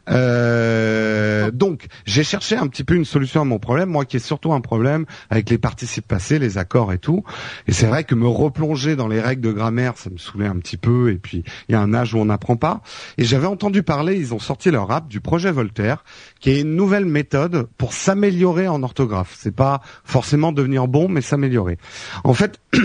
Euh, 0.09 1.51
donc, 1.51 1.87
j'ai 2.05 2.23
cherché 2.23 2.55
un 2.55 2.67
petit 2.67 2.83
peu 2.83 2.95
une 2.95 3.05
solution 3.05 3.41
à 3.41 3.45
mon 3.45 3.59
problème, 3.59 3.89
moi 3.89 4.05
qui 4.05 4.17
ai 4.17 4.19
surtout 4.19 4.53
un 4.53 4.61
problème 4.61 5.05
avec 5.29 5.49
les 5.49 5.57
participes 5.57 6.07
passés, 6.07 6.39
les 6.39 6.57
accords 6.57 6.93
et 6.93 6.97
tout. 6.97 7.23
Et 7.67 7.73
c'est 7.73 7.87
vrai 7.87 8.03
que 8.03 8.15
me 8.15 8.27
replonger 8.27 8.95
dans 8.95 9.07
les 9.07 9.19
règles 9.19 9.41
de 9.41 9.51
grammaire, 9.51 9.97
ça 9.97 10.09
me 10.09 10.17
saoulait 10.17 10.47
un 10.47 10.57
petit 10.59 10.77
peu. 10.77 11.11
Et 11.11 11.15
puis, 11.15 11.43
il 11.67 11.73
y 11.73 11.75
a 11.75 11.81
un 11.81 11.93
âge 11.93 12.13
où 12.13 12.17
on 12.19 12.25
n'apprend 12.25 12.55
pas. 12.55 12.81
Et 13.17 13.25
j'avais 13.25 13.47
entendu 13.47 13.83
parler, 13.83 14.15
ils 14.15 14.33
ont 14.33 14.39
sorti 14.39 14.71
leur 14.71 14.87
du 15.01 15.21
projet 15.21 15.51
Voltaire, 15.51 16.03
qui 16.39 16.51
est 16.51 16.61
une 16.61 16.75
nouvelle 16.75 17.05
méthode 17.05 17.67
pour 17.77 17.93
s'améliorer 17.93 18.67
en 18.67 18.83
orthographe. 18.83 19.35
C'est 19.39 19.55
pas 19.55 19.81
forcément 20.03 20.51
devenir 20.51 20.87
bon, 20.87 21.07
mais 21.07 21.21
s'améliorer. 21.21 21.77
En 22.23 22.33
fait. 22.33 22.59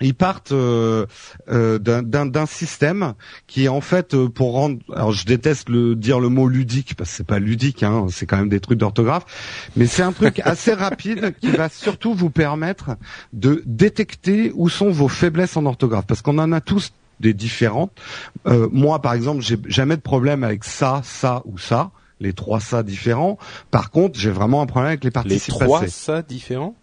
ils 0.00 0.14
partent 0.14 0.52
euh, 0.52 1.06
euh, 1.50 1.78
d'un 1.78 2.46
système 2.46 3.14
qui 3.46 3.64
est 3.64 3.68
en 3.68 3.80
fait 3.80 4.14
euh, 4.14 4.28
pour 4.28 4.52
rendre 4.52 4.78
alors 4.94 5.12
je 5.12 5.26
déteste 5.26 5.68
le 5.68 5.94
dire 5.94 6.20
le 6.20 6.28
mot 6.28 6.48
ludique 6.48 6.94
parce 6.96 7.10
que 7.10 7.16
c'est 7.16 7.26
pas 7.26 7.38
ludique 7.38 7.82
hein, 7.82 8.06
c'est 8.10 8.26
quand 8.26 8.38
même 8.38 8.48
des 8.48 8.60
trucs 8.60 8.78
d'orthographe 8.78 9.70
mais 9.76 9.86
c'est 9.86 10.02
un 10.02 10.12
truc 10.12 10.40
assez 10.44 10.72
rapide 10.72 11.34
qui 11.40 11.50
va 11.50 11.68
surtout 11.68 12.14
vous 12.14 12.30
permettre 12.30 12.96
de 13.32 13.62
détecter 13.66 14.52
où 14.54 14.68
sont 14.68 14.90
vos 14.90 15.08
faiblesses 15.08 15.56
en 15.56 15.66
orthographe 15.66 16.06
parce 16.06 16.22
qu'on 16.22 16.38
en 16.38 16.52
a 16.52 16.60
tous 16.60 16.92
des 17.20 17.34
différentes. 17.34 17.92
Euh, 18.46 18.68
moi, 18.72 19.00
par 19.00 19.14
exemple, 19.14 19.42
j'ai 19.42 19.58
jamais 19.66 19.96
de 19.96 20.02
problème 20.02 20.42
avec 20.42 20.64
ça, 20.64 21.02
ça 21.04 21.42
ou 21.44 21.58
ça, 21.58 21.90
les 22.18 22.32
trois 22.32 22.60
ça 22.60 22.82
différents. 22.82 23.38
Par 23.70 23.90
contre, 23.90 24.18
j'ai 24.18 24.30
vraiment 24.30 24.62
un 24.62 24.66
problème 24.66 24.88
avec 24.88 25.04
les 25.04 25.10
participes 25.10 25.54
Les 25.60 25.66
trois 25.66 25.86
ça 25.86 26.22
différents? 26.22 26.74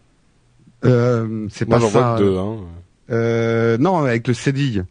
Euh, 0.86 1.47
C'est 1.52 1.65
pas 1.65 1.80
ça. 1.80 1.88
Vois 1.88 2.17
deux, 2.19 2.38
hein. 2.38 2.58
euh, 3.10 3.78
non, 3.78 3.97
avec 3.97 4.28
le 4.28 4.34
cédille. 4.34 4.86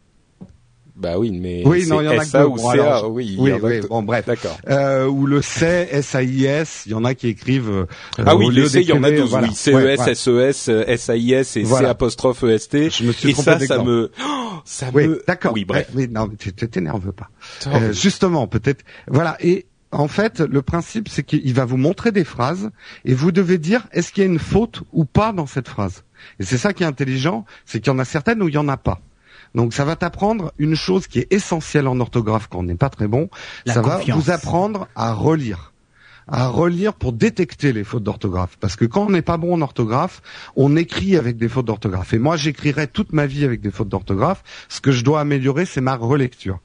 Bah 0.97 1.19
oui, 1.19 1.29
mais 1.31 1.61
oui, 1.63 1.85
non, 1.85 2.01
il 2.01 2.05
y 2.05 2.07
en 2.07 2.17
a 2.17 2.25
que 2.25 2.47
ou 2.47 2.57
CA, 2.57 3.07
oui, 3.07 3.35
oui, 3.37 3.51
oui 3.61 3.81
bon, 3.87 4.01
bref, 4.01 4.25
d'accord. 4.25 4.57
Euh, 4.67 5.05
ou 5.05 5.27
le 5.27 5.43
C, 5.43 5.87
S 5.91 6.15
A 6.15 6.23
I 6.23 6.45
S, 6.45 6.83
il 6.87 6.93
y 6.93 6.95
en 6.95 7.05
a 7.05 7.13
qui 7.13 7.27
écrivent. 7.27 7.69
Euh, 7.69 7.85
ah 8.25 8.35
oui, 8.35 8.47
le 8.51 8.67
C, 8.67 8.81
il 8.81 8.87
y 8.87 8.93
en 8.93 9.03
a 9.03 9.11
12, 9.11 9.37
oui, 9.43 9.53
C 9.53 9.73
E 9.73 9.89
S, 9.89 10.07
S 10.07 10.27
E 10.27 10.41
S, 10.41 10.69
S 10.69 11.09
A 11.11 11.15
I 11.15 11.33
S 11.33 11.55
et 11.55 11.65
C 11.65 11.85
apostrophe 11.85 12.43
E 12.45 12.49
S 12.49 12.69
T. 12.69 12.89
Je 12.89 13.03
me 13.03 13.11
suis 13.11 13.29
et 13.29 13.33
ça, 13.35 13.59
ça 13.59 13.83
me, 13.83 14.11
oh, 14.19 14.46
ça 14.67 14.87
oui, 14.93 15.07
me. 15.07 15.23
D'accord. 15.25 15.53
Oui, 15.53 15.63
bref. 15.63 15.89
Oui, 15.95 16.09
non, 16.09 16.27
tu 16.37 16.51
t'énerves 16.51 17.13
pas. 17.13 17.29
Euh, 17.67 17.93
justement, 17.93 18.47
peut-être. 18.47 18.83
Voilà. 19.07 19.37
Et 19.39 19.65
en 19.91 20.09
fait, 20.09 20.41
le 20.41 20.61
principe, 20.61 21.07
c'est 21.07 21.23
qu'il 21.23 21.53
va 21.53 21.63
vous 21.63 21.77
montrer 21.77 22.11
des 22.11 22.25
phrases 22.25 22.69
et 23.05 23.13
vous 23.13 23.31
devez 23.31 23.57
dire 23.57 23.87
est-ce 23.93 24.11
qu'il 24.11 24.23
y 24.23 24.27
a 24.27 24.29
une 24.29 24.39
faute 24.39 24.83
ou 24.91 25.05
pas 25.05 25.31
dans 25.31 25.47
cette 25.47 25.69
phrase? 25.69 26.03
Et 26.39 26.43
c'est 26.43 26.57
ça 26.57 26.73
qui 26.73 26.83
est 26.83 26.85
intelligent, 26.85 27.45
c'est 27.65 27.79
qu'il 27.79 27.93
y 27.93 27.95
en 27.95 27.99
a 27.99 28.05
certaines 28.05 28.43
où 28.43 28.49
il 28.49 28.55
y 28.55 28.57
en 28.57 28.67
a 28.67 28.75
pas. 28.75 28.99
Donc 29.55 29.73
ça 29.73 29.85
va 29.85 29.95
t'apprendre 29.95 30.51
une 30.57 30.75
chose 30.75 31.07
qui 31.07 31.19
est 31.19 31.31
essentielle 31.31 31.87
en 31.87 31.97
orthographe 32.01 32.47
quand 32.49 32.59
on 32.59 32.63
n'est 32.63 32.75
pas 32.75 32.89
très 32.89 33.07
bon. 33.07 33.29
ça 33.65 33.81
va 33.81 34.01
vous 34.09 34.29
apprendre 34.31 34.89
à 34.95 35.13
relire 35.13 35.71
à 36.27 36.47
relire 36.47 36.93
pour 36.93 37.13
détecter 37.13 37.73
les 37.73 37.83
fautes 37.83 38.03
d'orthographe. 38.03 38.57
Parce 38.59 38.75
que 38.75 38.85
quand 38.85 39.05
on 39.05 39.09
n'est 39.09 39.21
pas 39.21 39.37
bon 39.37 39.53
en 39.53 39.61
orthographe, 39.61 40.21
on 40.55 40.75
écrit 40.75 41.15
avec 41.15 41.37
des 41.37 41.49
fautes 41.49 41.65
d'orthographe. 41.65 42.13
Et 42.13 42.19
moi, 42.19 42.37
j'écrirai 42.37 42.87
toute 42.87 43.13
ma 43.13 43.25
vie 43.25 43.45
avec 43.45 43.61
des 43.61 43.71
fautes 43.71 43.89
d'orthographe. 43.89 44.43
Ce 44.69 44.81
que 44.81 44.91
je 44.91 45.03
dois 45.03 45.21
améliorer, 45.21 45.65
c'est 45.65 45.81
ma 45.81 45.95
relecture. 45.95 46.59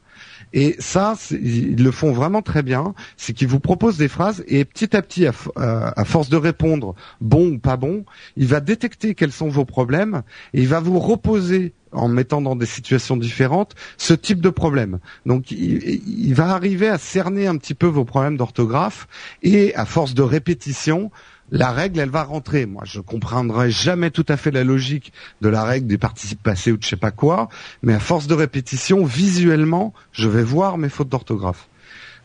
Et 0.53 0.77
ça, 0.79 1.15
ils 1.31 1.83
le 1.83 1.91
font 1.91 2.13
vraiment 2.13 2.43
très 2.43 2.63
bien. 2.63 2.95
C'est 3.17 3.33
qu'ils 3.33 3.49
vous 3.49 3.61
proposent 3.61 3.97
des 3.97 4.09
phrases 4.09 4.45
et 4.47 4.65
petit 4.65 4.97
à 4.97 5.03
petit, 5.03 5.27
à, 5.27 6.05
force 6.05 6.29
de 6.29 6.37
répondre 6.37 6.95
bon 7.21 7.53
ou 7.53 7.59
pas 7.59 7.77
bon, 7.77 8.05
il 8.37 8.47
va 8.47 8.61
détecter 8.61 9.15
quels 9.15 9.33
sont 9.33 9.49
vos 9.49 9.65
problèmes 9.65 10.23
et 10.53 10.61
il 10.61 10.69
va 10.69 10.81
vous 10.81 10.99
reposer 10.99 11.73
en 11.93 12.09
mettant 12.09 12.41
dans 12.41 12.57
des 12.57 12.67
situations 12.67 13.17
différentes 13.17 13.75
ce 13.99 14.15
type 14.15 14.41
de 14.41 14.51
problème. 14.51 14.99
Donc 15.27 15.51
il, 15.51 16.33
va 16.35 16.49
arriver 16.49 16.89
à 16.89 16.99
cerner 16.99 17.47
un 17.47 17.57
petit 17.57 17.75
peu 17.75 17.87
vos 17.87 18.05
problèmes 18.05 18.37
d'orthographe 18.37 19.07
et 19.43 19.75
à 19.75 19.85
force 19.85 20.15
de 20.15 20.23
répétition, 20.23 21.11
la 21.53 21.71
règle, 21.71 22.01
elle 22.01 22.11
va 22.11 22.25
rentrer. 22.25 22.67
Moi, 22.67 22.83
je 22.85 23.01
comprendrai 23.01 23.71
jamais 23.71 24.11
tout 24.11 24.27
à 24.29 24.37
fait 24.37 24.51
la 24.51 24.65
logique 24.65 25.13
de 25.43 25.49
la 25.49 25.63
règle 25.63 25.87
des 25.87 25.99
participes 25.99 26.43
passés 26.43 26.73
ou 26.73 26.79
de 26.79 26.83
je 26.83 26.89
sais 26.89 26.97
pas 26.97 27.11
quoi, 27.11 27.49
mais 27.83 27.95
à 27.95 28.01
force 28.01 28.27
de 28.27 28.35
répétition, 28.35 29.05
visuellement, 29.05 29.93
je 30.13 30.29
vais 30.29 30.43
voir 30.43 30.79
mes 30.79 30.89
fautes 30.89 31.11
d'orthographe. 31.11 31.69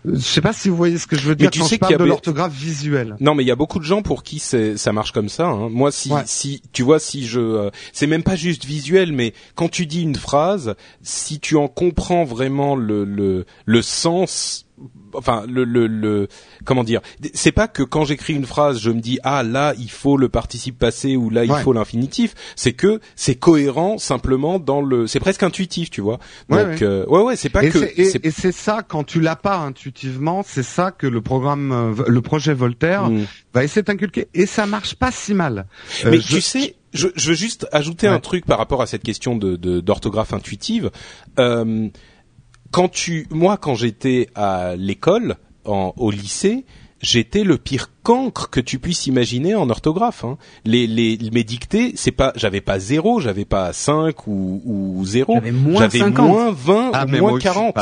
Je 0.06 0.20
sais 0.20 0.42
pas 0.42 0.54
si 0.54 0.70
vous 0.70 0.78
voyez 0.78 0.98
ce 0.98 1.08
que 1.08 1.18
je 1.18 1.28
veux 1.28 1.36
dire 1.36 1.50
tu 1.50 1.60
quand 1.60 1.66
sais 1.66 1.76
je 1.76 1.80
parle 1.80 1.98
de 1.98 2.04
l'orthographe 2.06 2.54
visuelle. 2.54 3.18
Non, 3.20 3.36
mais 3.36 3.44
il 3.44 3.48
y 3.48 3.52
a 3.52 3.56
beaucoup 3.56 3.80
de 3.80 3.84
gens 3.84 4.02
pour 4.02 4.24
qui 4.24 4.40
ça 4.40 4.94
marche 4.94 5.12
comme 5.12 5.28
ça. 5.28 5.48
Hein. 5.48 5.70
Moi, 5.70 5.92
si, 5.92 6.12
si 6.26 6.62
tu 6.72 6.84
vois, 6.84 7.00
si 7.00 7.28
je, 7.28 7.40
euh, 7.40 7.70
c'est 7.92 8.08
même 8.08 8.24
pas 8.24 8.36
juste 8.36 8.64
visuel, 8.64 9.12
mais 9.12 9.34
quand 9.56 9.70
tu 9.70 9.86
dis 9.86 10.04
une 10.04 10.16
phrase, 10.16 10.76
si 11.02 11.40
tu 11.40 11.58
en 11.58 11.68
comprends 11.68 12.24
vraiment 12.24 12.76
le 12.76 13.04
le, 13.04 13.46
le 13.66 13.82
sens 13.82 14.67
enfin 15.14 15.44
le, 15.48 15.64
le, 15.64 15.88
le 15.88 16.28
comment 16.66 16.84
dire 16.84 17.02
c'est 17.34 17.52
pas 17.52 17.68
que 17.68 17.84
quand 17.84 18.06
j'écris 18.06 18.34
une 18.34 18.46
phrase 18.46 18.80
je 18.80 18.92
me 18.92 19.00
dis 19.00 19.20
ah 19.24 19.44
là 19.44 19.74
il 19.78 19.90
faut 19.90 20.18
le 20.18 20.30
participe 20.30 20.78
passé 20.78 21.16
ou 21.16 21.30
là 21.30 21.46
il 21.46 21.54
faut 21.64 21.74
l'infinitif. 21.74 22.34
C'est 22.56 22.74
que 22.74 23.00
c'est 23.16 23.36
cohérent 23.36 23.98
simplement 23.98 24.60
dans 24.60 24.82
le 24.82 25.08
c'est 25.08 25.20
presque 25.20 25.44
intuitif 25.44 25.90
tu 25.90 26.02
vois. 26.02 26.20
Donc 26.50 26.60
ouais. 26.60 26.84
euh, 26.84 27.06
ouais, 27.08 27.22
ouais 27.22 27.36
c'est 27.36 27.50
pas 27.50 27.64
et 27.64 27.70
que 27.70 27.80
et 28.00 28.32
c'est 28.32 28.52
ça 28.52 28.84
quand 28.88 29.04
tu 29.04 29.20
l'as 29.20 29.36
pas 29.36 29.58
intuitivement 29.58 30.44
c'est 30.46 30.64
ça 30.64 30.92
que 30.92 31.08
le 31.08 31.22
programme 31.22 31.72
euh, 31.72 32.04
le 32.08 32.22
projet 32.22 32.54
Voltaire 32.54 33.10
mm. 33.10 33.26
va 33.54 33.64
essayer 33.64 33.84
d'inculquer 33.84 34.28
et 34.34 34.46
ça 34.46 34.66
marche 34.66 34.96
pas 34.96 35.12
si 35.12 35.34
mal. 35.34 35.68
Euh, 36.06 36.12
mais 36.12 36.20
tu 36.20 36.42
sais 36.42 36.76
je, 36.94 37.08
je 37.16 37.30
veux 37.30 37.36
juste 37.36 37.68
ajouter 37.72 38.08
un 38.08 38.20
truc 38.20 38.46
par 38.46 38.58
rapport 38.58 38.82
à 38.82 38.88
cette 38.88 39.04
question 39.04 39.36
de 39.36 39.56
d'orthographe 39.82 40.34
intuitive. 40.34 40.92
Euh, 41.40 41.90
quand 42.72 42.90
tu, 42.90 43.28
moi, 43.30 43.58
quand 43.58 43.76
j'étais 43.76 44.30
à 44.36 44.76
l'école, 44.76 45.38
au 45.66 46.12
lycée, 46.12 46.66
j'étais 47.02 47.44
le 47.44 47.58
pire 47.58 47.92
cancre 48.08 48.50
que 48.50 48.62
tu 48.62 48.80
puisses 48.80 49.06
imaginer 49.08 49.54
en 49.54 49.70
orthographe. 49.70 50.24
Hein. 50.24 50.38
Les, 50.64 50.88
les, 50.88 51.20
mes 51.34 51.44
dictées, 51.44 51.92
c'est 51.98 52.14
pas, 52.14 52.32
j'avais 52.38 52.62
pas 52.62 52.80
zéro, 52.80 53.20
j'avais 53.20 53.44
pas 53.44 53.74
5 53.74 54.28
ou, 54.28 54.62
ou 54.64 55.04
0. 55.04 55.34
J'avais 55.34 55.52
moins, 55.52 55.90
moins 56.16 56.52
20 56.52 56.92
ah, 56.94 57.06
ou 57.06 57.18
moins 57.18 57.38
40. 57.38 57.76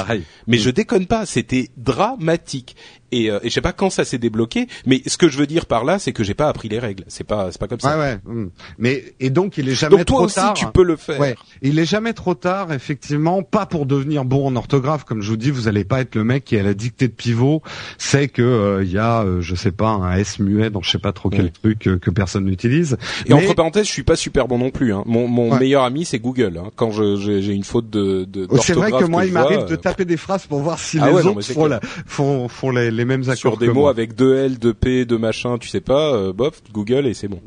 Mais 0.47 0.57
je 0.57 0.71
déconne 0.71 1.05
pas, 1.05 1.27
c'était 1.27 1.69
dramatique. 1.77 2.75
Et, 3.11 3.29
euh, 3.29 3.39
et 3.43 3.49
je 3.49 3.53
sais 3.53 3.61
pas 3.61 3.71
quand 3.71 3.89
ça 3.89 4.03
s'est 4.03 4.17
débloqué, 4.17 4.67
mais 4.85 5.01
ce 5.05 5.17
que 5.17 5.29
je 5.29 5.37
veux 5.37 5.45
dire 5.45 5.67
par 5.67 5.85
là, 5.85 5.99
c'est 5.99 6.11
que 6.11 6.23
j'ai 6.23 6.33
pas 6.33 6.49
appris 6.49 6.69
les 6.69 6.79
règles. 6.79 7.03
C'est 7.07 7.23
pas, 7.23 7.51
c'est 7.51 7.59
pas 7.59 7.67
comme 7.67 7.79
ça. 7.79 7.97
Ouais, 7.97 8.03
ouais. 8.03 8.19
Hmm. 8.25 8.49
Mais 8.77 9.13
et 9.19 9.29
donc 9.29 9.57
il 9.57 9.69
est 9.69 9.75
jamais 9.75 9.97
donc, 9.97 10.05
toi 10.05 10.21
aussi, 10.21 10.39
tu 10.55 10.65
peux 10.73 10.83
le 10.83 10.95
faire. 10.95 11.19
Ouais. 11.19 11.35
Il 11.61 11.77
est 11.77 11.85
jamais 11.85 12.13
trop 12.13 12.33
tard, 12.33 12.73
effectivement, 12.73 13.43
pas 13.43 13.67
pour 13.67 13.85
devenir 13.85 14.25
bon 14.25 14.47
en 14.47 14.55
orthographe, 14.55 15.03
comme 15.03 15.21
je 15.21 15.29
vous 15.29 15.37
dis, 15.37 15.51
vous 15.51 15.67
allez 15.67 15.85
pas 15.85 16.01
être 16.01 16.15
le 16.15 16.23
mec 16.23 16.45
qui 16.45 16.57
a 16.57 16.63
la 16.63 16.73
dictée 16.73 17.07
de 17.07 17.13
pivot, 17.13 17.61
c'est 17.97 18.27
que 18.27 18.41
euh, 18.41 18.83
il 18.83 18.91
y 18.91 18.97
a, 18.97 19.21
euh, 19.21 19.39
je 19.39 19.55
sais 19.55 19.71
pas, 19.71 19.89
un 19.89 20.14
S 20.19 20.39
muet 20.39 20.69
dans 20.69 20.81
je 20.81 20.91
sais 20.91 20.99
pas 20.99 21.11
trop 21.11 21.29
quel 21.29 21.51
truc 21.51 21.79
que 21.79 22.09
personne 22.09 22.45
n'utilise. 22.45 22.97
Et 23.25 23.33
entre 23.33 23.53
parenthèses, 23.53 23.87
je 23.87 23.91
suis 23.91 24.03
pas 24.03 24.15
super 24.15 24.47
bon 24.47 24.57
non 24.57 24.69
plus. 24.69 24.93
Hein. 24.93 25.03
Mon, 25.05 25.27
mon 25.27 25.57
meilleur 25.57 25.83
ami, 25.83 26.05
c'est 26.05 26.19
Google. 26.19 26.59
Hein. 26.63 26.69
Quand 26.75 26.91
j'ai 26.91 27.53
une 27.53 27.63
faute 27.63 27.89
de, 27.89 28.23
de 28.25 28.47
c'est 28.61 28.73
vrai 28.73 28.91
que 28.91 29.05
moi, 29.05 29.25
il 29.25 29.33
m'arrive 29.33 29.65
de 29.65 29.75
taper 29.75 30.05
des 30.05 30.17
phrases 30.17 30.45
pour 30.45 30.59
voir 30.59 30.79
si 30.79 30.99
ah 30.99 31.09
les 31.09 31.25
autres 31.25 31.41
font, 31.41 31.65
la, 31.65 31.79
font, 31.81 32.47
font 32.47 32.71
les, 32.71 32.91
les 32.91 33.05
mêmes 33.05 33.23
accords 33.23 33.37
Sur 33.37 33.57
des 33.57 33.69
mots 33.69 33.87
avec 33.87 34.15
deux 34.15 34.35
L, 34.35 34.59
deux 34.59 34.73
P, 34.73 35.05
deux 35.05 35.17
machin, 35.17 35.57
tu 35.57 35.69
sais 35.69 35.81
pas, 35.81 36.13
euh, 36.13 36.33
bof, 36.33 36.61
Google 36.71 37.07
et 37.07 37.13
c'est 37.13 37.27
bon. 37.27 37.41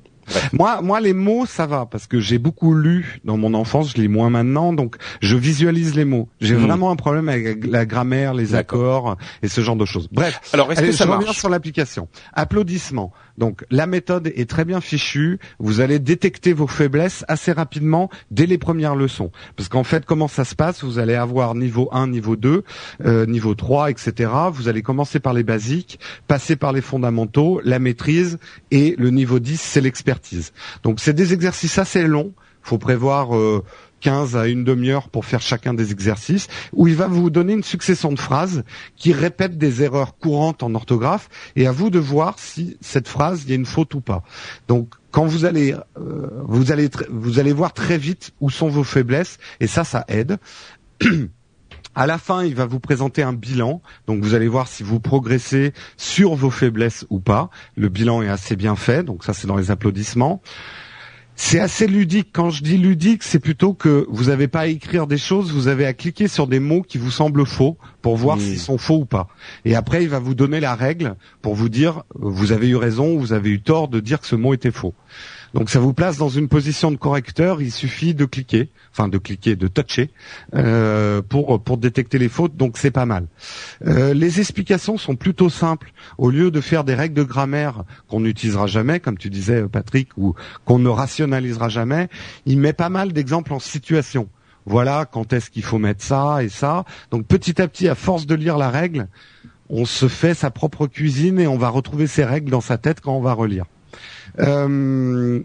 Moi, 0.53 0.81
moi, 0.83 1.01
les 1.01 1.13
mots, 1.13 1.47
ça 1.47 1.67
va 1.67 1.87
parce 1.87 2.07
que 2.07 2.21
j'ai 2.21 2.39
beaucoup 2.39 2.75
lu 2.75 3.21
dans 3.25 3.37
mon 3.37 3.55
enfance. 3.55 3.93
Je 3.95 4.01
lis 4.01 4.09
moins 4.09 4.31
maintenant, 4.31 4.73
donc 4.73 4.97
je 5.21 5.37
visualise 5.37 5.95
les 5.95 6.05
mots. 6.05 6.29
J'ai 6.41 6.55
hmm. 6.55 6.67
vraiment 6.67 6.91
un 6.91 6.97
problème 6.97 7.29
avec 7.29 7.67
la 7.67 7.87
grammaire, 7.87 8.35
les 8.35 8.55
accords 8.55 9.17
et 9.43 9.49
ce 9.49 9.61
genre 9.61 9.77
de 9.77 9.85
choses. 9.85 10.09
Bref. 10.13 10.41
Alors, 10.53 10.71
est-ce 10.73 10.81
que 10.81 10.93
ça 10.93 11.07
je 11.27 11.33
sur 11.33 11.49
l'application. 11.49 12.09
Applaudissements. 12.33 13.13
Donc, 13.37 13.65
la 13.71 13.87
méthode 13.87 14.33
est 14.35 14.51
très 14.51 14.65
bien 14.65 14.81
fichue. 14.81 15.39
Vous 15.59 15.81
allez 15.81 15.99
détecter 16.01 16.53
vos 16.53 16.67
faiblesses 16.67 17.25
assez 17.29 17.53
rapidement 17.53 18.11
dès 18.31 18.47
les 18.47 18.59
premières 18.59 18.97
leçons. 18.97 19.31
Parce 19.57 19.69
qu'en 19.69 19.85
fait, 19.85 20.05
comment 20.05 20.27
ça 20.29 20.45
se 20.45 20.55
passe? 20.55 20.83
Vous 20.83 20.99
allez 20.99 21.15
avoir 21.15 21.55
niveau 21.55 21.89
1, 21.93 22.09
niveau 22.09 22.35
2, 22.35 22.65
euh, 23.05 23.27
niveau 23.27 23.55
3, 23.55 23.91
etc. 23.91 24.31
Vous 24.53 24.69
allez 24.69 24.83
commencer 24.83 25.21
par 25.21 25.35
les 25.35 25.45
basiques, 25.45 26.01
passer 26.27 26.57
par 26.57 26.73
les 26.73 26.81
fondamentaux, 26.81 27.61
la 27.65 27.79
maîtrise 27.79 28.39
et 28.71 28.97
le 28.99 29.11
niveau 29.11 29.39
10, 29.39 29.61
c'est 29.61 29.81
l'expertise 29.81 30.18
donc 30.83 31.01
c'est 31.01 31.13
des 31.15 31.33
exercices 31.33 31.79
assez 31.79 32.07
longs. 32.07 32.33
Faut 32.63 32.79
prévoir 32.79 33.29
15 34.01 34.37
euh, 34.37 34.41
à 34.41 34.47
une 34.47 34.63
demi-heure 34.63 35.09
pour 35.09 35.25
faire 35.25 35.41
chacun 35.41 35.73
des 35.73 35.91
exercices, 35.93 36.49
où 36.73 36.87
il 36.87 36.95
va 36.95 37.07
vous 37.07 37.31
donner 37.31 37.55
une 37.55 37.63
succession 37.63 38.13
de 38.13 38.19
phrases 38.19 38.63
qui 38.97 39.13
répètent 39.13 39.57
des 39.57 39.83
erreurs 39.83 40.19
courantes 40.19 40.63
en 40.63 40.75
orthographe, 40.75 41.29
et 41.57 41.67
à 41.67 41.73
vous 41.73 41.89
de 41.89 41.99
voir 41.99 42.39
si 42.39 42.77
cette 42.81 43.09
phrase, 43.09 43.45
il 43.45 43.51
y 43.51 43.53
a 43.53 43.57
une 43.57 43.65
faute 43.65 43.95
ou 43.95 44.01
pas. 44.01 44.23
Donc 44.67 44.95
quand 45.13 45.25
vous 45.25 45.45
allez, 45.47 45.73
euh, 45.73 46.29
vous 46.45 46.71
allez, 46.73 46.91
vous 47.09 47.39
allez 47.39 47.53
voir 47.53 47.73
très 47.73 47.97
vite 47.97 48.33
où 48.41 48.51
sont 48.51 48.69
vos 48.69 48.85
faiblesses, 48.85 49.39
et 49.61 49.67
ça, 49.67 49.85
ça 49.85 50.05
aide. 50.09 50.39
À 51.99 52.07
la 52.07 52.17
fin, 52.17 52.45
il 52.45 52.55
va 52.55 52.65
vous 52.65 52.79
présenter 52.79 53.25
un 53.25 53.33
bilan. 53.33 53.83
Donc 54.07 54.23
vous 54.23 54.35
allez 54.35 54.47
voir 54.47 54.69
si 54.69 54.85
vous 54.85 55.01
progressez 55.01 55.73
sur 55.97 56.37
vos 56.37 56.49
faiblesses 56.49 57.05
ou 57.11 57.19
pas. 57.19 57.51
Le 57.75 57.89
bilan 57.89 58.23
est 58.23 58.29
assez 58.29 58.55
bien 58.55 58.77
fait, 58.77 59.03
donc 59.03 59.25
ça 59.25 59.35
c'est 59.35 59.49
dans 59.49 59.57
les 59.57 59.73
applaudissements. 59.73 60.41
C'est 61.35 61.59
assez 61.59 61.89
ludique. 61.89 62.29
Quand 62.33 62.51
je 62.51 62.63
dis 62.63 62.79
ludique, 62.79 63.25
c'est 63.25 63.41
plutôt 63.41 63.75
que 63.75 64.07
vous 64.11 64.27
n'avez 64.27 64.47
pas 64.47 64.61
à 64.61 64.67
écrire 64.67 65.09
des 65.09 65.19
choses, 65.19 65.51
vous 65.53 65.67
avez 65.67 65.87
à 65.87 65.93
cliquer 65.93 66.29
sur 66.29 66.47
des 66.47 66.61
mots 66.61 66.83
qui 66.83 66.99
vous 66.99 67.11
semblent 67.11 67.45
faux 67.45 67.77
pour 68.01 68.17
voir 68.17 68.39
s'ils 68.39 68.61
sont 68.61 68.79
faux 68.79 68.99
ou 68.99 69.05
pas. 69.05 69.27
Et 69.65 69.75
après, 69.75 70.05
il 70.05 70.09
va 70.09 70.21
vous 70.21 70.37
donner 70.37 70.61
la 70.61 70.77
règle 70.77 71.17
pour 71.43 71.57
vous 71.57 71.69
dire 71.69 72.05
vous 72.15 72.53
avez 72.53 72.69
eu 72.69 72.77
raison, 72.77 73.19
vous 73.19 73.33
avez 73.33 73.51
eu 73.51 73.61
tort 73.61 73.89
de 73.89 73.99
dire 73.99 74.21
que 74.21 74.27
ce 74.29 74.37
mot 74.37 74.55
était 74.55 74.71
faux. 74.71 74.95
Donc 75.55 75.71
ça 75.71 75.81
vous 75.81 75.93
place 75.93 76.17
dans 76.17 76.29
une 76.29 76.49
position 76.49 76.91
de 76.91 76.97
correcteur. 76.97 77.63
Il 77.63 77.73
suffit 77.73 78.15
de 78.15 78.25
cliquer, 78.25 78.71
enfin 78.93 79.09
de 79.09 79.19
cliquer, 79.19 79.57
de 79.57 79.69
toucher 79.69 80.11
euh, 80.55 81.23
pour 81.23 81.63
pour 81.63 81.79
détecter 81.79 82.19
les 82.19 82.29
fautes. 82.29 82.57
Donc 82.57 82.77
c'est 82.79 82.91
pas 82.91 83.07
mal. 83.07 83.27
Euh, 83.87 84.15
les 84.15 84.41
explications 84.41 84.99
sont 84.99 85.17
plutôt 85.17 85.49
simples. 85.49 85.93
Au 86.19 86.31
lieu 86.31 86.51
de 86.51 86.61
faire 86.61 86.85
des 86.85 86.95
règles 86.95 87.15
de 87.15 87.23
grammaire 87.23 87.85
qu'on 88.09 88.21
n'utilisera 88.21 88.67
jamais, 88.67 89.01
comme 89.01 89.19
tu 89.19 89.31
disais 89.31 89.63
Patrick, 89.69 90.11
ou 90.17 90.35
qu'on 90.65 90.79
ne 90.79 90.89
rationalisera 90.89 91.69
jamais, 91.69 92.09
il 92.47 92.59
met 92.59 92.73
pas 92.73 92.89
mal 92.89 93.13
d'exemples 93.13 93.53
en 93.53 93.59
situation. 93.59 94.29
Voilà 94.67 95.07
quand 95.11 95.33
est-ce 95.33 95.49
qu'il 95.51 95.63
faut 95.65 95.79
mettre 95.79 96.05
ça 96.05 96.43
et 96.43 96.51
ça. 96.51 96.85
Donc 97.11 97.27
petit 97.27 97.61
à 97.63 97.69
petit, 97.69 97.89
à 97.89 97.95
force 97.95 98.27
de 98.27 98.35
lire 98.35 98.59
la 98.59 98.71
règle, 98.71 99.09
on 99.71 99.87
se 99.87 100.09
fait 100.09 100.35
sa 100.35 100.51
propre 100.51 100.87
cuisine 100.87 101.39
et 101.39 101.47
on 101.47 101.57
va 101.57 101.71
retrouver 101.71 102.07
ces 102.07 102.25
règles 102.25 102.51
dans 102.51 102.61
sa 102.61 102.77
tête 102.79 103.01
quand 103.01 103.17
on 103.17 103.23
va 103.23 103.33
relire. 103.33 103.65
Euh, 104.39 105.43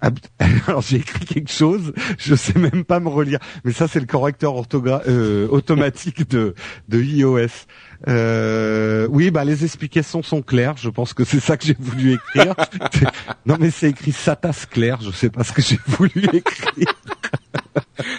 alors 0.66 0.80
j'ai 0.82 0.98
écrit 0.98 1.24
quelque 1.24 1.50
chose, 1.50 1.92
je 2.18 2.34
sais 2.34 2.58
même 2.58 2.84
pas 2.84 3.00
me 3.00 3.08
relire, 3.08 3.40
mais 3.64 3.72
ça 3.72 3.88
c'est 3.88 4.00
le 4.00 4.06
correcteur 4.06 4.54
euh, 4.74 5.48
automatique 5.48 6.28
de, 6.28 6.54
de 6.88 7.02
iOS. 7.02 7.66
Euh, 8.06 9.08
oui, 9.10 9.30
bah 9.30 9.44
les 9.44 9.64
explications 9.64 10.22
sont 10.22 10.42
claires. 10.42 10.76
Je 10.76 10.88
pense 10.88 11.14
que 11.14 11.24
c'est 11.24 11.40
ça 11.40 11.56
que 11.56 11.64
j'ai 11.66 11.76
voulu 11.78 12.14
écrire. 12.14 12.54
non, 13.46 13.56
mais 13.58 13.70
c'est 13.70 13.90
écrit 13.90 14.12
Satas 14.12 14.66
clair. 14.70 15.00
Je 15.00 15.10
sais 15.10 15.30
pas 15.30 15.42
ce 15.42 15.52
que 15.52 15.62
j'ai 15.62 15.80
voulu 15.86 16.24
écrire. 16.32 16.94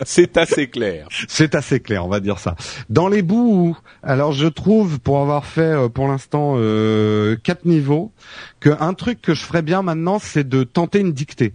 C'est 0.06 0.38
assez 0.38 0.68
clair. 0.68 1.08
C'est 1.28 1.56
assez 1.56 1.80
clair, 1.80 2.06
on 2.06 2.10
va 2.10 2.20
dire 2.20 2.40
ça. 2.40 2.56
Dans 2.90 3.08
les 3.08 3.22
bouts, 3.22 3.78
alors 4.04 4.32
je 4.32 4.48
trouve, 4.48 5.00
pour 5.00 5.20
avoir 5.20 5.46
fait 5.46 5.62
euh, 5.62 5.90
pour 5.90 6.08
l'instant 6.08 6.56
euh, 6.58 7.36
quatre 7.44 7.66
niveaux, 7.66 8.12
qu'un 8.60 8.94
truc 8.94 9.22
que 9.22 9.34
je 9.34 9.44
ferais 9.44 9.62
bien 9.62 9.82
maintenant, 9.82 10.20
c'est 10.20 10.48
de 10.48 10.64
tenter 10.64 11.00
une 11.00 11.14
dictée 11.14 11.54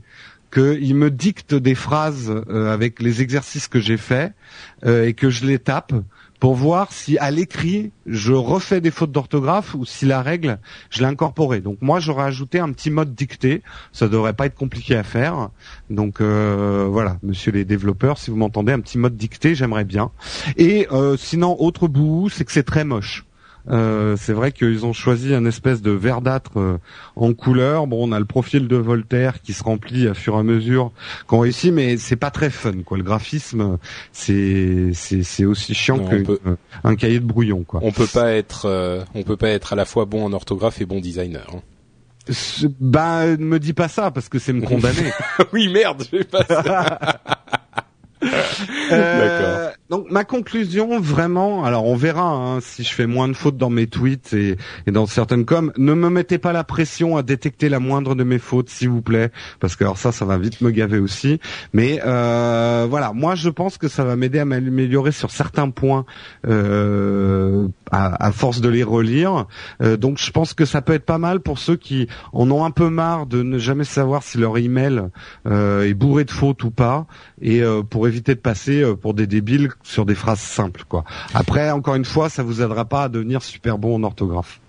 qu'il 0.54 0.94
me 0.94 1.10
dicte 1.10 1.54
des 1.54 1.74
phrases 1.74 2.30
euh, 2.30 2.72
avec 2.72 3.02
les 3.02 3.20
exercices 3.20 3.68
que 3.68 3.80
j'ai 3.80 3.96
faits 3.96 4.32
et 4.86 5.14
que 5.14 5.30
je 5.30 5.46
les 5.46 5.58
tape 5.58 5.94
pour 6.44 6.54
voir 6.54 6.92
si 6.92 7.16
à 7.16 7.30
l'écrit 7.30 7.90
je 8.04 8.34
refais 8.34 8.82
des 8.82 8.90
fautes 8.90 9.10
d'orthographe 9.10 9.74
ou 9.74 9.86
si 9.86 10.04
la 10.04 10.20
règle 10.20 10.58
je 10.90 11.00
l'ai 11.00 11.06
incorporée. 11.06 11.62
Donc 11.62 11.78
moi 11.80 12.00
j'aurais 12.00 12.24
ajouté 12.24 12.58
un 12.58 12.70
petit 12.72 12.90
mode 12.90 13.14
dicté, 13.14 13.62
ça 13.92 14.08
devrait 14.08 14.34
pas 14.34 14.44
être 14.44 14.54
compliqué 14.54 14.94
à 14.94 15.04
faire. 15.04 15.48
Donc 15.88 16.20
euh, 16.20 16.86
voilà, 16.90 17.16
monsieur 17.22 17.50
les 17.50 17.64
développeurs, 17.64 18.18
si 18.18 18.30
vous 18.30 18.36
m'entendez, 18.36 18.72
un 18.72 18.80
petit 18.80 18.98
mode 18.98 19.16
dicté, 19.16 19.54
j'aimerais 19.54 19.84
bien. 19.86 20.10
Et 20.58 20.86
euh, 20.92 21.16
sinon 21.16 21.56
autre 21.60 21.88
bout, 21.88 22.28
c'est 22.28 22.44
que 22.44 22.52
c'est 22.52 22.62
très 22.62 22.84
moche. 22.84 23.24
Euh, 23.70 24.16
c'est 24.18 24.32
vrai 24.32 24.52
qu'ils 24.52 24.84
ont 24.84 24.92
choisi 24.92 25.34
un 25.34 25.46
espèce 25.46 25.80
de 25.80 25.90
verdâtre 25.90 26.58
euh, 26.58 26.78
en 27.16 27.32
couleur. 27.32 27.86
Bon, 27.86 28.08
on 28.08 28.12
a 28.12 28.18
le 28.18 28.24
profil 28.24 28.68
de 28.68 28.76
Voltaire 28.76 29.40
qui 29.40 29.52
se 29.52 29.62
remplit 29.62 30.06
à 30.06 30.14
fur 30.14 30.34
et 30.34 30.38
à 30.38 30.42
mesure 30.42 30.92
qu'on 31.26 31.40
réussit, 31.40 31.72
mais 31.72 31.96
c'est 31.96 32.16
pas 32.16 32.30
très 32.30 32.50
fun. 32.50 32.82
Quoi. 32.84 32.98
Le 32.98 33.04
graphisme, 33.04 33.78
c'est 34.12 34.90
c'est 34.92 35.44
aussi 35.44 35.74
chiant 35.74 35.98
qu'un 36.06 36.96
cahier 36.96 37.20
de 37.20 37.26
brouillon. 37.26 37.64
Quoi. 37.64 37.80
On 37.82 37.92
peut 37.92 38.06
pas 38.06 38.32
être 38.32 38.66
euh, 38.66 39.02
on 39.14 39.22
peut 39.22 39.36
pas 39.36 39.48
être 39.48 39.72
à 39.72 39.76
la 39.76 39.84
fois 39.84 40.04
bon 40.04 40.24
en 40.24 40.32
orthographe 40.32 40.80
et 40.80 40.86
bon 40.86 41.00
designer. 41.00 41.46
Hein. 41.54 41.60
Bah, 42.80 43.26
ne 43.26 43.44
me 43.44 43.58
dis 43.58 43.74
pas 43.74 43.88
ça 43.88 44.10
parce 44.10 44.28
que 44.28 44.38
c'est 44.38 44.54
me 44.54 44.62
condamner. 44.62 45.12
oui, 45.52 45.68
merde, 45.68 46.04
je 46.10 46.18
vais 46.18 46.24
pas. 46.24 46.98
Euh, 48.92 49.70
donc 49.90 50.10
ma 50.10 50.24
conclusion, 50.24 50.98
vraiment, 50.98 51.64
alors 51.64 51.84
on 51.84 51.94
verra 51.94 52.22
hein, 52.22 52.60
si 52.60 52.82
je 52.84 52.92
fais 52.92 53.06
moins 53.06 53.28
de 53.28 53.34
fautes 53.34 53.56
dans 53.56 53.70
mes 53.70 53.86
tweets 53.86 54.32
et, 54.32 54.56
et, 54.86 54.90
dans 54.90 55.06
certaines 55.06 55.44
coms. 55.44 55.72
Ne 55.76 55.94
me 55.94 56.08
mettez 56.08 56.38
pas 56.38 56.52
la 56.52 56.64
pression 56.64 57.16
à 57.16 57.22
détecter 57.22 57.68
la 57.68 57.80
moindre 57.80 58.14
de 58.14 58.24
mes 58.24 58.38
fautes, 58.38 58.70
s'il 58.70 58.88
vous 58.88 59.02
plaît, 59.02 59.30
parce 59.60 59.76
que 59.76 59.84
alors 59.84 59.98
ça, 59.98 60.10
ça 60.10 60.24
va 60.24 60.38
vite 60.38 60.60
me 60.62 60.70
gaver 60.70 60.98
aussi. 60.98 61.38
Mais 61.72 62.00
euh, 62.04 62.86
voilà, 62.88 63.12
moi 63.12 63.34
je 63.34 63.50
pense 63.50 63.76
que 63.76 63.88
ça 63.88 64.04
va 64.04 64.16
m'aider 64.16 64.38
à 64.38 64.44
m'améliorer 64.44 65.12
sur 65.12 65.30
certains 65.30 65.70
points 65.70 66.06
euh, 66.46 67.68
à, 67.90 68.26
à, 68.26 68.32
force 68.32 68.60
de 68.60 68.68
les 68.68 68.82
relire. 68.82 69.46
Euh, 69.82 69.96
donc 69.96 70.18
je 70.18 70.30
pense 70.30 70.54
que 70.54 70.64
ça 70.64 70.80
peut 70.82 70.94
être 70.94 71.04
pas 71.04 71.18
mal 71.18 71.40
pour 71.40 71.58
ceux 71.58 71.76
qui 71.76 72.08
en 72.32 72.50
ont 72.50 72.64
un 72.64 72.70
peu 72.70 72.88
marre 72.88 73.26
de 73.26 73.42
ne 73.42 73.58
jamais 73.58 73.84
savoir 73.84 74.22
si 74.22 74.38
leur 74.38 74.56
email 74.58 75.02
euh, 75.46 75.82
est 75.82 75.94
bourré 75.94 76.24
de 76.24 76.30
fautes 76.30 76.64
ou 76.64 76.70
pas, 76.70 77.06
et 77.40 77.62
euh, 77.62 77.82
pour 77.82 78.08
éviter 78.08 78.34
de 78.34 78.40
passer 78.40 78.82
euh, 78.82 78.94
pour 78.94 79.14
des 79.14 79.26
débiles 79.26 79.73
sur 79.82 80.06
des 80.06 80.14
phrases 80.14 80.40
simples. 80.40 80.84
Quoi. 80.88 81.04
Après, 81.34 81.70
encore 81.70 81.94
une 81.94 82.04
fois, 82.04 82.28
ça 82.28 82.42
vous 82.42 82.62
aidera 82.62 82.84
pas 82.84 83.04
à 83.04 83.08
devenir 83.08 83.42
super 83.42 83.78
bon 83.78 83.96
en 83.96 84.02
orthographe. 84.04 84.60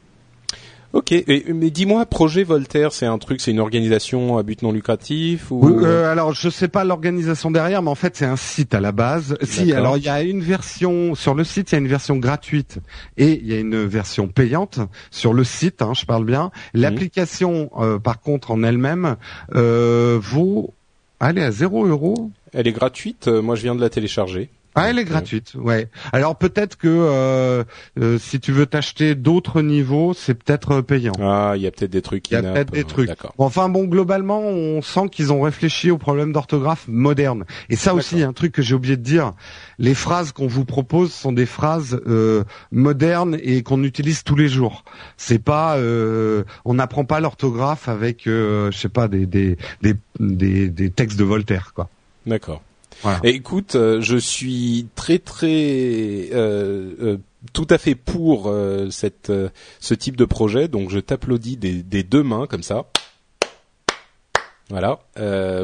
Ok, 0.95 1.13
mais 1.27 1.71
dis-moi, 1.71 2.05
Projet 2.05 2.45
Voltaire, 2.45 2.93
c'est 2.93 3.05
un 3.05 3.17
truc, 3.17 3.41
c'est 3.41 3.51
une 3.51 3.59
organisation 3.59 4.37
à 4.37 4.43
but 4.43 4.61
non 4.61 4.71
lucratif 4.71 5.51
ou 5.51 5.67
euh, 5.67 6.09
Alors, 6.09 6.33
je 6.33 6.49
sais 6.49 6.69
pas 6.69 6.85
l'organisation 6.85 7.51
derrière, 7.51 7.81
mais 7.81 7.89
en 7.89 7.95
fait, 7.95 8.15
c'est 8.15 8.25
un 8.25 8.37
site 8.37 8.73
à 8.73 8.79
la 8.79 8.93
base. 8.93 9.37
Si, 9.41 9.73
alors 9.73 9.97
il 9.97 10.05
y 10.05 10.09
a 10.09 10.21
une 10.21 10.39
version 10.39 11.13
sur 11.13 11.33
le 11.33 11.43
site, 11.43 11.73
il 11.73 11.75
y 11.75 11.75
a 11.75 11.79
une 11.79 11.89
version 11.89 12.15
gratuite 12.15 12.77
et 13.17 13.33
il 13.33 13.45
y 13.45 13.53
a 13.53 13.59
une 13.59 13.83
version 13.83 14.29
payante 14.29 14.79
sur 15.11 15.33
le 15.33 15.43
site. 15.43 15.81
Hein, 15.81 15.91
je 15.93 16.05
parle 16.05 16.23
bien. 16.23 16.45
Mhm. 16.73 16.81
L'application, 16.81 17.69
par 18.01 18.21
contre, 18.21 18.51
en 18.51 18.63
elle-même, 18.63 19.17
euh, 19.53 20.17
vaut, 20.21 20.73
allez, 21.19 21.43
à 21.43 21.51
0 21.51 21.87
euros. 21.87 22.31
Elle 22.53 22.67
est 22.67 22.71
gratuite. 22.71 23.27
Euh, 23.27 23.41
moi, 23.41 23.55
je 23.55 23.63
viens 23.63 23.75
de 23.75 23.81
la 23.81 23.89
télécharger. 23.89 24.49
Ah, 24.75 24.89
elle 24.89 24.99
est 24.99 25.05
gratuite, 25.05 25.53
ouais. 25.55 25.87
Alors 26.11 26.35
peut-être 26.37 26.77
que 26.77 26.89
euh, 26.89 27.63
euh, 27.97 28.17
si 28.19 28.41
tu 28.41 28.51
veux 28.51 28.65
t'acheter 28.65 29.15
d'autres 29.15 29.61
niveaux, 29.61 30.13
c'est 30.13 30.33
peut-être 30.33 30.81
payant. 30.81 31.13
Ah, 31.21 31.53
il 31.55 31.61
y 31.61 31.67
a 31.67 31.71
peut-être 31.71 31.91
des 31.91 32.01
trucs. 32.01 32.29
Il 32.29 32.33
y 32.33 32.37
a 32.37 32.41
peut-être 32.41 32.73
des 32.73 32.83
trucs. 32.83 33.09
enfin 33.37 33.69
bon, 33.69 33.85
globalement, 33.85 34.41
on 34.41 34.81
sent 34.81 35.07
qu'ils 35.11 35.31
ont 35.31 35.41
réfléchi 35.41 35.91
aux 35.91 35.97
problèmes 35.97 36.33
d'orthographe 36.33 36.85
modernes. 36.89 37.45
Et 37.69 37.77
ça 37.77 37.93
aussi, 37.93 38.21
un 38.21 38.33
truc 38.33 38.51
que 38.51 38.61
j'ai 38.61 38.75
oublié 38.75 38.97
de 38.97 39.01
dire. 39.03 39.31
Les 39.77 39.93
phrases 39.93 40.31
qu'on 40.31 40.47
vous 40.47 40.65
propose 40.65 41.13
sont 41.13 41.31
des 41.31 41.45
phrases 41.45 42.01
modernes 42.71 43.37
et 43.41 43.63
qu'on 43.63 43.83
utilise 43.83 44.23
tous 44.23 44.35
les 44.35 44.49
jours. 44.49 44.83
C'est 45.15 45.39
pas, 45.39 45.77
on 46.65 46.73
n'apprend 46.73 47.05
pas 47.05 47.21
l'orthographe 47.21 47.87
avec, 47.87 48.23
je 48.25 48.69
sais 48.73 48.89
pas, 48.89 49.07
des 49.07 49.25
des, 49.25 49.57
des 49.81 49.95
des 50.19 50.69
des 50.69 50.89
textes 50.89 51.17
de 51.17 51.23
Voltaire, 51.23 51.71
quoi. 51.73 51.89
D'accord. 52.25 52.61
Écoute, 53.23 53.75
euh, 53.75 54.01
je 54.01 54.17
suis 54.17 54.87
très 54.95 55.19
très 55.19 56.29
euh, 56.33 56.93
euh, 57.01 57.17
tout 57.53 57.67
à 57.69 57.77
fait 57.77 57.95
pour 57.95 58.51
cette 58.89 59.31
ce 59.79 59.93
type 59.93 60.17
de 60.17 60.25
projet, 60.25 60.67
donc 60.67 60.89
je 60.89 60.99
t'applaudis 60.99 61.57
des, 61.57 61.83
des, 61.83 62.03
deux 62.03 62.23
mains 62.23 62.47
comme 62.47 62.63
ça. 62.63 62.85
Voilà 64.69 64.99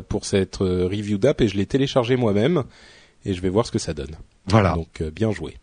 pour 0.09 0.25
cette 0.25 0.57
review 0.57 1.17
d'app 1.17 1.41
et 1.41 1.47
je 1.47 1.57
l'ai 1.57 1.65
téléchargé 1.65 2.15
moi-même 2.15 2.65
et 3.25 3.33
je 3.33 3.41
vais 3.41 3.49
voir 3.49 3.65
ce 3.65 3.71
que 3.71 3.79
ça 3.79 3.93
donne. 3.93 4.15
Voilà. 4.45 4.73
Donc 4.75 5.01
bien 5.01 5.31
joué. 5.31 5.57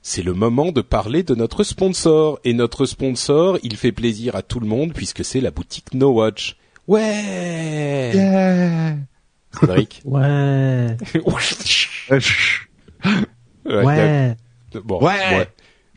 C'est 0.00 0.22
le 0.22 0.32
moment 0.32 0.72
de 0.72 0.80
parler 0.80 1.22
de 1.22 1.34
notre 1.34 1.62
sponsor 1.62 2.40
et 2.42 2.54
notre 2.54 2.86
sponsor, 2.86 3.58
il 3.62 3.76
fait 3.76 3.92
plaisir 3.92 4.34
à 4.34 4.42
tout 4.42 4.58
le 4.58 4.66
monde 4.66 4.94
puisque 4.94 5.24
c'est 5.24 5.40
la 5.40 5.50
boutique 5.50 5.92
No 5.92 6.10
Watch. 6.10 6.56
Ouais. 6.88 8.10
Yeah. 8.14 8.96
Cédric 9.60 10.02
Ouais. 13.64 13.84
ouais. 13.84 14.36
Bon, 14.84 15.00
ouais. 15.00 15.48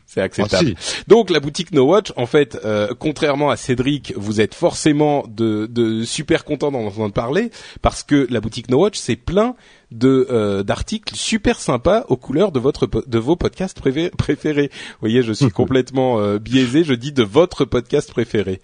C'est 0.06 0.20
acceptable. 0.20 0.74
Donc 1.08 1.30
la 1.30 1.40
boutique 1.40 1.72
No 1.72 1.84
Watch, 1.84 2.12
en 2.16 2.26
fait, 2.26 2.58
euh, 2.64 2.94
contrairement 2.96 3.50
à 3.50 3.56
Cédric, 3.56 4.14
vous 4.16 4.40
êtes 4.40 4.54
forcément 4.54 5.24
de, 5.28 5.66
de 5.66 6.04
super 6.04 6.44
content 6.44 6.70
d'en 6.70 6.86
entendre 6.86 7.12
parler 7.12 7.50
parce 7.82 8.04
que 8.04 8.26
la 8.30 8.40
boutique 8.40 8.70
No 8.70 8.78
Watch, 8.78 8.96
c'est 8.96 9.16
plein 9.16 9.56
de 9.90 10.28
euh, 10.30 10.62
d'articles 10.62 11.14
super 11.16 11.60
sympas 11.60 12.06
aux 12.08 12.16
couleurs 12.16 12.52
de 12.52 12.60
votre 12.60 12.86
de 12.86 13.18
vos 13.18 13.34
podcasts 13.34 13.80
préférés. 14.16 14.70
Vous 14.72 15.00
voyez, 15.00 15.22
je 15.22 15.32
suis 15.32 15.50
complètement 15.50 16.20
euh, 16.20 16.38
biaisé. 16.38 16.84
Je 16.84 16.94
dis 16.94 17.10
de 17.12 17.24
votre 17.24 17.64
podcast 17.64 18.08
préféré, 18.10 18.62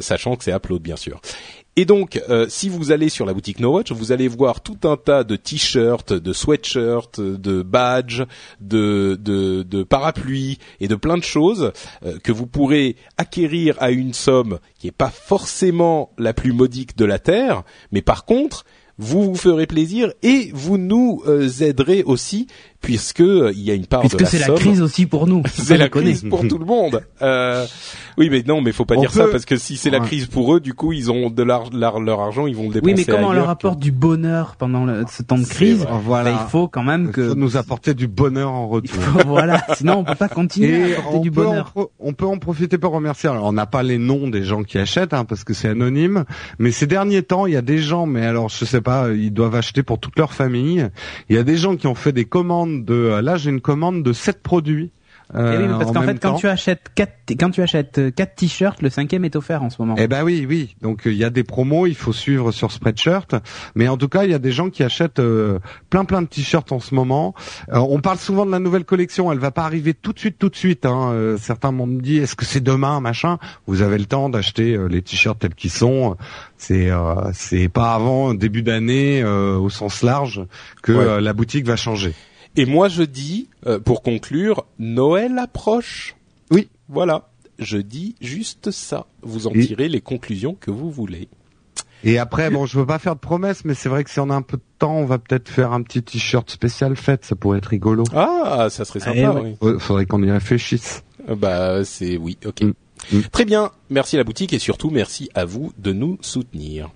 sachant 0.00 0.36
que 0.36 0.44
c'est 0.44 0.52
Upload 0.52 0.82
bien 0.82 0.96
sûr. 0.96 1.20
Et 1.78 1.84
donc, 1.84 2.18
euh, 2.30 2.46
si 2.48 2.70
vous 2.70 2.90
allez 2.90 3.10
sur 3.10 3.26
la 3.26 3.34
boutique 3.34 3.60
No 3.60 3.74
Watch, 3.74 3.92
vous 3.92 4.10
allez 4.10 4.28
voir 4.28 4.62
tout 4.62 4.78
un 4.84 4.96
tas 4.96 5.24
de 5.24 5.36
t-shirts, 5.36 6.14
de 6.14 6.32
sweatshirts, 6.32 7.20
de 7.20 7.60
badges, 7.60 8.24
de, 8.62 9.18
de, 9.20 9.82
parapluies 9.82 10.58
et 10.80 10.88
de 10.88 10.94
plein 10.94 11.18
de 11.18 11.22
choses 11.22 11.72
euh, 12.02 12.18
que 12.18 12.32
vous 12.32 12.46
pourrez 12.46 12.96
acquérir 13.18 13.76
à 13.78 13.90
une 13.90 14.14
somme 14.14 14.58
qui 14.78 14.86
n'est 14.86 14.92
pas 14.92 15.10
forcément 15.10 16.12
la 16.16 16.32
plus 16.32 16.54
modique 16.54 16.96
de 16.96 17.04
la 17.04 17.18
terre, 17.18 17.62
mais 17.92 18.00
par 18.00 18.24
contre, 18.24 18.64
vous 18.98 19.24
vous 19.24 19.34
ferez 19.34 19.66
plaisir 19.66 20.12
et 20.22 20.50
vous 20.54 20.78
nous 20.78 21.22
euh, 21.26 21.46
aiderez 21.60 22.02
aussi 22.04 22.46
puisque 22.86 23.20
euh, 23.20 23.52
il 23.52 23.62
y 23.62 23.70
a 23.72 23.74
une 23.74 23.86
part 23.86 24.00
puisque 24.00 24.18
de 24.18 24.22
la 24.22 24.30
c'est 24.30 24.38
la 24.38 24.54
crise 24.54 24.80
aussi 24.80 25.06
pour 25.06 25.26
nous. 25.26 25.42
c'est 25.52 25.76
la 25.76 25.88
crise 25.88 26.24
pour 26.28 26.46
tout 26.46 26.56
le 26.56 26.64
monde. 26.64 27.02
Euh, 27.20 27.66
oui, 28.16 28.30
mais 28.30 28.44
non, 28.46 28.62
mais 28.62 28.70
faut 28.70 28.84
pas 28.84 28.96
dire 28.96 29.10
ça 29.10 29.26
parce 29.30 29.44
que 29.44 29.56
si 29.56 29.76
c'est 29.76 29.90
la 29.90 30.00
crise 30.00 30.26
pour 30.26 30.54
eux, 30.54 30.60
du 30.60 30.72
coup, 30.72 30.92
ils 30.92 31.10
ont 31.10 31.28
de 31.28 31.42
leur, 31.42 31.70
leur, 31.70 32.20
argent, 32.20 32.46
ils 32.46 32.54
vont 32.54 32.68
le 32.68 32.74
dépenser. 32.74 32.94
Oui, 32.94 32.94
mais 32.96 33.12
comment 33.12 33.28
on 33.28 33.32
leur 33.32 33.50
apporte 33.50 33.80
du 33.80 33.90
bonheur 33.90 34.54
pendant 34.56 34.86
ce 35.08 35.22
temps 35.22 35.36
de 35.36 35.44
crise 35.44 35.84
Voilà, 36.04 36.32
ben, 36.32 36.38
il 36.40 36.50
faut 36.50 36.68
quand 36.68 36.84
même 36.84 37.10
que 37.10 37.30
faut 37.30 37.34
nous 37.34 37.56
apporter 37.56 37.92
du 37.92 38.06
bonheur 38.06 38.52
en 38.52 38.68
retour. 38.68 39.02
voilà, 39.26 39.66
sinon 39.74 39.98
on 39.98 40.04
peut 40.04 40.14
pas 40.14 40.28
continuer 40.28 40.94
à 40.94 41.00
apporter 41.00 41.20
du 41.20 41.30
bonheur. 41.32 41.74
on 41.98 42.12
peut 42.12 42.26
en 42.26 42.38
profiter 42.38 42.78
pour 42.78 42.92
remercier. 42.92 43.28
Alors, 43.28 43.46
on 43.46 43.52
n'a 43.52 43.66
pas 43.66 43.82
les 43.82 43.98
noms 43.98 44.28
des 44.28 44.44
gens 44.44 44.62
qui 44.62 44.78
achètent 44.78 45.12
hein, 45.12 45.24
parce 45.24 45.42
que 45.42 45.54
c'est 45.54 45.68
anonyme, 45.68 46.24
mais 46.60 46.70
ces 46.70 46.86
derniers 46.86 47.22
temps, 47.22 47.46
il 47.46 47.54
y 47.54 47.56
a 47.56 47.62
des 47.62 47.78
gens, 47.78 48.06
mais 48.06 48.24
alors 48.24 48.48
je 48.48 48.64
sais 48.64 48.80
pas, 48.80 49.10
ils 49.10 49.32
doivent 49.32 49.56
acheter 49.56 49.82
pour 49.82 49.98
toute 49.98 50.16
leur 50.18 50.32
famille. 50.32 50.88
Il 51.28 51.36
y 51.36 51.38
a 51.38 51.42
des 51.42 51.56
gens 51.56 51.76
qui 51.76 51.86
ont 51.88 51.94
fait 51.94 52.12
des 52.12 52.24
commandes 52.24 52.75
de 52.84 52.94
euh, 52.94 53.22
là 53.22 53.36
j'ai 53.36 53.50
une 53.50 53.60
commande 53.60 54.02
de 54.02 54.12
7 54.12 54.42
produits. 54.42 54.90
Euh, 55.34 55.56
eh 55.58 55.62
oui, 55.64 55.68
parce 55.76 55.90
qu'en 55.90 56.02
fait, 56.02 56.20
quand 56.20 56.34
tu 56.34 56.46
achètes 56.46 56.92
quatre, 56.94 57.12
quand 57.30 57.50
tu 57.50 57.60
achètes 57.60 57.98
euh, 57.98 58.10
quatre 58.12 58.36
t-shirts, 58.36 58.80
le 58.80 58.90
cinquième 58.90 59.24
est 59.24 59.34
offert 59.34 59.64
en 59.64 59.70
ce 59.70 59.82
moment. 59.82 59.96
Eh 59.98 60.06
ben 60.06 60.22
oui, 60.22 60.46
oui. 60.48 60.76
Donc 60.82 61.02
il 61.04 61.14
y 61.14 61.24
a 61.24 61.30
des 61.30 61.42
promos, 61.42 61.88
il 61.88 61.96
faut 61.96 62.12
suivre 62.12 62.52
sur 62.52 62.70
Spreadshirt. 62.70 63.34
Mais 63.74 63.88
en 63.88 63.96
tout 63.96 64.06
cas, 64.06 64.22
il 64.22 64.30
y 64.30 64.34
a 64.34 64.38
des 64.38 64.52
gens 64.52 64.70
qui 64.70 64.84
achètent 64.84 65.20
plein 65.90 66.04
plein 66.04 66.22
de 66.22 66.28
t-shirts 66.28 66.70
en 66.70 66.78
ce 66.78 66.94
moment. 66.94 67.34
on 67.72 68.00
parle 68.00 68.18
souvent 68.18 68.46
de 68.46 68.52
la 68.52 68.60
nouvelle 68.60 68.84
collection, 68.84 69.32
elle 69.32 69.38
va 69.38 69.50
pas 69.50 69.64
arriver 69.64 69.94
tout 69.94 70.12
de 70.12 70.18
suite, 70.20 70.38
tout 70.38 70.48
de 70.48 70.54
suite. 70.54 70.86
Hein. 70.86 71.36
certains 71.40 71.72
m'ont 71.72 71.88
dit, 71.88 72.18
est-ce 72.18 72.36
que 72.36 72.44
c'est 72.44 72.62
demain, 72.62 73.00
machin? 73.00 73.38
Vous 73.66 73.82
avez 73.82 73.98
le 73.98 74.06
temps 74.06 74.28
d'acheter 74.28 74.78
les 74.88 75.02
t-shirts 75.02 75.40
tels 75.40 75.56
qu'ils 75.56 75.70
sont. 75.70 76.16
C'est 76.56 76.90
c'est 77.32 77.68
pas 77.68 77.94
avant 77.94 78.32
début 78.32 78.62
d'année 78.62 79.24
au 79.24 79.70
sens 79.70 80.02
large 80.02 80.46
que 80.82 81.18
la 81.18 81.32
boutique 81.32 81.66
va 81.66 81.74
changer. 81.74 82.14
Et 82.56 82.66
moi 82.66 82.88
je 82.88 83.02
dis, 83.02 83.48
euh, 83.66 83.78
pour 83.78 84.02
conclure, 84.02 84.64
Noël 84.78 85.38
approche. 85.38 86.16
Oui. 86.50 86.68
Voilà. 86.88 87.28
Je 87.58 87.78
dis 87.78 88.16
juste 88.20 88.70
ça. 88.70 89.06
Vous 89.22 89.46
en 89.46 89.52
tirez 89.52 89.88
les 89.88 90.00
conclusions 90.00 90.54
que 90.54 90.70
vous 90.70 90.90
voulez. 90.90 91.28
Et 92.04 92.18
après, 92.18 92.50
bon, 92.50 92.66
je 92.66 92.78
veux 92.78 92.86
pas 92.86 92.98
faire 92.98 93.14
de 93.14 93.20
promesses, 93.20 93.64
mais 93.64 93.74
c'est 93.74 93.88
vrai 93.88 94.04
que 94.04 94.10
si 94.10 94.20
on 94.20 94.30
a 94.30 94.34
un 94.34 94.42
peu 94.42 94.58
de 94.58 94.62
temps, 94.78 94.96
on 94.96 95.06
va 95.06 95.18
peut-être 95.18 95.48
faire 95.48 95.72
un 95.72 95.82
petit 95.82 96.02
t-shirt 96.02 96.48
spécial 96.50 96.94
fête. 96.96 97.24
Ça 97.24 97.34
pourrait 97.34 97.58
être 97.58 97.66
rigolo. 97.66 98.04
Ah, 98.14 98.68
ça 98.70 98.84
serait 98.84 99.00
sympa. 99.00 99.34
Eh 99.42 99.56
oui. 99.62 99.76
Faudrait 99.78 100.06
qu'on 100.06 100.22
y 100.22 100.30
réfléchisse. 100.30 101.02
Bah, 101.28 101.84
c'est 101.84 102.16
oui, 102.16 102.38
ok. 102.44 102.62
Mm. 102.62 102.72
Mm. 103.12 103.22
Très 103.32 103.44
bien. 103.44 103.70
Merci 103.90 104.16
à 104.16 104.18
la 104.18 104.24
boutique 104.24 104.52
et 104.52 104.58
surtout 104.58 104.90
merci 104.90 105.30
à 105.34 105.44
vous 105.44 105.72
de 105.78 105.92
nous 105.92 106.18
soutenir. 106.20 106.90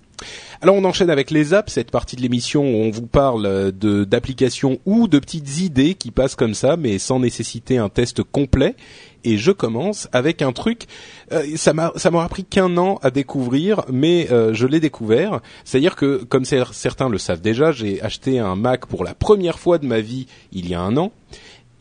Alors 0.62 0.76
on 0.76 0.84
enchaîne 0.84 1.10
avec 1.10 1.30
les 1.30 1.54
apps, 1.54 1.72
cette 1.72 1.90
partie 1.90 2.16
de 2.16 2.22
l'émission 2.22 2.62
où 2.62 2.82
on 2.82 2.90
vous 2.90 3.06
parle 3.06 3.72
de 3.72 4.04
d'applications 4.04 4.78
ou 4.84 5.08
de 5.08 5.18
petites 5.18 5.60
idées 5.60 5.94
qui 5.94 6.10
passent 6.10 6.34
comme 6.34 6.54
ça, 6.54 6.76
mais 6.76 6.98
sans 6.98 7.18
nécessiter 7.20 7.78
un 7.78 7.88
test 7.88 8.22
complet. 8.22 8.76
Et 9.24 9.36
je 9.36 9.52
commence 9.52 10.08
avec 10.12 10.40
un 10.40 10.52
truc, 10.52 10.84
euh, 11.32 11.44
ça 11.56 11.74
m'a 11.74 11.92
ça 11.96 12.10
m'aura 12.10 12.28
pris 12.28 12.44
qu'un 12.44 12.76
an 12.78 12.98
à 13.02 13.10
découvrir, 13.10 13.84
mais 13.90 14.28
euh, 14.30 14.54
je 14.54 14.66
l'ai 14.66 14.80
découvert. 14.80 15.40
C'est-à-dire 15.64 15.94
que, 15.94 16.24
comme 16.24 16.44
certains 16.44 17.08
le 17.08 17.18
savent 17.18 17.42
déjà, 17.42 17.72
j'ai 17.72 18.00
acheté 18.02 18.38
un 18.38 18.56
Mac 18.56 18.86
pour 18.86 19.04
la 19.04 19.14
première 19.14 19.58
fois 19.58 19.78
de 19.78 19.86
ma 19.86 20.00
vie 20.00 20.26
il 20.52 20.68
y 20.68 20.74
a 20.74 20.80
un 20.80 20.96
an 20.96 21.12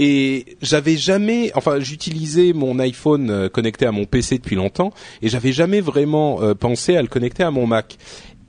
et 0.01 0.57
j'avais 0.61 0.95
jamais, 0.95 1.51
enfin, 1.55 1.81
j'utilisais 1.81 2.53
mon 2.53 2.79
iPhone 2.79 3.29
euh, 3.29 3.49
connecté 3.49 3.85
à 3.85 3.91
mon 3.91 4.05
PC 4.05 4.37
depuis 4.37 4.55
longtemps, 4.55 4.93
et 5.21 5.27
j'avais 5.27 5.51
jamais 5.51 5.81
vraiment 5.81 6.39
pensé 6.55 6.95
à 6.95 7.01
le 7.01 7.09
connecter 7.09 7.43
à 7.43 7.51
mon 7.51 7.67
Mac 7.67 7.97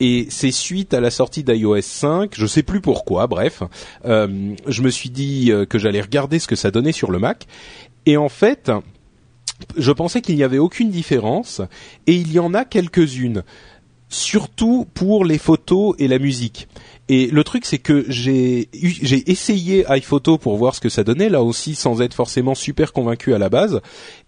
et 0.01 0.27
c'est 0.31 0.51
suite 0.51 0.95
à 0.95 1.01
la 1.01 1.11
sortie 1.11 1.45
d'iOS 1.45 1.83
5, 1.83 2.33
je 2.35 2.47
sais 2.47 2.63
plus 2.63 2.81
pourquoi, 2.81 3.27
bref, 3.27 3.63
euh, 4.07 4.55
je 4.67 4.83
me 4.83 4.91
suis 4.91 5.11
dit 5.11 5.53
euh, 5.53 5.67
que 5.67 5.79
j'allais 5.79 6.01
regarder 6.01 6.39
ce 6.39 6.49
que 6.49 6.57
ça 6.57 6.71
donnait 6.71 6.93
sur 6.93 7.11
le 7.11 7.19
Mac, 7.19 7.47
et 8.07 8.17
en 8.17 8.31
fait, 8.31 8.73
je 9.77 9.93
pensais 9.93 10.23
qu'il 10.23 10.37
n'y 10.37 10.43
avait 10.43 10.59
aucune 10.59 10.91
différence, 10.91 11.61
et 12.07 12.15
il 12.15 12.33
y 12.33 12.39
en 12.39 12.55
a 12.55 12.65
quelques-unes, 12.65 13.45
surtout 14.09 14.87
pour 14.93 15.25
les 15.25 15.39
photos 15.39 15.95
et 15.99 16.09
la 16.09 16.19
musique. 16.19 16.67
Et 17.09 17.27
le 17.27 17.43
truc, 17.43 17.67
c'est 17.67 17.79
que 17.79 18.05
j'ai 18.09 18.69
j'ai 18.73 19.31
essayé 19.31 19.85
iPhoto 19.89 20.39
pour 20.39 20.57
voir 20.57 20.77
ce 20.77 20.81
que 20.81 20.89
ça 20.89 21.03
donnait, 21.03 21.29
là 21.29 21.43
aussi 21.43 21.75
sans 21.75 22.03
être 22.03 22.15
forcément 22.15 22.55
super 22.55 22.93
convaincu 22.93 23.35
à 23.35 23.39
la 23.39 23.49
base. 23.49 23.81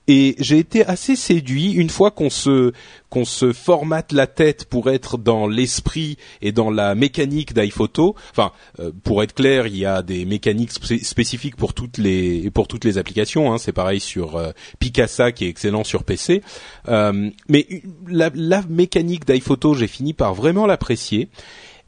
Et 0.09 0.35
j'ai 0.39 0.59
été 0.59 0.85
assez 0.85 1.15
séduit 1.15 1.73
une 1.73 1.91
fois 1.91 2.11
qu'on 2.11 2.31
se 2.31 2.73
qu'on 3.09 3.25
se 3.25 3.53
formate 3.53 4.13
la 4.13 4.27
tête 4.27 4.65
pour 4.65 4.91
être 4.91 5.19
dans 5.19 5.47
l'esprit 5.47 6.17
et 6.41 6.51
dans 6.51 6.71
la 6.71 6.95
mécanique 6.95 7.53
d'iPhoto. 7.53 8.17
Enfin, 8.31 8.53
euh, 8.81 8.91
pour 9.05 9.23
être 9.23 9.35
clair, 9.35 9.67
il 9.67 9.77
y 9.77 9.85
a 9.85 10.03
des 10.03 10.25
mécaniques 10.25 10.73
spécifiques 10.73 11.57
pour 11.57 11.75
toutes 11.75 11.99
les 11.99 12.51
pour 12.51 12.67
toutes 12.67 12.85
les 12.85 12.99
applications. 12.99 13.53
Hein. 13.53 13.59
C'est 13.59 13.73
pareil 13.73 14.01
sur 14.01 14.37
euh, 14.37 14.51
Picasa 14.81 15.31
qui 15.31 15.45
est 15.45 15.49
excellent 15.49 15.85
sur 15.85 16.05
PC. 16.05 16.43
Euh, 16.89 17.31
mais 17.49 17.67
la, 18.09 18.31
la 18.35 18.63
mécanique 18.69 19.27
d'iPhoto, 19.27 19.75
j'ai 19.75 19.87
fini 19.87 20.15
par 20.15 20.35
vraiment 20.35 20.67
l'apprécier 20.67 21.29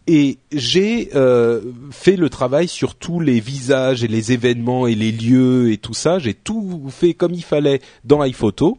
et 0.07 0.39
j'ai 0.53 1.11
euh, 1.15 1.61
fait 1.91 2.17
le 2.17 2.29
travail 2.29 2.69
sur 2.69 2.95
tous 2.95 3.21
les 3.21 3.41
visages 3.41 4.05
et 4.05 4.09
les 4.09 4.33
événements 4.33 4.87
et 4.87 4.95
les 4.95 5.13
lieux 5.13 5.73
et 5.73 5.79
tout 5.79 5.95
ça. 5.95 6.19
J'ai 6.19 6.35
tout 6.35 6.83
fait 6.91 7.15
comme 7.15 7.33
il 7.33 7.45
fallait 7.45 7.81
dans 8.05 8.21
iPhoto. 8.21 8.79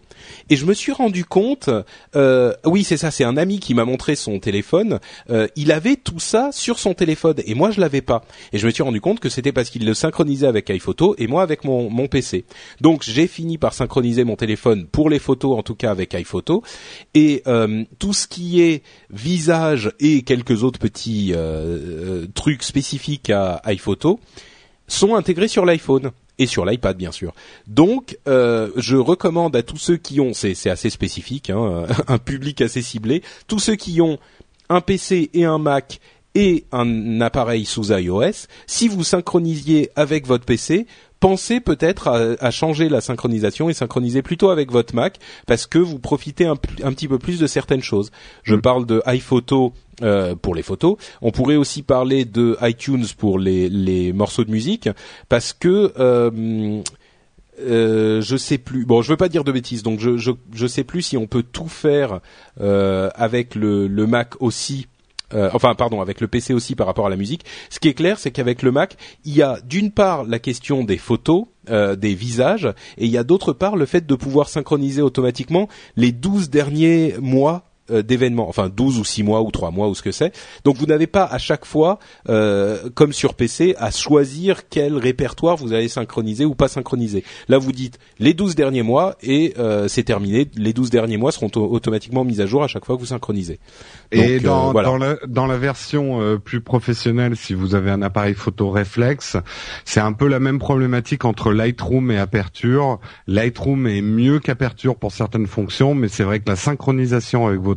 Et 0.50 0.56
je 0.56 0.66
me 0.66 0.74
suis 0.74 0.92
rendu 0.92 1.26
compte, 1.26 1.70
euh, 2.16 2.54
oui 2.66 2.84
c'est 2.84 2.98
ça, 2.98 3.12
c'est 3.12 3.24
un 3.24 3.38
ami 3.38 3.60
qui 3.60 3.74
m'a 3.74 3.86
montré 3.86 4.16
son 4.16 4.40
téléphone. 4.40 5.00
Euh, 5.30 5.48
il 5.56 5.72
avait 5.72 5.96
tout 5.96 6.20
ça 6.20 6.50
sur 6.52 6.80
son 6.80 6.94
téléphone 6.94 7.36
et 7.46 7.56
moi 7.56 7.72
je 7.72 7.82
l'avais 7.82 8.02
pas. 8.02 8.24
Et 8.54 8.58
je 8.58 8.66
me 8.66 8.72
suis 8.72 8.84
rendu 8.84 9.02
compte 9.02 9.20
que 9.20 9.30
c'était 9.30 9.52
parce 9.52 9.70
qu'il 9.70 9.86
le 9.86 9.94
synchronisait 9.94 10.48
avec 10.48 10.70
iPhoto 10.70 11.16
et 11.18 11.28
moi 11.28 11.44
avec 11.44 11.64
mon, 11.64 11.90
mon 11.90 12.08
PC. 12.08 12.46
Donc 12.82 13.04
j'ai 13.04 13.28
fini 13.28 13.58
par 13.58 13.74
synchroniser 13.74 14.24
mon 14.24 14.36
téléphone 14.36 14.86
pour 14.86 15.10
les 15.10 15.20
photos, 15.20 15.58
en 15.58 15.64
tout 15.64 15.76
cas 15.76 15.92
avec 15.92 16.14
iPhoto. 16.14 16.64
Et 17.14 17.44
euh, 17.48 17.84
tout 18.00 18.14
ce 18.14 18.28
qui 18.28 18.62
est 18.62 18.84
visage 19.10 19.92
et 20.00 20.24
quelques 20.24 20.64
autres 20.64 20.80
petits 20.80 21.32
euh, 21.34 22.28
trucs 22.34 22.64
spécifiques 22.64 23.30
à 23.30 23.62
iPhoto 23.66 24.20
sont 24.88 25.16
intégrés 25.16 25.48
sur 25.48 25.66
l'iPhone 25.66 26.12
et 26.38 26.46
sur 26.48 26.66
l'iPad 26.66 26.98
bien 26.98 27.12
sûr. 27.12 27.34
Donc, 27.68 28.18
euh, 28.28 28.72
je 28.76 28.98
recommande 28.98 29.56
à 29.56 29.64
tous 29.64 29.78
ceux 29.78 29.98
qui 29.98 30.20
ont, 30.20 30.34
c'est 30.34 30.70
assez 30.70 30.90
spécifique, 30.90 31.50
hein, 31.50 31.86
un 32.08 32.18
public 32.18 32.62
assez 32.62 32.82
ciblé, 32.82 33.24
tous 33.48 33.60
ceux 33.60 33.76
qui 33.76 34.02
ont 34.02 34.20
un 34.70 34.82
PC 34.82 35.30
et 35.34 35.46
un 35.46 35.58
Mac 35.58 36.00
et 36.36 36.66
un 36.72 37.22
appareil 37.22 37.66
sous 37.66 37.92
iOS, 37.92 38.48
si 38.68 38.88
vous 38.88 39.04
synchronisiez 39.04 39.90
avec 39.96 40.28
votre 40.28 40.46
PC, 40.46 40.86
pensez 41.20 41.60
peut-être 41.60 42.38
à, 42.40 42.52
changer 42.52 42.90
la 42.90 43.02
synchronisation 43.02 43.70
et 43.70 43.74
synchroniser 43.74 44.22
plutôt 44.22 44.50
avec 44.50 44.72
votre 44.72 44.94
Mac 44.94 45.18
parce 45.48 45.66
que 45.66 45.80
vous 45.80 45.98
profitez 45.98 46.46
un, 46.46 46.56
petit 46.56 47.08
peu 47.08 47.18
plus 47.18 47.40
de 47.40 47.48
certaines 47.48 47.82
choses. 47.82 48.12
Je 48.44 48.56
mm. 48.56 48.62
parle 48.62 48.86
de 48.86 49.02
iPhoto 49.06 49.74
euh, 50.04 50.36
pour 50.36 50.54
les 50.54 50.62
photos. 50.62 50.98
On 51.22 51.32
pourrait 51.32 51.56
aussi 51.56 51.82
parler 51.82 52.26
de 52.26 52.58
iTunes 52.62 53.06
pour 53.18 53.40
les, 53.40 54.14
morceaux 54.14 54.44
de 54.44 54.52
musique 54.52 54.90
parce 55.30 55.54
que 55.54 55.94
euh, 55.98 56.82
euh, 57.62 58.22
je 58.22 58.36
sais 58.36 58.58
plus. 58.58 58.86
Bon, 58.86 59.02
je 59.02 59.10
veux 59.10 59.18
pas 59.18 59.30
dire 59.30 59.44
de 59.44 59.52
bêtises, 59.52 59.84
donc 59.84 60.00
je 60.00 60.18
je, 60.18 60.68
sais 60.68 60.84
plus 60.84 61.02
si 61.02 61.18
on 61.18 61.28
peut 61.28 61.44
tout 61.44 61.70
faire 61.70 62.20
euh, 62.60 63.10
avec 63.16 63.56
le, 63.56 63.88
le 63.88 64.08
Mac 64.08 64.42
aussi 64.42 64.88
euh, 65.34 65.50
enfin 65.54 65.74
pardon, 65.76 66.02
avec 66.02 66.22
le 66.22 66.28
PC 66.28 66.54
aussi 66.54 66.76
par 66.76 66.88
rapport 66.88 67.08
à 67.08 67.10
la 67.10 67.16
musique. 67.16 67.46
Ce 67.70 67.80
qui 67.80 67.88
est 67.88 67.94
clair, 67.94 68.20
c'est 68.20 68.32
qu'avec 68.32 68.62
le 68.62 68.72
Mac, 68.72 68.98
il 69.24 69.36
y 69.36 69.42
a 69.42 69.60
d'une 69.64 69.92
part 69.92 70.24
la 70.24 70.40
question 70.40 70.84
des 70.84 70.98
photos, 70.98 71.46
euh, 71.70 71.96
des 71.96 72.14
visages, 72.14 72.66
et 72.98 73.06
il 73.06 73.12
y 73.12 73.18
a 73.18 73.24
d'autre 73.24 73.54
part 73.54 73.76
le 73.76 73.86
fait 73.86 74.06
de 74.06 74.16
pouvoir 74.16 74.50
synchroniser 74.50 75.02
automatiquement 75.02 75.68
les 75.96 76.12
12 76.12 76.50
derniers 76.50 77.16
mois 77.20 77.64
d'événements, 77.90 78.50
enfin 78.50 78.70
12 78.70 79.00
ou 79.00 79.04
6 79.04 79.24
mois 79.24 79.42
ou 79.42 79.52
3 79.52 79.72
mois 79.72 79.88
ou 79.88 79.96
ce 79.96 80.02
que 80.02 80.12
c'est. 80.12 80.34
Donc 80.64 80.78
vous 80.78 80.86
n'avez 80.86 81.08
pas 81.08 81.24
à 81.24 81.38
chaque 81.38 81.66
fois, 81.66 82.00
euh, 82.30 82.90
comme 82.94 83.14
sur 83.14 83.34
PC, 83.36 83.76
à 83.78 83.92
choisir 83.92 84.68
quel 84.70 84.98
répertoire 84.98 85.56
vous 85.56 85.74
allez 85.74 85.88
synchroniser 85.88 86.46
ou 86.46 86.56
pas 86.56 86.68
synchroniser. 86.68 87.24
Là 87.48 87.58
vous 87.58 87.72
dites 87.72 88.00
les 88.20 88.34
12 88.34 88.56
derniers 88.56 88.84
mois 88.84 89.16
et 89.22 89.54
euh, 89.60 89.88
c'est 89.88 90.04
terminé. 90.04 90.50
Les 90.56 90.74
12 90.74 90.90
derniers 90.90 91.18
mois 91.18 91.32
seront 91.32 91.52
automatiquement 91.56 92.24
mis 92.24 92.42
à 92.42 92.46
jour 92.46 92.64
à 92.64 92.68
chaque 92.68 92.86
fois 92.86 92.96
que 92.96 93.02
vous 93.02 93.08
synchronisez. 93.08 93.60
et 94.12 94.40
dans, 94.40 94.74
dans, 94.74 94.98
la, 94.98 95.18
dans 95.28 95.46
la 95.46 95.58
version 95.58 96.40
plus 96.44 96.62
professionnelle, 96.62 97.36
si 97.36 97.54
vous 97.54 97.76
avez 97.76 97.92
un 97.92 98.02
appareil 98.02 98.34
photo 98.34 98.70
réflexe, 98.70 99.38
c'est 99.84 100.00
un 100.00 100.14
peu 100.14 100.28
la 100.28 100.40
même 100.40 100.60
problématique 100.60 101.26
entre 101.26 101.52
Lightroom 101.52 102.12
et 102.12 102.18
Aperture. 102.18 103.00
Lightroom 103.28 103.88
est 103.88 104.02
mieux 104.02 104.40
qu'Aperture 104.40 104.96
pour 104.96 105.12
certaines 105.12 105.48
fonctions, 105.48 105.94
mais 105.94 106.08
c'est 106.08 106.24
vrai 106.24 106.40
que 106.40 106.50
la 106.50 106.56
synchronisation 106.56 107.48
avec 107.48 107.60
vos 107.60 107.75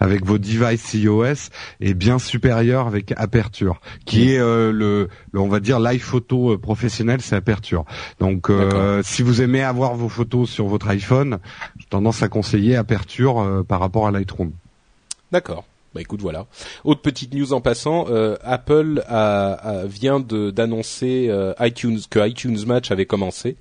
avec 0.00 0.24
vos 0.24 0.38
devices 0.38 0.94
iOS 0.94 1.50
est 1.80 1.94
bien 1.94 2.18
supérieur 2.18 2.86
avec 2.86 3.12
Aperture, 3.16 3.80
qui 4.04 4.32
est 4.32 4.38
euh, 4.38 4.72
le, 4.72 5.08
on 5.34 5.48
va 5.48 5.60
dire 5.60 5.80
l'iPhoto 5.80 6.52
euh, 6.52 6.58
professionnel, 6.58 7.20
c'est 7.20 7.36
Aperture. 7.36 7.84
Donc 8.20 8.50
euh, 8.50 9.02
si 9.04 9.22
vous 9.22 9.42
aimez 9.42 9.62
avoir 9.62 9.94
vos 9.94 10.08
photos 10.08 10.48
sur 10.48 10.66
votre 10.66 10.88
iPhone, 10.88 11.38
j'ai 11.78 11.86
tendance 11.86 12.22
à 12.22 12.28
conseiller 12.28 12.76
Aperture 12.76 13.64
par 13.68 13.80
rapport 13.80 14.06
à 14.06 14.10
Lightroom. 14.10 14.52
D'accord. 15.32 15.64
Bah 15.94 16.02
écoute 16.02 16.20
voilà. 16.20 16.46
Autre 16.84 17.00
petite 17.00 17.32
news 17.34 17.52
en 17.54 17.60
passant, 17.60 18.06
Apple 18.42 19.02
a, 19.08 19.84
vient 19.86 20.20
d'annoncer 20.20 21.30
iTunes 21.60 22.00
que 22.10 22.26
iTunes 22.28 22.58
Match 22.66 22.90
avait 22.90 23.06
commencé 23.06 23.56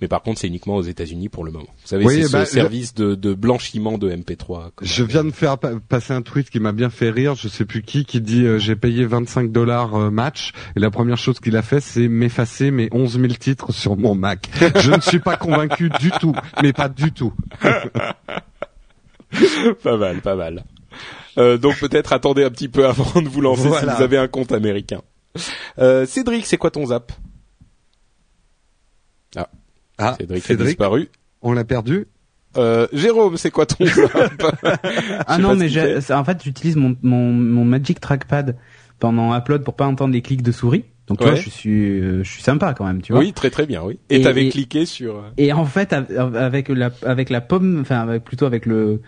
mais 0.00 0.08
par 0.08 0.22
contre 0.22 0.40
c'est 0.40 0.46
uniquement 0.46 0.76
aux 0.76 0.82
États-Unis 0.82 1.28
pour 1.28 1.44
le 1.44 1.52
moment. 1.52 1.68
Vous 1.82 1.88
savez, 1.88 2.22
c'est 2.22 2.32
bah, 2.32 2.44
ce 2.44 2.52
service 2.52 2.94
de, 2.94 3.14
de, 3.14 3.34
blanchiment 3.34 3.98
de 3.98 4.10
MP3. 4.10 4.70
Je 4.82 5.04
viens 5.04 5.24
de 5.24 5.30
faire 5.30 5.58
passer 5.58 6.12
un 6.12 6.22
tweet 6.22 6.50
qui 6.50 6.60
m'a 6.60 6.72
bien 6.72 6.90
fait 6.90 7.10
rire, 7.10 7.34
je 7.34 7.48
sais 7.48 7.64
plus 7.64 7.82
qui, 7.82 8.04
qui 8.04 8.20
dit 8.20 8.44
euh, 8.44 8.58
j'ai 8.58 8.76
payé 8.76 9.04
25 9.04 9.52
dollars 9.52 9.94
euh, 9.94 10.10
match 10.10 10.52
et 10.76 10.80
la 10.80 10.90
première 10.90 11.18
chose 11.18 11.40
qu'il 11.40 11.56
a 11.56 11.62
fait 11.62 11.80
c'est 11.80 12.08
m'effacer 12.08 12.70
mes 12.70 12.88
11 12.92 13.20
000 13.20 13.26
titres 13.34 13.72
sur 13.72 13.96
mon 13.96 14.14
Mac. 14.14 14.48
je 14.76 14.90
ne 14.90 15.00
suis 15.00 15.20
pas 15.20 15.36
convaincu 15.36 15.90
du 16.00 16.10
tout, 16.20 16.34
mais 16.62 16.72
pas 16.72 16.88
du 16.88 17.12
tout. 17.12 17.32
pas 19.82 19.96
mal, 19.96 20.20
pas 20.20 20.36
mal. 20.36 20.64
Euh, 21.38 21.58
donc 21.58 21.78
peut-être 21.78 22.12
attendez 22.12 22.44
un 22.44 22.50
petit 22.50 22.68
peu 22.68 22.86
avant 22.86 23.20
de 23.20 23.28
vous 23.28 23.40
lancer 23.40 23.62
si 23.62 23.84
vous 23.84 24.02
avez 24.02 24.18
un 24.18 24.28
compte 24.28 24.52
américain. 24.52 25.02
Euh, 25.78 26.06
Cédric, 26.06 26.46
c'est 26.46 26.56
quoi 26.56 26.70
ton 26.70 26.86
zap? 26.86 27.12
Ah, 29.36 29.48
ah, 29.98 30.16
Cédric, 30.18 30.50
a 30.50 30.54
disparu. 30.54 31.08
On 31.42 31.52
l'a 31.52 31.64
perdu. 31.64 32.06
Euh, 32.56 32.86
Jérôme, 32.92 33.36
c'est 33.36 33.50
quoi 33.50 33.66
ton 33.66 33.84
Ah 35.26 35.38
non, 35.38 35.56
mais 35.56 35.68
en 36.12 36.24
fait, 36.24 36.42
j'utilise 36.42 36.76
mon, 36.76 36.96
mon, 37.02 37.32
mon 37.32 37.64
Magic 37.64 38.00
Trackpad 38.00 38.56
pendant 38.98 39.36
upload 39.36 39.64
pour 39.64 39.74
pas 39.74 39.86
entendre 39.86 40.12
les 40.12 40.22
clics 40.22 40.42
de 40.42 40.52
souris. 40.52 40.84
Donc 41.06 41.18
toi, 41.18 41.34
je 41.34 41.50
suis, 41.50 42.00
euh, 42.00 42.24
je 42.24 42.30
suis 42.30 42.42
sympa 42.42 42.72
quand 42.72 42.86
même, 42.86 43.02
tu 43.02 43.12
vois. 43.12 43.20
Oui, 43.20 43.34
très 43.34 43.50
très 43.50 43.66
bien, 43.66 43.82
oui. 43.82 43.98
Et 44.08 44.22
t'avais 44.22 44.48
cliqué 44.48 44.86
sur. 44.86 45.16
Euh, 45.16 45.30
et 45.36 45.52
en 45.52 45.66
fait, 45.66 45.92
avec 45.92 46.68
la, 46.68 46.90
avec 47.02 47.28
la 47.28 47.42
pomme, 47.42 47.80
enfin, 47.82 48.18
plutôt 48.20 48.46
avec 48.46 48.64
le, 48.64 49.02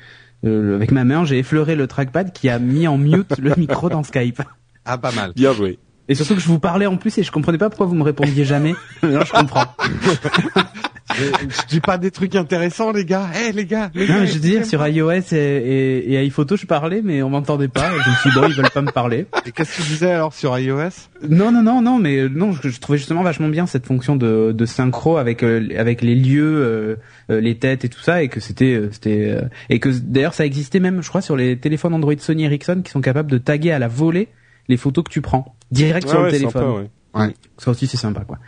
avec 0.45 0.91
ma 0.91 1.05
main, 1.05 1.25
j'ai 1.25 1.39
effleuré 1.39 1.75
le 1.75 1.87
trackpad 1.87 2.33
qui 2.33 2.51
a 2.51 2.59
mis 2.59 2.87
en 2.87 2.99
mute 2.99 3.39
le 3.39 3.55
micro 3.57 3.89
dans 3.89 4.03
Skype. 4.03 4.43
Ah, 4.85 4.99
pas 4.99 5.13
mal. 5.13 5.33
Bien 5.35 5.53
joué. 5.53 5.79
Et 6.09 6.15
surtout 6.15 6.35
que 6.35 6.41
je 6.41 6.47
vous 6.47 6.61
parlais 6.61 6.87
en 6.87 6.97
plus 6.97 7.17
et 7.19 7.23
je 7.23 7.33
comprenais 7.33 7.59
pas 7.59 7.69
pourquoi 7.69 7.87
vous 7.87 7.95
me 7.95 8.05
répondiez 8.05 8.45
jamais. 8.45 8.75
Là, 9.03 9.25
je 9.25 9.33
comprends. 9.33 9.65
je 11.17 11.67
dis 11.69 11.81
pas 11.81 11.99
des 11.99 12.11
trucs 12.11 12.35
intéressants, 12.35 12.93
les 12.93 13.05
gars. 13.05 13.29
Eh, 13.45 13.53
les 13.53 13.67
gars. 13.67 13.91
Les 13.95 14.07
non, 14.07 14.25
je 14.25 14.35
veux 14.35 14.41
dire, 14.41 14.65
sur 14.65 14.87
iOS 14.87 15.33
et, 15.33 15.37
et, 15.37 16.13
et 16.13 16.19
iPhoto, 16.19 16.57
je 16.57 16.67
parlais, 16.67 17.03
mais 17.03 17.23
on 17.23 17.31
m'entendait 17.31 17.69
pas. 17.69 17.91
Je 17.91 18.11
me 18.11 18.15
suis 18.17 18.31
dit, 18.31 18.37
bon, 18.37 18.47
ils 18.49 18.55
veulent 18.55 18.71
pas 18.71 18.83
me 18.83 18.93
parler. 18.93 19.27
Et 19.47 19.53
qu'est-ce 19.53 19.77
que 19.77 19.83
tu 19.83 19.89
disais 19.89 20.13
alors 20.13 20.33
sur 20.33 20.57
iOS? 20.59 21.09
Non, 21.29 21.51
non, 21.51 21.63
non, 21.63 21.83
non, 21.83 21.99
mais 21.99 22.29
non, 22.29 22.53
je, 22.53 22.69
je, 22.69 22.81
trouvais 22.81 22.99
justement 22.99 23.23
vachement 23.23 23.49
bien 23.49 23.67
cette 23.67 23.87
fonction 23.87 24.17
de, 24.17 24.53
de 24.53 24.67
synchro 24.67 25.17
avec 25.17 25.43
euh, 25.43 25.69
avec 25.77 26.03
les 26.03 26.15
lieux, 26.15 26.57
euh, 26.57 26.97
euh, 27.31 27.41
les 27.41 27.57
têtes 27.57 27.85
et 27.85 27.89
tout 27.89 28.01
ça, 28.01 28.23
et 28.23 28.29
que 28.29 28.41
c'était 28.41 28.81
c'était 28.93 29.39
et 29.71 29.81
que 29.81 29.89
d'ailleurs 29.89 30.35
ça 30.35 30.45
existait 30.45 30.81
même, 30.81 31.03
je 31.03 31.09
crois, 31.09 31.23
sur 31.23 31.37
les 31.37 31.59
téléphones 31.59 31.95
Android 31.95 32.15
Sony 32.19 32.45
Ericsson 32.45 32.83
qui 32.85 32.91
sont 32.91 33.01
capables 33.01 33.31
de 33.31 33.39
taguer 33.39 33.73
à 33.73 33.79
la 33.79 33.89
volée 33.89 34.29
les 34.69 34.77
photos 34.77 35.05
que 35.05 35.11
tu 35.11 35.21
prends 35.21 35.56
direct 35.71 36.09
sur 36.09 36.23
le 36.23 36.31
téléphone. 36.31 36.89
Ouais. 37.15 37.35
Ça 37.57 37.71
aussi 37.71 37.87
c'est 37.87 37.97
sympa 37.97 38.25
quoi. 38.25 38.39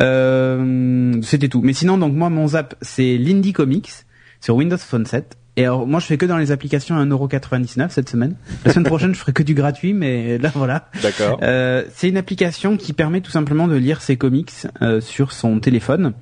Euh, 0.00 1.20
c'était 1.22 1.48
tout. 1.48 1.60
Mais 1.62 1.74
sinon 1.74 1.98
donc 1.98 2.14
moi 2.14 2.30
mon 2.30 2.48
zap 2.48 2.74
c'est 2.80 3.18
l'Indie 3.18 3.52
Comics 3.52 3.92
sur 4.40 4.56
Windows 4.56 4.78
Phone 4.78 5.04
7. 5.04 5.36
Et 5.56 5.64
alors 5.64 5.86
moi 5.86 6.00
je 6.00 6.06
fais 6.06 6.18
que 6.18 6.26
dans 6.26 6.36
les 6.36 6.52
applications 6.52 6.96
à 6.96 7.04
1,99€ 7.04 7.88
cette 7.88 8.08
semaine. 8.08 8.36
La 8.64 8.72
semaine 8.72 8.84
prochaine 8.86 9.14
je 9.14 9.18
ferai 9.18 9.32
que 9.32 9.42
du 9.42 9.54
gratuit 9.54 9.94
mais 9.94 10.38
là 10.38 10.50
voilà. 10.54 10.88
D'accord. 11.02 11.38
Euh, 11.42 11.84
c'est 11.94 12.08
une 12.08 12.16
application 12.16 12.76
qui 12.76 12.92
permet 12.92 13.20
tout 13.20 13.30
simplement 13.30 13.66
de 13.66 13.76
lire 13.76 14.02
ses 14.02 14.16
comics 14.16 14.52
euh, 14.82 15.00
sur 15.00 15.32
son 15.32 15.58
téléphone. 15.60 16.12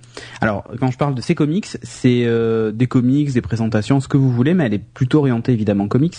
Alors 0.41 0.65
quand 0.79 0.91
je 0.91 0.99
parle 0.99 1.15
de 1.15 1.21
ses 1.21 1.35
comics, 1.35 1.67
c'est 1.83 2.25
euh, 2.25 2.71
des 2.71 2.87
comics, 2.87 3.33
des 3.33 3.41
présentations, 3.41 4.01
ce 4.01 4.09
que 4.09 4.17
vous 4.17 4.31
voulez, 4.31 4.55
mais 4.55 4.67
elle 4.67 4.75
est 4.75 4.79
plutôt 4.79 5.19
orientée 5.19 5.53
évidemment 5.53 5.89
comics. 5.89 6.19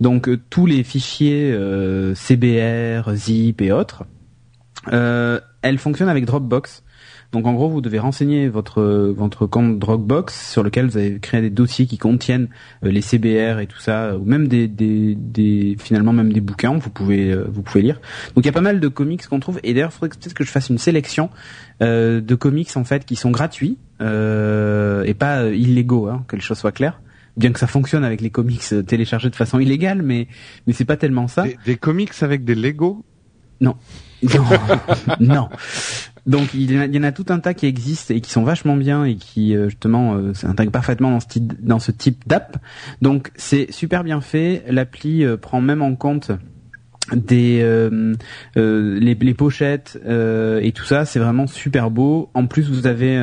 Donc 0.00 0.28
euh, 0.28 0.38
tous 0.50 0.66
les 0.66 0.82
fichiers 0.84 1.52
euh, 1.52 2.14
CBR, 2.14 3.14
zip 3.14 3.62
et 3.62 3.72
autres 3.72 4.04
euh, 4.92 5.40
elle 5.62 5.78
fonctionne 5.78 6.08
avec 6.08 6.24
Dropbox. 6.24 6.82
Donc 7.32 7.46
en 7.46 7.54
gros, 7.54 7.70
vous 7.70 7.80
devez 7.80 7.98
renseigner 7.98 8.48
votre 8.48 8.82
votre 8.82 9.46
compte 9.46 9.78
Dropbox 9.78 10.50
sur 10.52 10.62
lequel 10.62 10.86
vous 10.86 10.98
avez 10.98 11.18
créé 11.18 11.40
des 11.40 11.48
dossiers 11.48 11.86
qui 11.86 11.96
contiennent 11.96 12.48
euh, 12.84 12.90
les 12.90 13.00
CBR 13.00 13.58
et 13.60 13.66
tout 13.66 13.80
ça, 13.80 14.16
ou 14.18 14.24
même 14.24 14.48
des, 14.48 14.68
des, 14.68 15.14
des 15.14 15.76
finalement 15.78 16.12
même 16.12 16.30
des 16.30 16.42
bouquins. 16.42 16.76
Vous 16.76 16.90
pouvez 16.90 17.32
euh, 17.32 17.46
vous 17.50 17.62
pouvez 17.62 17.80
lire. 17.80 18.00
Donc 18.34 18.44
il 18.44 18.46
y 18.46 18.50
a 18.50 18.52
pas 18.52 18.60
mal 18.60 18.80
de 18.80 18.88
comics 18.88 19.26
qu'on 19.26 19.40
trouve. 19.40 19.60
Et 19.62 19.72
d'ailleurs, 19.72 19.90
il 19.90 19.94
faudrait 19.94 20.10
peut-être 20.10 20.34
que 20.34 20.44
je 20.44 20.50
fasse 20.50 20.68
une 20.68 20.76
sélection 20.76 21.30
euh, 21.82 22.20
de 22.20 22.34
comics 22.34 22.76
en 22.76 22.84
fait 22.84 23.06
qui 23.06 23.16
sont 23.16 23.30
gratuits 23.30 23.78
et 24.00 25.14
pas 25.14 25.46
illégaux, 25.46 26.08
hein, 26.08 26.24
que 26.26 26.34
les 26.34 26.42
choses 26.42 26.58
soient 26.58 26.72
claires 26.72 27.00
bien 27.36 27.52
que 27.52 27.58
ça 27.58 27.66
fonctionne 27.66 28.04
avec 28.04 28.20
les 28.20 28.28
comics 28.28 28.62
téléchargés 28.86 29.30
de 29.30 29.36
façon 29.36 29.58
illégale, 29.58 30.02
mais 30.02 30.26
mais 30.66 30.74
c'est 30.74 30.84
pas 30.84 30.98
tellement 30.98 31.28
ça. 31.28 31.44
Des, 31.44 31.56
des 31.64 31.76
comics 31.76 32.12
avec 32.20 32.44
des 32.44 32.54
Lego 32.54 33.06
Non. 33.62 33.76
Non. 35.20 35.48
Donc 36.26 36.54
il 36.54 36.70
y, 36.70 36.98
en 36.98 37.02
a, 37.02 37.10
tout 37.10 37.26
un 37.30 37.40
tas 37.40 37.52
qui 37.52 37.66
existent 37.66 38.14
et 38.14 38.20
qui 38.20 38.30
sont 38.30 38.44
vachement 38.44 38.76
bien 38.76 39.04
et 39.04 39.16
qui 39.16 39.56
euh, 39.56 39.68
justement 39.68 40.14
euh, 40.14 40.34
s'intègrent 40.34 40.70
parfaitement 40.70 41.10
dans 41.10 41.20
ce 41.20 41.26
type, 41.26 41.64
dans 41.64 41.80
ce 41.80 41.90
type 41.90 42.22
d'app. 42.28 42.58
Donc 43.00 43.32
c'est 43.34 43.72
super 43.72 44.04
bien 44.04 44.20
fait. 44.20 44.62
L'appli 44.68 45.24
euh, 45.24 45.36
prend 45.36 45.60
même 45.60 45.82
en 45.82 45.96
compte 45.96 46.30
des 47.12 47.58
euh, 47.62 48.14
les, 48.54 49.16
les, 49.16 49.34
pochettes 49.34 49.98
et 50.06 50.72
tout 50.72 50.84
ça 50.84 51.04
c'est 51.04 51.18
vraiment 51.18 51.48
super 51.48 51.90
beau 51.90 52.30
en 52.32 52.46
plus 52.46 52.70
vous 52.70 52.86
avez 52.86 53.20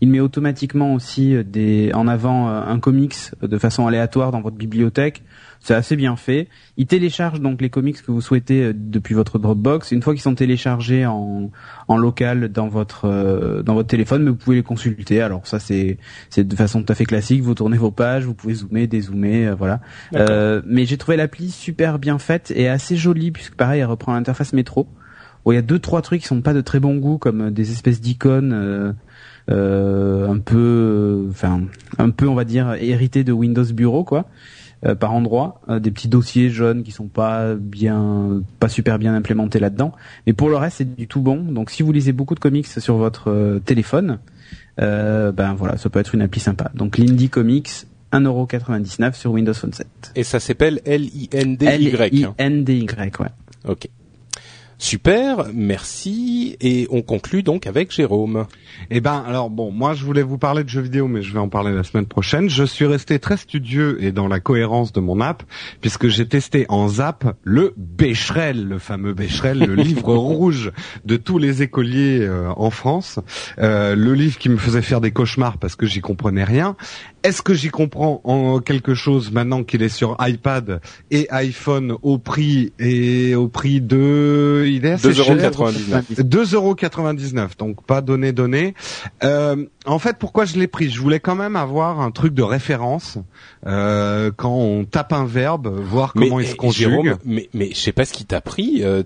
il 0.00 0.08
met 0.08 0.20
automatiquement 0.20 0.94
aussi 0.94 1.36
des 1.44 1.92
en 1.92 2.08
avant 2.08 2.48
un 2.48 2.80
comics 2.80 3.14
de 3.42 3.58
façon 3.58 3.86
aléatoire 3.86 4.32
dans 4.32 4.40
votre 4.40 4.56
bibliothèque 4.56 5.22
c'est 5.60 5.74
assez 5.74 5.94
bien 5.94 6.16
fait. 6.16 6.48
Il 6.78 6.86
télécharge 6.86 7.40
donc 7.40 7.60
les 7.60 7.68
comics 7.68 8.00
que 8.00 8.10
vous 8.10 8.22
souhaitez 8.22 8.64
euh, 8.64 8.72
depuis 8.74 9.14
votre 9.14 9.38
Dropbox. 9.38 9.92
Une 9.92 10.02
fois 10.02 10.14
qu'ils 10.14 10.22
sont 10.22 10.34
téléchargés 10.34 11.04
en, 11.06 11.50
en 11.86 11.96
local 11.98 12.48
dans 12.48 12.68
votre 12.68 13.04
euh, 13.04 13.62
dans 13.62 13.74
votre 13.74 13.88
téléphone, 13.88 14.22
mais 14.22 14.30
vous 14.30 14.36
pouvez 14.36 14.56
les 14.56 14.62
consulter. 14.62 15.20
Alors 15.20 15.46
ça 15.46 15.58
c'est 15.58 15.98
c'est 16.30 16.48
de 16.48 16.56
façon 16.56 16.82
tout 16.82 16.92
à 16.92 16.96
fait 16.96 17.04
classique. 17.04 17.42
Vous 17.42 17.54
tournez 17.54 17.76
vos 17.76 17.90
pages, 17.90 18.24
vous 18.24 18.34
pouvez 18.34 18.54
zoomer, 18.54 18.86
dézoomer, 18.86 19.48
euh, 19.48 19.54
voilà. 19.54 19.80
mais 20.66 20.86
j'ai 20.86 20.96
trouvé 20.96 21.16
l'appli 21.16 21.50
super 21.50 21.98
bien 21.98 22.18
faite 22.18 22.52
et 22.56 22.68
assez 22.68 22.96
jolie 22.96 23.30
puisque 23.30 23.54
pareil 23.54 23.80
elle 23.80 23.86
reprend 23.86 24.14
l'interface 24.14 24.52
métro. 24.52 24.88
Où 25.46 25.52
il 25.52 25.54
y 25.54 25.58
a 25.58 25.62
deux 25.62 25.78
trois 25.78 26.02
trucs 26.02 26.20
qui 26.20 26.26
sont 26.26 26.42
pas 26.42 26.52
de 26.52 26.60
très 26.60 26.80
bon 26.80 26.96
goût 26.96 27.16
comme 27.16 27.50
des 27.50 27.72
espèces 27.72 28.00
d'icônes. 28.00 28.94
un 29.48 30.38
peu, 30.38 31.26
enfin, 31.30 31.62
un 31.98 32.10
peu, 32.10 32.28
on 32.28 32.34
va 32.34 32.44
dire, 32.44 32.74
hérité 32.74 33.24
de 33.24 33.32
Windows 33.32 33.64
Bureau, 33.72 34.04
quoi. 34.04 34.28
Euh, 34.86 34.94
par 34.94 35.12
endroit, 35.12 35.60
euh, 35.68 35.78
des 35.78 35.90
petits 35.90 36.08
dossiers 36.08 36.48
jaunes 36.48 36.82
qui 36.82 36.90
sont 36.90 37.08
pas 37.08 37.54
bien, 37.54 38.42
pas 38.60 38.70
super 38.70 38.98
bien 38.98 39.14
implémentés 39.14 39.58
là-dedans. 39.58 39.92
Mais 40.26 40.32
pour 40.32 40.48
le 40.48 40.56
reste, 40.56 40.78
c'est 40.78 40.96
du 40.96 41.06
tout 41.06 41.20
bon. 41.20 41.36
Donc 41.36 41.70
si 41.70 41.82
vous 41.82 41.92
lisez 41.92 42.12
beaucoup 42.12 42.34
de 42.34 42.40
comics 42.40 42.66
sur 42.66 42.96
votre 42.96 43.30
euh, 43.30 43.58
téléphone, 43.58 44.20
ben 44.78 45.54
voilà, 45.58 45.76
ça 45.76 45.90
peut 45.90 45.98
être 45.98 46.14
une 46.14 46.22
appli 46.22 46.40
sympa. 46.40 46.70
Donc 46.74 46.96
l'Indie 46.96 47.28
Comics, 47.28 47.68
1,99€ 48.14 49.12
sur 49.12 49.32
Windows 49.32 49.52
Phone 49.52 49.74
7. 49.74 49.86
Et 50.16 50.24
ça 50.24 50.40
s'appelle 50.40 50.80
L-I-N-D-Y. 50.86 51.66
L-I-N-D-Y, 51.68 53.20
ouais. 53.20 53.28
Ok. 53.68 53.90
Super, 54.80 55.44
merci. 55.52 56.56
Et 56.62 56.88
on 56.90 57.02
conclut 57.02 57.42
donc 57.42 57.66
avec 57.66 57.92
Jérôme. 57.92 58.46
Eh 58.90 59.02
ben, 59.02 59.22
alors 59.26 59.50
bon, 59.50 59.70
moi 59.70 59.92
je 59.92 60.06
voulais 60.06 60.22
vous 60.22 60.38
parler 60.38 60.64
de 60.64 60.70
jeux 60.70 60.80
vidéo, 60.80 61.06
mais 61.06 61.20
je 61.20 61.34
vais 61.34 61.38
en 61.38 61.50
parler 61.50 61.70
la 61.74 61.82
semaine 61.82 62.06
prochaine. 62.06 62.48
Je 62.48 62.64
suis 62.64 62.86
resté 62.86 63.18
très 63.18 63.36
studieux 63.36 64.02
et 64.02 64.10
dans 64.10 64.26
la 64.26 64.40
cohérence 64.40 64.94
de 64.94 65.00
mon 65.00 65.20
app, 65.20 65.42
puisque 65.82 66.08
j'ai 66.08 66.26
testé 66.26 66.64
en 66.70 66.88
zap 66.88 67.36
le 67.44 67.74
Becherel, 67.76 68.66
le 68.66 68.78
fameux 68.78 69.12
Becherel, 69.12 69.58
le 69.58 69.74
livre 69.82 70.14
rouge 70.14 70.72
de 71.04 71.18
tous 71.18 71.36
les 71.36 71.60
écoliers 71.60 72.20
euh, 72.22 72.50
en 72.56 72.70
France, 72.70 73.20
euh, 73.58 73.94
le 73.94 74.14
livre 74.14 74.38
qui 74.38 74.48
me 74.48 74.56
faisait 74.56 74.80
faire 74.80 75.02
des 75.02 75.10
cauchemars 75.10 75.58
parce 75.58 75.76
que 75.76 75.84
j'y 75.84 76.00
comprenais 76.00 76.44
rien. 76.44 76.74
Est-ce 77.22 77.42
que 77.42 77.54
j'y 77.54 77.68
comprends 77.68 78.20
en 78.24 78.60
quelque 78.60 78.94
chose 78.94 79.30
maintenant 79.30 79.62
qu'il 79.62 79.82
est 79.82 79.88
sur 79.88 80.16
iPad 80.20 80.80
et 81.10 81.26
iPhone 81.30 81.96
au 82.02 82.18
prix 82.18 82.72
et 82.78 83.34
au 83.34 83.48
prix 83.48 83.80
de 83.80 84.64
il 84.66 84.86
est 84.86 84.96
2,99€. 84.96 86.22
2,99€, 86.22 87.58
donc 87.58 87.84
pas 87.84 88.00
donné 88.00 88.32
donné. 88.32 88.74
Euh, 89.22 89.66
en 89.86 89.98
fait, 89.98 90.16
pourquoi 90.18 90.44
je 90.44 90.58
l'ai 90.58 90.66
pris? 90.66 90.90
Je 90.90 91.00
voulais 91.00 91.20
quand 91.20 91.36
même 91.36 91.56
avoir 91.56 92.00
un 92.00 92.10
truc 92.10 92.34
de 92.34 92.42
référence 92.42 93.18
euh, 93.66 94.30
quand 94.34 94.54
on 94.54 94.84
tape 94.84 95.12
un 95.12 95.26
verbe, 95.26 95.68
voir 95.68 96.12
comment 96.14 96.40
il 96.40 96.46
se 96.46 96.54
conjugue. 96.54 97.16
mais 97.24 97.48
mais 97.54 97.70
je 97.70 97.78
sais 97.78 97.92
pas 97.92 98.04
ce 98.04 98.12
qui 98.12 98.24
t'a 98.24 98.40
pris. 98.40 98.82
Euh, 98.82 99.02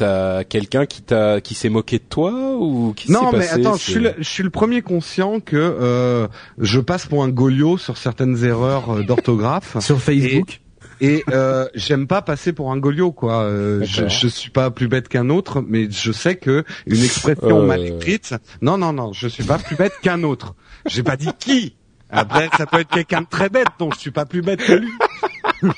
t'as 0.00 0.44
quelqu'un 0.44 0.86
qui 0.86 1.02
t'a 1.02 1.40
qui 1.42 1.54
s'est 1.54 1.68
moqué 1.68 1.98
de 1.98 2.04
toi 2.08 2.56
ou 2.58 2.94
qui 2.94 3.12
Non, 3.12 3.32
mais 3.32 3.48
attends, 3.48 3.76
je 3.76 3.90
suis, 3.90 4.00
le, 4.00 4.14
je 4.18 4.28
suis 4.28 4.42
le 4.42 4.50
premier 4.50 4.80
conscient 4.80 5.40
que 5.40 5.56
euh, 5.56 6.26
je 6.58 6.80
passe 6.80 7.06
pour 7.06 7.22
un 7.22 7.28
goliot 7.28 7.76
sur 7.76 7.98
certaines 7.98 8.42
erreurs 8.44 8.90
euh, 8.90 9.02
d'orthographe 9.02 9.78
sur 9.80 10.00
Facebook. 10.00 10.60
Et 11.02 11.24
euh, 11.30 11.66
j'aime 11.74 12.06
pas 12.06 12.20
passer 12.22 12.52
pour 12.52 12.72
un 12.72 12.78
goliot, 12.78 13.12
quoi. 13.12 13.42
Euh, 13.42 13.84
je, 13.84 14.08
je 14.08 14.28
suis 14.28 14.50
pas 14.50 14.70
plus 14.70 14.88
bête 14.88 15.08
qu'un 15.08 15.30
autre, 15.30 15.62
mais 15.66 15.90
je 15.90 16.12
sais 16.12 16.36
que 16.36 16.64
une 16.86 17.02
expression 17.02 17.62
euh. 17.62 17.66
mal 17.66 17.84
écrite. 17.84 18.34
Non, 18.60 18.76
non, 18.76 18.92
non, 18.92 19.12
je 19.12 19.28
suis 19.28 19.44
pas 19.44 19.58
plus 19.58 19.76
bête 19.76 19.94
qu'un 20.02 20.22
autre. 20.22 20.54
J'ai 20.86 21.02
pas 21.02 21.16
dit 21.16 21.30
qui. 21.38 21.76
Après, 22.10 22.48
ça 22.56 22.66
peut 22.66 22.80
être 22.80 22.90
quelqu'un 22.90 23.22
de 23.22 23.26
très 23.30 23.48
bête, 23.48 23.68
donc 23.78 23.94
je 23.94 24.00
suis 24.00 24.10
pas 24.10 24.26
plus 24.26 24.42
bête 24.42 24.62
que 24.62 24.72
lui. 24.72 24.90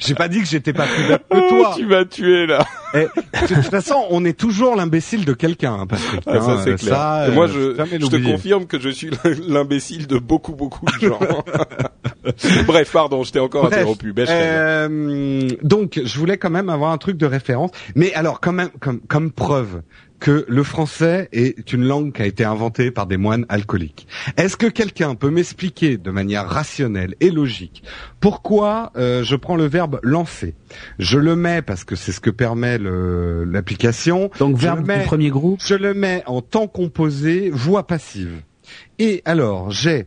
J'ai 0.00 0.14
pas 0.14 0.28
dit 0.28 0.40
que 0.40 0.46
j'étais 0.46 0.72
pas 0.72 0.86
plus 0.86 1.08
bête 1.08 1.22
que 1.30 1.36
oh, 1.36 1.48
toi. 1.48 1.74
tu 1.76 1.86
m'as 1.86 2.04
tué 2.04 2.46
là. 2.46 2.66
Et, 2.94 3.06
de 3.48 3.54
toute 3.54 3.70
façon, 3.70 4.06
on 4.10 4.24
est 4.24 4.38
toujours 4.38 4.76
l'imbécile 4.76 5.24
de 5.24 5.32
quelqu'un, 5.32 5.74
hein, 5.74 5.86
Patrick. 5.86 6.22
Ah, 6.26 6.40
ça 6.40 6.62
c'est 6.62 6.76
clair. 6.76 6.94
Ça, 6.94 7.26
moi, 7.32 7.46
je, 7.46 7.74
je 7.74 8.06
te 8.06 8.32
confirme 8.32 8.66
que 8.66 8.78
je 8.78 8.88
suis 8.88 9.10
l'imbécile 9.48 10.06
de 10.06 10.18
beaucoup 10.18 10.54
beaucoup 10.54 10.84
de 10.86 11.08
gens. 11.08 11.18
Bref, 12.66 12.90
pardon, 12.92 13.22
je 13.22 13.32
t'ai 13.32 13.40
encore 13.40 13.66
interrompu. 13.66 14.14
Euh, 14.18 15.48
donc, 15.62 16.00
je 16.02 16.18
voulais 16.18 16.38
quand 16.38 16.50
même 16.50 16.68
avoir 16.68 16.92
un 16.92 16.98
truc 16.98 17.16
de 17.16 17.26
référence. 17.26 17.70
Mais 17.94 18.14
alors, 18.14 18.40
quand 18.40 18.52
même, 18.52 18.70
comme, 18.80 19.00
comme 19.00 19.30
preuve, 19.30 19.82
que 20.24 20.46
le 20.48 20.62
français 20.62 21.28
est 21.32 21.74
une 21.74 21.84
langue 21.84 22.14
qui 22.14 22.22
a 22.22 22.24
été 22.24 22.44
inventée 22.44 22.90
par 22.90 23.06
des 23.06 23.18
moines 23.18 23.44
alcooliques. 23.50 24.08
Est-ce 24.38 24.56
que 24.56 24.64
quelqu'un 24.64 25.16
peut 25.16 25.28
m'expliquer 25.28 25.98
de 25.98 26.10
manière 26.10 26.48
rationnelle 26.48 27.14
et 27.20 27.30
logique 27.30 27.82
pourquoi 28.20 28.90
euh, 28.96 29.22
je 29.22 29.36
prends 29.36 29.54
le 29.54 29.66
verbe 29.66 30.00
lancer? 30.02 30.54
Je 30.98 31.18
le 31.18 31.36
mets 31.36 31.60
parce 31.60 31.84
que 31.84 31.94
c'est 31.94 32.10
ce 32.10 32.20
que 32.20 32.30
permet 32.30 32.78
l'application. 32.78 34.30
Donc 34.38 34.56
verbe 34.56 34.90
du 34.90 35.04
premier 35.04 35.28
groupe. 35.28 35.60
Je 35.62 35.74
le 35.74 35.92
mets 35.92 36.22
en 36.24 36.40
temps 36.40 36.68
composé, 36.68 37.50
voix 37.50 37.86
passive. 37.86 38.40
Et 38.98 39.20
alors 39.26 39.72
j'ai 39.72 40.06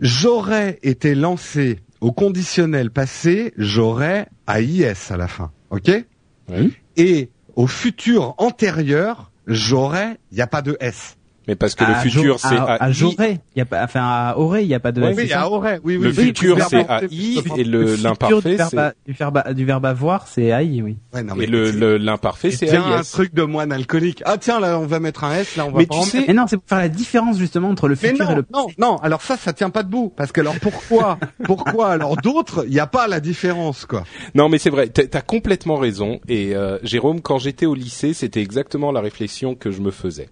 j'aurais 0.00 0.80
été 0.82 1.14
lancé 1.14 1.78
au 2.00 2.10
conditionnel 2.10 2.90
passé, 2.90 3.54
j'aurais 3.56 4.26
AIS 4.48 5.12
à 5.12 5.16
la 5.16 5.28
fin, 5.28 5.52
ok? 5.70 6.04
Oui. 6.48 6.72
Et 6.96 7.30
au 7.56 7.66
futur 7.66 8.34
antérieur, 8.38 9.30
j'aurais, 9.46 10.18
il 10.30 10.36
n'y 10.36 10.42
a 10.42 10.46
pas 10.46 10.62
de 10.62 10.76
S. 10.80 11.16
Mais 11.46 11.56
parce 11.56 11.74
que 11.74 11.84
le 11.84 11.94
futur 11.94 12.38
c'est 12.38 12.56
à, 12.56 12.74
à, 12.74 12.90
il 12.90 13.38
y 13.56 13.60
a 13.60 13.64
pas, 13.64 13.84
enfin 13.84 14.00
à 14.02 14.34
Auré, 14.36 14.62
il 14.62 14.68
y 14.68 14.74
a 14.74 14.80
pas 14.80 14.92
de. 14.92 15.02
oui, 15.02 15.32
à 15.32 15.48
Auré, 15.50 15.78
oui, 15.84 15.96
oui. 15.96 16.04
Le 16.04 16.12
futur 16.12 16.58
c'est 16.68 16.88
à 16.88 17.02
i 17.10 17.40
et 17.56 17.64
le 17.64 17.96
l'imparfait 17.96 18.56
c'est 18.58 18.94
du 19.06 19.12
verbe 19.12 19.52
du 19.52 19.64
verbe 19.64 19.86
avoir 19.86 20.26
c'est 20.26 20.52
à 20.52 20.62
i, 20.62 20.82
oui. 20.82 20.96
Ouais, 21.12 21.22
non, 21.22 21.34
mais 21.34 21.44
et 21.44 21.46
le 21.46 21.96
l'imparfait 21.98 22.50
c'est 22.50 22.70
à 22.70 22.74
i. 22.74 22.92
un 22.94 23.02
truc 23.02 23.34
de 23.34 23.42
moine 23.42 23.72
alcoolique. 23.72 24.22
Ah 24.24 24.38
tiens, 24.38 24.60
là 24.60 24.78
on 24.78 24.86
va 24.86 25.00
mettre 25.00 25.24
un 25.24 25.34
s, 25.34 25.56
là 25.56 25.66
on 25.66 25.70
va. 25.70 25.78
Mais 25.78 25.86
tu 25.86 26.00
sais, 26.02 26.24
mais 26.26 26.34
non, 26.34 26.46
c'est 26.46 26.56
pour 26.56 26.68
faire 26.68 26.78
la 26.78 26.88
différence 26.88 27.38
justement 27.38 27.68
entre 27.68 27.88
le 27.88 27.94
futur 27.94 28.30
et 28.30 28.34
le. 28.34 28.44
Non, 28.52 28.66
non. 28.78 28.96
Alors 28.98 29.22
ça, 29.22 29.36
ça 29.36 29.52
tient 29.52 29.70
pas 29.70 29.82
debout, 29.82 30.12
parce 30.16 30.32
que 30.32 30.40
alors 30.40 30.58
pourquoi, 30.60 31.18
pourquoi 31.44 31.90
alors 31.90 32.16
d'autres, 32.16 32.64
il 32.66 32.72
n'y 32.72 32.80
a 32.80 32.86
pas 32.86 33.06
la 33.08 33.20
différence 33.20 33.86
quoi. 33.86 34.04
Non, 34.34 34.48
mais 34.48 34.58
c'est 34.58 34.70
vrai. 34.70 34.88
T'as 34.88 35.20
complètement 35.20 35.76
raison. 35.76 36.20
Et 36.28 36.54
euh, 36.54 36.78
Jérôme, 36.82 37.20
quand 37.20 37.38
j'étais 37.38 37.66
au 37.66 37.74
lycée, 37.74 38.14
c'était 38.14 38.40
exactement 38.40 38.92
la 38.92 39.00
réflexion 39.00 39.54
que 39.54 39.70
je 39.70 39.80
me 39.80 39.90
faisais. 39.90 40.28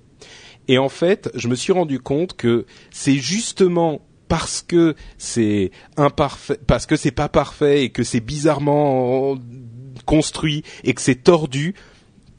Et 0.73 0.79
en 0.79 0.89
fait, 0.89 1.31
je 1.35 1.49
me 1.49 1.55
suis 1.55 1.71
rendu 1.71 2.01
compte 2.01 2.33
que 2.35 2.65
c'est 2.91 3.17
justement 3.17 4.01
parce 4.27 4.63
que 4.63 4.95
c'est 5.19 5.71
imparfait, 5.99 6.59
parce 6.67 6.87
que 6.87 6.97
c'est 6.97 7.11
pas 7.11 7.29
parfait 7.29 7.85
et 7.85 7.91
que 7.91 8.03
c'est 8.05 8.21
bizarrement 8.21 9.37
construit 10.07 10.63
et 10.83 10.95
que 10.95 11.03
c'est 11.03 11.25
tordu 11.25 11.75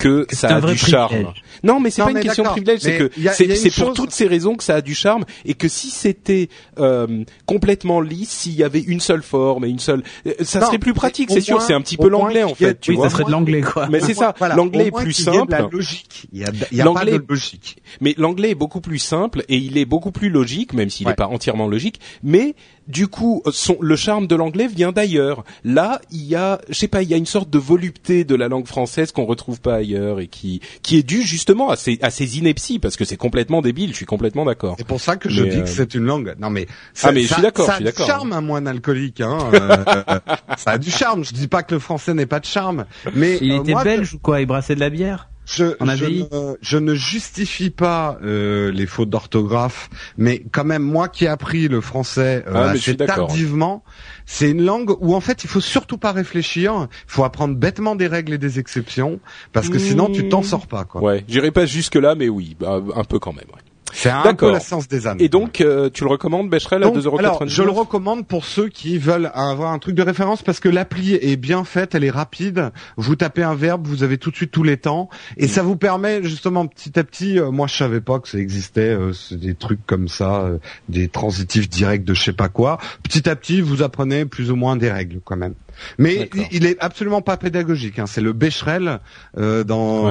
que 0.04 0.28
ça 0.32 0.56
a 0.56 0.62
du 0.62 0.78
charme. 0.78 1.34
Non, 1.64 1.80
mais 1.80 1.90
c'est 1.90 2.04
pas 2.04 2.12
une 2.12 2.20
question 2.20 2.44
de 2.44 2.50
privilège, 2.50 2.80
c'est 2.82 2.98
que 2.98 3.56
c'est 3.56 3.74
pour 3.74 3.94
toutes 3.94 4.12
ces 4.12 4.28
raisons 4.28 4.56
que 4.56 4.64
ça 4.64 4.76
a 4.76 4.82
du 4.82 4.96
charme 4.96 5.24
et 5.46 5.54
que 5.54 5.68
si 5.68 5.90
c'était 5.90 6.50
euh, 6.80 7.24
complètement 7.46 8.02
lisse, 8.02 8.30
s'il 8.30 8.54
y 8.54 8.64
avait 8.64 8.82
une 8.82 9.00
seule 9.00 9.24
forme 9.24 9.66
et 9.66 9.70
une 9.70 9.80
seule, 9.80 10.04
euh, 10.28 10.34
ça 10.42 10.62
serait 10.62 10.80
plus 10.80 10.94
pratique, 10.94 11.32
c'est 11.32 11.42
sûr. 11.42 11.62
C'est 11.62 11.74
un 11.74 11.82
petit 11.82 11.98
peu 11.98 12.10
l'anglais 12.10 12.44
en 12.44 12.56
fait. 12.56 12.80
oui, 12.88 12.98
ça 13.02 13.10
serait 13.10 13.24
de 13.24 13.32
l'anglais 13.32 13.62
quoi. 13.62 13.88
Mais 13.90 14.00
c'est 14.00 14.14
ça. 14.14 14.34
L'anglais 14.56 14.88
est 14.88 14.92
plus 14.92 15.14
simple. 15.14 15.56
Logique. 15.72 16.28
Il 16.34 16.40
y 16.40 16.44
a, 16.44 16.52
il 16.72 16.78
y 16.78 16.82
a 16.82 16.92
pas 16.92 17.06
de 17.06 17.24
logique. 17.28 17.78
Mais 18.02 18.14
l'anglais 18.18 18.52
est 18.52 18.56
beaucoup 18.56 18.82
plus 18.82 19.00
simple 19.00 19.44
et 19.48 19.58
il 19.58 19.78
est 19.78 19.86
beaucoup 19.86 20.12
plus 20.12 20.30
logique, 20.30 20.74
même 20.74 20.90
s'il 20.90 21.08
n'est 21.08 21.14
pas 21.16 21.28
entièrement 21.28 21.68
logique. 21.68 22.00
Mais 22.22 22.56
du 22.88 23.08
coup, 23.08 23.42
son, 23.52 23.78
le 23.80 23.96
charme 23.96 24.28
de 24.28 24.36
l'anglais 24.36 24.68
vient 24.68 24.92
d'ailleurs. 24.92 25.44
Là, 25.64 26.02
il 26.12 26.24
y 26.24 26.36
a, 26.36 26.60
je 26.70 26.74
sais 26.74 26.88
pas, 26.88 27.02
il 27.02 27.10
y 27.10 27.14
a 27.14 27.18
une 27.18 27.26
sorte 27.26 27.50
de 27.50 27.60
volupté 27.60 28.24
de 28.24 28.36
la 28.36 28.48
langue 28.48 28.68
française 28.68 29.12
qu'on 29.12 29.26
retrouve 29.26 29.62
pas 29.62 29.76
ailleurs 29.76 30.20
et 30.20 30.28
qui 30.28 30.62
qui 30.82 30.98
est 30.98 31.04
due 31.04 31.22
justement 31.22 31.70
à 31.70 31.76
ces 31.76 32.00
à 32.02 32.10
ces 32.10 32.38
inepties 32.38 32.80
parce 32.80 32.96
que 32.96 33.06
c'est 33.06 33.18
complètement 33.18 33.62
débile. 33.62 33.92
Je 33.92 33.96
suis 33.96 34.06
complètement 34.06 34.46
d'accord. 34.46 34.76
C'est 34.78 34.88
pour 34.88 35.02
ça 35.02 35.16
que 35.16 35.30
je 35.30 35.44
dis 35.44 35.58
que 35.58 35.70
euh, 35.70 35.74
c'est 35.74 35.94
une 35.96 36.06
langue. 36.06 36.36
Non 36.40 36.50
mais 36.50 36.68
ça, 36.94 37.10
ah 37.10 37.12
mais 37.12 37.22
je 37.22 37.34
suis 37.34 37.42
d'accord. 37.42 37.66
Ça 37.66 37.76
a 37.76 37.80
du 37.80 37.92
charme 37.96 38.34
un 38.34 38.42
moine 38.42 38.68
alcoolique. 38.68 39.22
Hein. 39.22 39.38
Euh, 39.54 40.20
ça 40.58 40.72
a 40.72 40.78
du 40.78 40.90
charme. 40.90 41.24
Je 41.24 41.32
dis 41.32 41.48
pas 41.48 41.64
que 41.64 41.74
le 41.74 41.80
français 41.80 42.14
n'est 42.14 42.26
pas 42.26 42.40
de 42.40 42.46
charme, 42.46 42.86
mais 43.14 43.38
il 43.42 43.52
euh, 43.52 43.62
était 43.62 43.76
belge 43.76 44.14
ou 44.16 44.20
quoi? 44.20 44.42
Il 44.42 44.46
brassait 44.46 44.76
de 44.76 44.80
la 44.80 44.90
bière? 44.90 45.30
Je, 45.46 45.76
je, 45.82 46.56
je, 46.62 46.78
ne, 46.78 46.94
justifie 46.94 47.70
pas 47.70 48.18
euh, 48.24 48.72
les 48.72 48.86
fautes 48.86 49.10
d'orthographe, 49.10 49.90
mais 50.18 50.44
quand 50.52 50.64
même 50.64 50.84
moi 50.84 51.10
qui 51.10 51.26
ai 51.26 51.28
appris 51.28 51.68
le 51.68 51.82
français 51.82 52.44
euh, 52.48 52.54
ah, 52.54 52.70
assez 52.70 52.96
tardivement, 52.96 53.84
c'est 54.26 54.50
une 54.52 54.64
langue 54.64 54.96
où 55.00 55.16
en 55.16 55.22
fait 55.22 55.44
il 55.44 55.50
faut 55.50 55.62
surtout 55.62 55.98
pas 55.98 56.12
réfléchir, 56.12 56.88
il 56.90 57.12
faut 57.12 57.24
apprendre 57.24 57.56
bêtement 57.56 57.96
des 57.96 58.08
règles 58.08 58.34
et 58.34 58.38
des 58.38 58.60
exceptions, 58.60 59.20
parce 59.52 59.70
que 59.70 59.80
sinon 59.80 60.10
tu 60.10 60.30
t'en 60.30 60.44
sors 60.44 60.68
pas. 60.68 60.86
Quoi. 60.86 61.02
Ouais, 61.02 61.24
j'irai 61.28 61.52
pas 61.52 61.66
jusque 61.66 61.96
là, 61.96 62.16
mais 62.16 62.30
oui, 62.30 62.56
bah, 62.60 62.82
un 62.96 63.04
peu 63.04 63.20
quand 63.20 63.34
même. 63.34 63.46
Ouais. 63.54 63.62
C'est 63.92 64.10
un 64.10 64.34
peu 64.34 64.52
la 64.52 64.60
science 64.60 64.88
des 64.88 65.08
ânes. 65.08 65.18
Et 65.20 65.30
donc, 65.30 65.62
euh, 65.62 65.90
tu 65.92 66.04
le 66.04 66.10
recommandes, 66.10 66.50
Becherel, 66.50 66.84
à 66.84 66.88
2,99 66.88 67.20
Alors, 67.20 67.48
je 67.48 67.64
le 67.64 67.72
recommande 67.72 68.26
pour 68.26 68.46
ceux 68.46 68.70
qui 68.70 68.98
veulent 68.98 69.32
avoir 69.34 69.72
un 69.72 69.80
truc 69.80 69.96
de 69.96 70.02
référence 70.02 70.42
parce 70.42 70.60
que 70.60 70.70
l'appli 70.70 71.16
est 71.16 71.36
bien 71.36 71.64
faite, 71.64 71.96
elle 71.96 72.04
est 72.04 72.10
rapide. 72.10 72.72
Vous 72.98 73.16
tapez 73.16 73.44
un 73.44 73.56
verbe, 73.56 73.86
vous 73.86 74.04
avez 74.04 74.18
tout 74.18 74.32
de 74.32 74.36
suite 74.36 74.52
tous 74.52 74.64
les 74.64 74.78
temps, 74.78 75.10
et 75.38 75.48
ça 75.48 75.64
vous 75.64 75.76
permet 75.76 76.24
justement 76.24 76.66
petit 76.68 76.98
à 77.00 77.04
petit. 77.04 77.40
Euh, 77.40 77.52
moi, 77.52 77.68
je 77.68 77.76
savais 77.76 78.02
pas 78.02 78.20
que 78.20 78.28
ça 78.28 78.40
existait, 78.40 78.90
euh, 78.90 79.12
des 79.32 79.54
trucs 79.54 79.86
comme 79.86 80.08
ça, 80.08 80.50
des 80.90 81.08
transitifs 81.08 81.70
directs 81.70 82.04
de 82.04 82.14
je 82.14 82.24
sais 82.24 82.34
pas 82.34 82.50
quoi. 82.50 82.78
Petit 83.04 83.30
à 83.30 83.36
petit, 83.36 83.62
vous 83.62 83.84
apprenez 83.84 84.26
plus 84.26 84.52
ou 84.52 84.56
moins 84.56 84.76
des 84.76 84.92
règles 84.92 85.20
quand 85.24 85.38
même. 85.38 85.54
Mais 85.98 86.30
il 86.52 86.66
est 86.66 86.80
absolument 86.80 87.22
pas 87.22 87.38
pédagogique. 87.38 88.00
Hein. 88.00 88.08
C'est 88.08 88.22
le 88.22 88.34
Becherel 88.34 89.00
dans, 89.36 89.64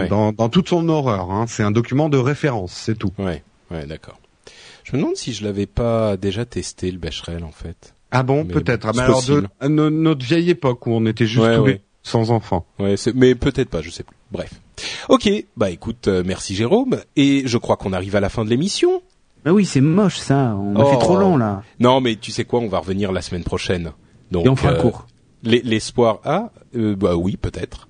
dans, 0.06 0.32
dans, 0.32 0.48
toute 0.48 0.68
son 0.68 0.88
horreur. 0.88 1.30
Hein. 1.30 1.46
C'est 1.48 1.62
un 1.62 1.70
document 1.70 2.08
de 2.08 2.18
référence, 2.18 2.72
c'est 2.72 2.98
tout. 2.98 3.12
Ouais. 3.18 3.42
Ouais, 3.70 3.86
d'accord. 3.86 4.18
Je 4.84 4.96
me 4.96 5.02
demande 5.02 5.16
si 5.16 5.32
je 5.32 5.44
l'avais 5.44 5.66
pas 5.66 6.16
déjà 6.16 6.44
testé 6.44 6.90
le 6.90 6.98
Becherel 6.98 7.44
en 7.44 7.52
fait. 7.52 7.94
Ah 8.10 8.22
bon, 8.22 8.44
peut-être. 8.44 8.86
Ah, 8.86 8.92
mais 8.94 9.02
alors 9.02 9.22
de, 9.24 9.88
notre 9.88 10.24
vieille 10.24 10.50
époque 10.50 10.86
où 10.86 10.90
on 10.90 11.06
était 11.06 11.26
juste 11.26 11.46
sans 12.02 12.30
enfants. 12.30 12.66
Ouais, 12.78 12.96
mais 13.14 13.34
peut-être 13.34 13.70
pas, 13.70 13.80
je 13.80 13.90
sais 13.90 14.02
plus. 14.02 14.16
Bref. 14.30 14.50
Ok, 15.08 15.30
bah 15.56 15.70
écoute, 15.70 16.08
euh, 16.08 16.22
merci 16.26 16.54
Jérôme. 16.54 17.00
Et 17.16 17.42
je 17.46 17.58
crois 17.58 17.76
qu'on 17.76 17.92
arrive 17.92 18.16
à 18.16 18.20
la 18.20 18.28
fin 18.28 18.44
de 18.44 18.50
l'émission. 18.50 19.02
Bah 19.44 19.52
oui, 19.52 19.64
c'est 19.64 19.80
moche 19.80 20.18
ça. 20.18 20.56
On 20.56 20.76
a 20.76 20.84
fait 20.84 20.98
trop 20.98 21.16
oh. 21.16 21.20
long 21.20 21.36
là. 21.36 21.62
Non, 21.80 22.00
mais 22.00 22.16
tu 22.16 22.30
sais 22.30 22.44
quoi, 22.44 22.60
on 22.60 22.68
va 22.68 22.78
revenir 22.78 23.12
la 23.12 23.22
semaine 23.22 23.44
prochaine. 23.44 23.92
Donc, 24.30 24.46
Et 24.46 24.48
on 24.48 24.56
fera 24.56 24.72
euh, 24.72 24.80
court. 24.80 25.06
L'espoir. 25.42 26.20
Ah, 26.24 26.50
euh, 26.76 26.94
bah 26.94 27.16
oui, 27.16 27.36
peut-être. 27.36 27.88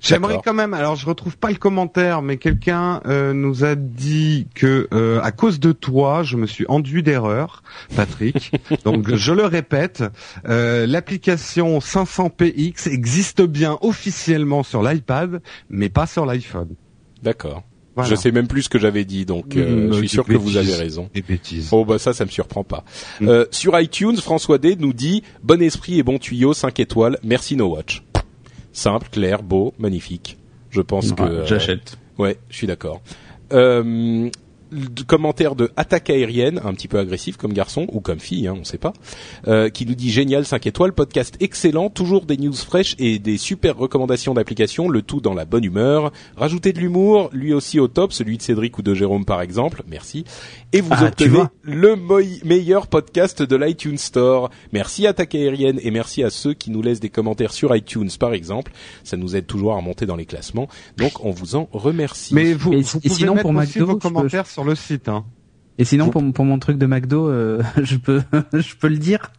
J'aimerais 0.00 0.40
quand 0.44 0.54
même. 0.54 0.74
Alors, 0.74 0.96
je 0.96 1.06
retrouve 1.06 1.36
pas 1.36 1.50
le 1.50 1.56
commentaire, 1.56 2.22
mais 2.22 2.36
quelqu'un 2.36 3.00
euh, 3.06 3.32
nous 3.32 3.64
a 3.64 3.74
dit 3.74 4.46
que 4.54 4.88
euh, 4.92 5.20
à 5.22 5.32
cause 5.32 5.58
de 5.60 5.72
toi, 5.72 6.22
je 6.22 6.36
me 6.36 6.46
suis 6.46 6.64
enduit 6.68 7.02
d'erreur, 7.02 7.62
Patrick. 7.96 8.52
Donc, 8.84 9.14
je 9.14 9.32
le 9.32 9.44
répète, 9.44 10.04
euh, 10.48 10.86
l'application 10.86 11.78
500px 11.78 12.88
existe 12.90 13.42
bien 13.42 13.78
officiellement 13.80 14.62
sur 14.62 14.82
l'iPad, 14.82 15.42
mais 15.68 15.88
pas 15.88 16.06
sur 16.06 16.26
l'iPhone. 16.26 16.74
D'accord. 17.22 17.64
Je 18.04 18.14
sais 18.14 18.30
même 18.30 18.48
plus 18.48 18.62
ce 18.62 18.68
que 18.68 18.78
j'avais 18.78 19.04
dit, 19.04 19.24
donc 19.24 19.54
mm, 19.54 19.92
je 19.92 19.98
suis 19.98 20.08
sûr 20.08 20.24
que 20.24 20.34
vous 20.34 20.56
avez 20.56 20.74
raison. 20.74 21.08
Des 21.14 21.22
bêtises. 21.22 21.68
Oh 21.72 21.84
bah 21.84 21.98
ça, 21.98 22.12
ça 22.12 22.24
me 22.24 22.30
surprend 22.30 22.64
pas. 22.64 22.84
Mm. 23.20 23.44
sur 23.50 23.78
iTunes, 23.78 24.16
François 24.16 24.58
D 24.58 24.76
nous 24.78 24.92
dit 24.92 25.22
bon 25.42 25.62
esprit 25.62 25.98
et 25.98 26.02
bon 26.02 26.18
tuyau, 26.18 26.52
5 26.52 26.80
étoiles. 26.80 27.18
Merci 27.22 27.56
No 27.56 27.68
Watch 27.68 28.02
simple, 28.78 29.08
clair, 29.10 29.42
beau, 29.42 29.74
magnifique. 29.78 30.38
Je 30.70 30.80
pense 30.80 31.12
que 31.12 31.22
euh, 31.22 31.46
j'achète. 31.46 31.98
ouais, 32.18 32.38
je 32.48 32.56
suis 32.56 32.66
d'accord. 32.66 33.02
Euh, 33.52 34.30
commentaire 35.06 35.54
de 35.54 35.70
attaque 35.76 36.10
aérienne, 36.10 36.60
un 36.64 36.74
petit 36.74 36.88
peu 36.88 36.98
agressif 36.98 37.36
comme 37.36 37.52
garçon 37.52 37.86
ou 37.92 38.00
comme 38.00 38.20
fille, 38.20 38.46
hein, 38.46 38.56
on 38.58 38.64
sait 38.64 38.78
pas, 38.78 38.92
euh, 39.46 39.68
qui 39.68 39.86
nous 39.86 39.94
dit 39.94 40.10
génial 40.10 40.44
5 40.44 40.66
étoiles, 40.66 40.92
podcast 40.92 41.36
excellent, 41.40 41.90
toujours 41.90 42.24
des 42.24 42.36
news 42.36 42.52
fraîches 42.52 42.94
et 42.98 43.18
des 43.18 43.38
super 43.38 43.76
recommandations 43.76 44.34
d'applications, 44.34 44.88
le 44.88 45.02
tout 45.02 45.20
dans 45.20 45.34
la 45.34 45.44
bonne 45.44 45.64
humeur. 45.64 46.12
Rajoutez 46.36 46.72
de 46.72 46.78
l'humour, 46.78 47.30
lui 47.32 47.52
aussi 47.52 47.80
au 47.80 47.88
top, 47.88 48.12
celui 48.12 48.36
de 48.36 48.42
Cédric 48.42 48.78
ou 48.78 48.82
de 48.82 48.94
Jérôme 48.94 49.24
par 49.24 49.40
exemple, 49.40 49.82
merci. 49.88 50.24
Et 50.72 50.80
vous 50.80 50.92
ah, 50.92 51.06
obtenez 51.06 51.42
le 51.62 51.96
meilleur 52.44 52.86
podcast 52.86 53.42
de 53.42 53.56
l'iTunes 53.56 53.98
Store. 53.98 54.50
Merci 54.72 55.06
attaque 55.06 55.34
aérienne 55.34 55.80
et 55.82 55.90
merci 55.90 56.22
à 56.22 56.30
ceux 56.30 56.54
qui 56.54 56.70
nous 56.70 56.82
laissent 56.82 57.00
des 57.00 57.08
commentaires 57.08 57.52
sur 57.52 57.74
iTunes 57.74 58.10
par 58.18 58.34
exemple. 58.34 58.72
Ça 59.04 59.16
nous 59.16 59.36
aide 59.36 59.46
toujours 59.46 59.76
à 59.76 59.80
monter 59.80 60.06
dans 60.06 60.16
les 60.16 60.26
classements, 60.26 60.68
donc 60.96 61.24
on 61.24 61.30
vous 61.30 61.56
en 61.56 61.68
remercie. 61.72 62.34
Mais 62.34 62.52
vous, 62.52 62.72
vous 62.72 63.00
pouvez 63.00 63.14
sinon, 63.14 63.34
mettre 63.34 63.48
pour 63.48 63.56
aussi 63.56 63.78
vos 63.78 63.96
commentaires 63.96 64.46
sur 64.58 64.64
le 64.64 64.74
site. 64.74 65.08
Hein. 65.08 65.24
Et 65.78 65.84
sinon, 65.84 66.10
pour, 66.10 66.22
pour 66.32 66.44
mon 66.44 66.58
truc 66.58 66.76
de 66.76 66.86
McDo, 66.86 67.28
euh, 67.28 67.62
je 67.82 67.96
peux, 67.96 68.20
je 68.52 68.74
peux 68.74 68.88
le 68.88 68.98
dire. 68.98 69.30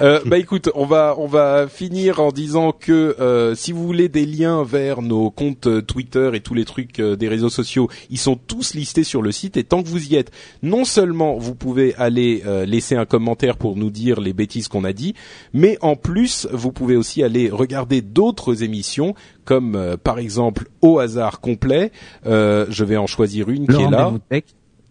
euh, 0.00 0.20
bah 0.24 0.38
écoute, 0.38 0.70
on 0.76 0.86
va, 0.86 1.16
on 1.18 1.26
va 1.26 1.66
finir 1.66 2.20
en 2.20 2.30
disant 2.30 2.70
que 2.70 3.16
euh, 3.18 3.56
si 3.56 3.72
vous 3.72 3.84
voulez 3.84 4.08
des 4.08 4.24
liens 4.24 4.62
vers 4.62 5.02
nos 5.02 5.30
comptes 5.30 5.66
euh, 5.66 5.82
Twitter 5.82 6.30
et 6.34 6.40
tous 6.40 6.54
les 6.54 6.64
trucs 6.64 7.00
des 7.00 7.28
réseaux 7.28 7.48
sociaux, 7.48 7.88
ils 8.10 8.18
sont 8.18 8.36
tous 8.36 8.74
listés 8.74 9.02
sur 9.02 9.22
le 9.22 9.32
site. 9.32 9.56
Et 9.56 9.64
tant 9.64 9.82
que 9.82 9.88
vous 9.88 10.12
y 10.12 10.14
êtes, 10.14 10.30
non 10.62 10.84
seulement 10.84 11.36
vous 11.36 11.56
pouvez 11.56 11.94
aller 11.96 12.42
laisser 12.66 12.94
un 12.94 13.04
commentaire 13.04 13.56
pour 13.56 13.76
nous 13.76 13.90
dire 13.90 14.20
les 14.20 14.32
bêtises 14.32 14.68
qu'on 14.68 14.84
a 14.84 14.92
dit, 14.92 15.14
mais 15.52 15.78
en 15.80 15.96
plus, 15.96 16.46
vous 16.52 16.72
pouvez 16.72 16.96
aussi 16.96 17.22
aller 17.22 17.50
regarder 17.50 18.00
d'autres 18.00 18.62
émissions 18.62 19.14
comme 19.44 19.96
par 20.02 20.18
exemple 20.18 20.68
au 20.80 20.98
hasard 20.98 21.40
complet. 21.40 21.90
je 22.24 22.84
vais 22.84 22.96
en 22.96 23.06
choisir 23.06 23.48
une 23.48 23.66
qui 23.66 23.80
est 23.80 23.90
là. 23.90 24.12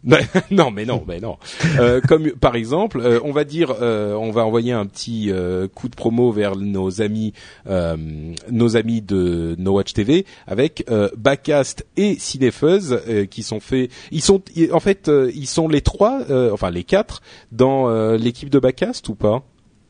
non, 0.52 0.72
mais 0.72 0.86
non, 0.86 1.04
mais 1.08 1.20
non. 1.20 1.38
Euh, 1.80 2.02
comme 2.02 2.32
par 2.32 2.56
exemple, 2.56 3.00
euh, 3.02 3.20
on 3.24 3.32
va 3.32 3.44
dire, 3.44 3.76
euh, 3.82 4.16
on 4.16 4.32
va 4.32 4.46
envoyer 4.46 4.72
un 4.72 4.86
petit 4.86 5.32
coup 5.76 5.90
de 5.90 5.96
promo 5.96 6.32
vers 6.32 6.56
nos 6.56 7.02
amis, 7.02 7.34
nos 7.68 8.78
amis 8.78 9.02
de 9.02 9.56
No 9.60 9.74
Watch 9.74 9.94
TV 9.94 10.26
avec 10.48 10.86
Backcast 11.18 11.86
et 11.98 12.16
Cinefuzz 12.18 13.00
qui 13.30 13.44
sont 13.44 13.60
faits. 13.60 13.92
Ils 14.12 14.22
sont, 14.22 14.42
en 14.72 14.80
fait, 14.80 15.10
ils 15.34 15.48
sont 15.48 15.68
les 15.68 15.82
trois, 15.82 16.22
enfin 16.52 16.72
les 16.72 16.84
quatre 16.84 17.22
dans 17.52 17.90
l'équipe 18.16 18.50
de 18.50 18.60
Backcast 18.60 19.08
ou 19.10 19.16
pas? 19.16 19.44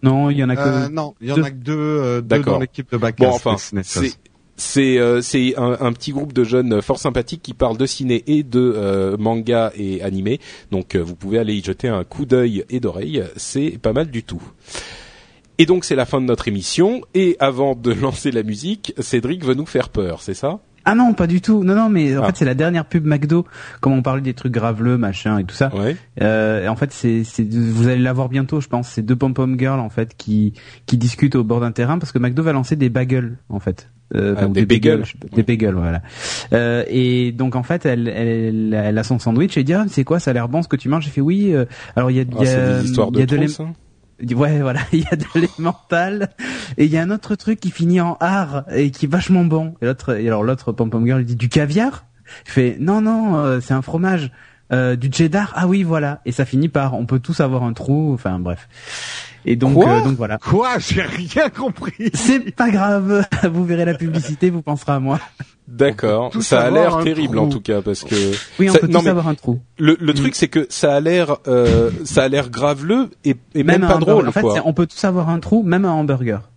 Non, 0.03 0.32
il 0.32 0.38
y 0.38 0.43
en 0.43 0.49
a 0.49 0.55
que 0.55 0.89
non, 0.89 1.14
il 1.22 1.30
y 1.30 1.32
en 1.32 1.43
a 1.43 1.51
que 1.51 1.55
deux, 1.55 2.22
deux 2.22 2.39
dans 2.39 2.59
l'équipe 2.59 2.91
de 2.91 2.97
Backcast. 2.97 3.43
Bon, 3.43 3.51
enfin, 3.51 3.55
c'est 3.84 4.18
c'est 4.62 4.99
euh, 4.99 5.22
c'est 5.22 5.55
un, 5.57 5.91
petit 5.91 6.12
groupe 6.12 6.34
de 6.34 6.43
jeunes 6.43 6.84
fort 6.84 6.99
sympathiques 6.99 7.41
qui 7.41 7.55
parlent 7.55 7.78
de 7.78 7.88
ciné 7.88 8.24
et 8.28 8.43
de 8.43 8.59
euh, 8.59 9.18
manga 9.18 9.72
et 9.76 10.03
animé. 10.03 10.39
Donc 10.70 10.93
euh, 10.95 10.99
vous 10.99 11.16
pouvez 11.16 11.39
aller 11.39 11.55
y 11.55 11.64
jeter 11.64 11.88
un 11.88 12.03
coup 12.03 12.26
d'œil 12.26 12.64
et 12.70 12.80
d'oreille, 12.80 13.24
c'est 13.36 13.80
pas 13.82 13.91
mal 13.91 14.12
du 14.12 14.22
tout. 14.22 14.41
Et 15.57 15.66
donc 15.66 15.84
c'est 15.84 15.95
la 15.95 16.05
fin 16.05 16.22
de 16.22 16.28
notre 16.28 16.47
émission. 16.47 17.01
Et 17.16 17.38
avant 17.39 17.76
de 17.76 17.91
lancer 18.01 18.32
la 18.32 18.43
musique, 18.43 18.93
Cédric 18.99 19.43
veut 19.43 19.55
nous 19.55 19.66
faire 19.66 19.89
peur, 19.89 20.22
c'est 20.22 20.36
ça? 20.36 20.59
Ah 20.86 20.95
non, 20.95 21.13
pas 21.13 21.27
du 21.27 21.41
tout. 21.41 21.63
Non, 21.63 21.75
non, 21.75 21.89
mais 21.89 22.17
en 22.17 22.23
ah. 22.23 22.27
fait 22.27 22.38
c'est 22.38 22.45
la 22.45 22.55
dernière 22.55 22.86
pub 22.86 23.05
McDo. 23.05 23.45
Comme 23.79 23.93
on 23.93 24.01
parlait 24.01 24.21
des 24.21 24.34
trucs 24.34 24.51
graveleux, 24.51 24.97
machin 24.97 25.38
et 25.38 25.43
tout 25.43 25.55
ça. 25.55 25.73
Ouais. 25.75 25.95
Euh, 26.21 26.67
en 26.67 26.75
fait, 26.75 26.91
c'est, 26.91 27.23
c'est, 27.23 27.47
vous 27.49 27.88
allez 27.88 28.01
la 28.01 28.13
voir 28.13 28.29
bientôt, 28.29 28.61
je 28.61 28.67
pense. 28.67 28.89
C'est 28.89 29.01
deux 29.01 29.15
pom 29.15 29.34
pom 29.34 29.57
girls 29.59 29.79
en 29.79 29.89
fait 29.89 30.15
qui 30.17 30.53
qui 30.86 30.97
discutent 30.97 31.36
au 31.36 31.43
bord 31.43 31.59
d'un 31.59 31.71
terrain 31.71 31.99
parce 31.99 32.11
que 32.11 32.19
McDo 32.19 32.43
va 32.43 32.53
lancer 32.53 32.75
des 32.75 32.89
bagels 32.89 33.38
en 33.49 33.59
fait. 33.59 33.89
Euh, 34.13 34.36
ah, 34.38 34.47
des, 34.47 34.65
bagels, 34.65 35.03
des 35.34 35.43
bagels, 35.43 35.75
voilà. 35.75 36.01
Euh, 36.51 36.84
et 36.89 37.32
donc 37.32 37.55
en 37.55 37.63
fait, 37.63 37.86
elle, 37.86 38.09
elle, 38.09 38.73
elle 38.73 38.97
a 38.97 39.03
son 39.03 39.19
sandwich 39.19 39.55
et 39.55 39.63
dit 39.63 39.73
ah, 39.73 39.86
c'est 39.88 40.03
quoi, 40.03 40.19
ça 40.19 40.32
a 40.32 40.34
l'air 40.34 40.49
bon 40.49 40.61
ce 40.61 40.67
que 40.67 40.75
tu 40.75 40.89
manges? 40.89 41.05
J'ai 41.05 41.11
fait 41.11 41.21
oui. 41.21 41.53
Euh, 41.53 41.65
alors 41.95 42.11
il 42.11 42.17
y 42.17 42.19
a, 42.19 42.23
il 42.23 42.45
y 42.45 42.49
a, 42.49 42.79
des 42.79 42.86
histoires 42.86 43.11
de, 43.11 43.19
y 43.19 43.23
a 43.23 43.25
de 43.25 43.38
Ouais, 44.36 44.61
voilà, 44.61 44.82
il 44.91 44.99
y 44.99 45.07
a 45.11 45.15
de 45.15 45.26
l'émental 45.36 46.30
et 46.78 46.86
il 46.86 46.91
y 46.91 46.97
a 46.97 47.01
un 47.01 47.09
autre 47.09 47.36
truc 47.36 47.59
qui 47.59 47.72
finit 47.72 48.01
en 48.01 48.17
art 48.19 48.65
et 48.72 48.91
qui 48.91 49.05
est 49.05 49.09
vachement 49.09 49.43
bon. 49.43 49.76
Et 49.82 49.86
l'autre, 49.86 50.13
alors 50.13 50.43
l'autre 50.43 50.72
pom 50.72 50.89
pom 50.89 51.05
girl 51.05 51.24
dit 51.24 51.36
du 51.36 51.49
caviar? 51.49 52.05
Il 52.45 52.51
fait 52.51 52.78
non 52.80 53.01
non, 53.01 53.38
euh, 53.38 53.59
c'est 53.59 53.74
un 53.74 53.82
fromage. 53.82 54.32
Euh, 54.72 54.95
du 54.95 55.11
cheddar. 55.11 55.51
Ah 55.55 55.67
oui, 55.67 55.84
voilà. 55.84 56.22
Et 56.26 56.32
ça 56.32 56.45
finit 56.45 56.69
par 56.69 56.93
on 56.93 57.05
peut 57.05 57.19
tous 57.19 57.39
avoir 57.41 57.63
un 57.63 57.74
trou. 57.74 58.13
Enfin 58.13 58.39
bref. 58.39 58.67
Et 59.45 59.55
donc, 59.55 59.78
euh, 59.86 60.03
donc 60.03 60.15
voilà. 60.17 60.38
Quoi 60.38 60.78
J'ai 60.80 61.01
rien 61.01 61.49
compris. 61.49 62.11
C'est 62.13 62.55
pas 62.55 62.69
grave. 62.69 63.26
Vous 63.51 63.65
verrez 63.65 63.86
la 63.86 63.95
publicité, 63.95 64.49
vous 64.49 64.61
penserez 64.61 64.93
à 64.93 64.99
moi. 64.99 65.19
D'accord. 65.67 66.32
Ça 66.41 66.61
a 66.61 66.69
l'air 66.69 66.99
terrible 67.03 67.39
en 67.39 67.49
tout 67.49 67.61
cas 67.61 67.82
parce 67.82 68.03
que. 68.03 68.15
Oui, 68.59 68.69
on 68.69 68.74
peut 68.74 68.88
tous 68.88 69.07
avoir 69.07 69.28
un 69.28 69.36
trou. 69.36 69.59
Le, 69.78 69.97
le 69.99 70.13
truc 70.13 70.36
c'est 70.36 70.47
que 70.47 70.67
ça 70.69 70.93
a 70.95 70.99
l'air, 70.99 71.38
euh, 71.47 71.89
ça 72.03 72.24
a 72.24 72.28
l'air 72.28 72.49
graveleux 72.49 73.09
et, 73.24 73.36
et 73.55 73.63
même, 73.63 73.82
pas 73.82 73.97
drôle. 73.97 74.28
En 74.28 74.32
fait, 74.32 74.45
on 74.65 74.74
peut 74.74 74.86
tous 74.86 75.03
avoir 75.05 75.30
un 75.30 75.39
trou, 75.39 75.63
même 75.63 75.86
un 75.86 75.91
hamburger. 75.91 76.51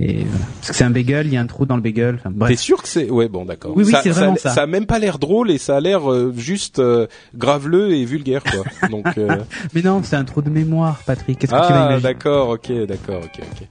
Et 0.00 0.24
voilà. 0.24 0.44
Parce 0.60 0.68
que 0.70 0.76
c'est 0.76 0.84
un 0.84 0.90
bagel, 0.90 1.26
il 1.26 1.32
y 1.32 1.36
a 1.36 1.40
un 1.40 1.46
trou 1.46 1.66
dans 1.66 1.74
le 1.74 1.82
bagel. 1.82 2.20
Enfin, 2.24 2.46
T'es 2.46 2.56
sûr 2.56 2.80
que 2.82 2.88
c'est 2.88 3.10
Ouais, 3.10 3.28
bon, 3.28 3.44
d'accord. 3.44 3.72
Oui, 3.74 3.84
oui, 3.84 3.94
c'est 4.02 4.10
vraiment 4.10 4.36
ça, 4.36 4.50
ça. 4.50 4.62
a 4.62 4.66
même 4.66 4.86
pas 4.86 4.98
l'air 4.98 5.18
drôle 5.18 5.50
et 5.50 5.58
ça 5.58 5.76
a 5.76 5.80
l'air 5.80 6.10
euh, 6.10 6.32
juste 6.36 6.78
euh, 6.78 7.06
graveleux 7.34 7.92
et 7.92 8.04
vulgaire, 8.04 8.42
quoi. 8.44 8.88
Donc. 8.90 9.06
Euh... 9.18 9.38
Mais 9.74 9.82
non, 9.82 10.00
c'est 10.04 10.16
un 10.16 10.24
trou 10.24 10.40
de 10.40 10.50
mémoire, 10.50 11.00
Patrick. 11.04 11.38
Qu'est-ce 11.38 11.52
que 11.52 11.58
ah, 11.58 11.66
tu 11.66 11.72
vas 11.72 11.86
Ah, 11.86 12.00
d'accord, 12.00 12.50
ok, 12.50 12.72
d'accord, 12.86 13.22
ok, 13.24 13.40
ok. 13.40 13.68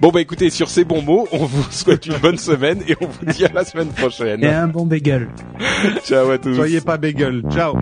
Bon 0.00 0.10
bah 0.10 0.20
écoutez, 0.20 0.50
sur 0.50 0.68
ces 0.68 0.84
bons 0.84 1.02
mots, 1.02 1.26
on 1.32 1.46
vous 1.46 1.62
souhaite 1.70 2.06
une 2.06 2.18
bonne 2.18 2.38
semaine 2.38 2.82
et 2.86 2.94
on 3.00 3.06
vous 3.06 3.32
dit 3.32 3.44
à 3.44 3.52
la 3.52 3.64
semaine 3.64 3.88
prochaine. 3.88 4.44
Et 4.44 4.48
un 4.48 4.68
bon 4.68 4.84
bagel. 4.86 5.28
Ciao 6.04 6.30
à 6.30 6.38
tous. 6.38 6.54
Soyez 6.54 6.80
pas 6.80 6.98
bagel. 6.98 7.42
Ciao. 7.50 7.76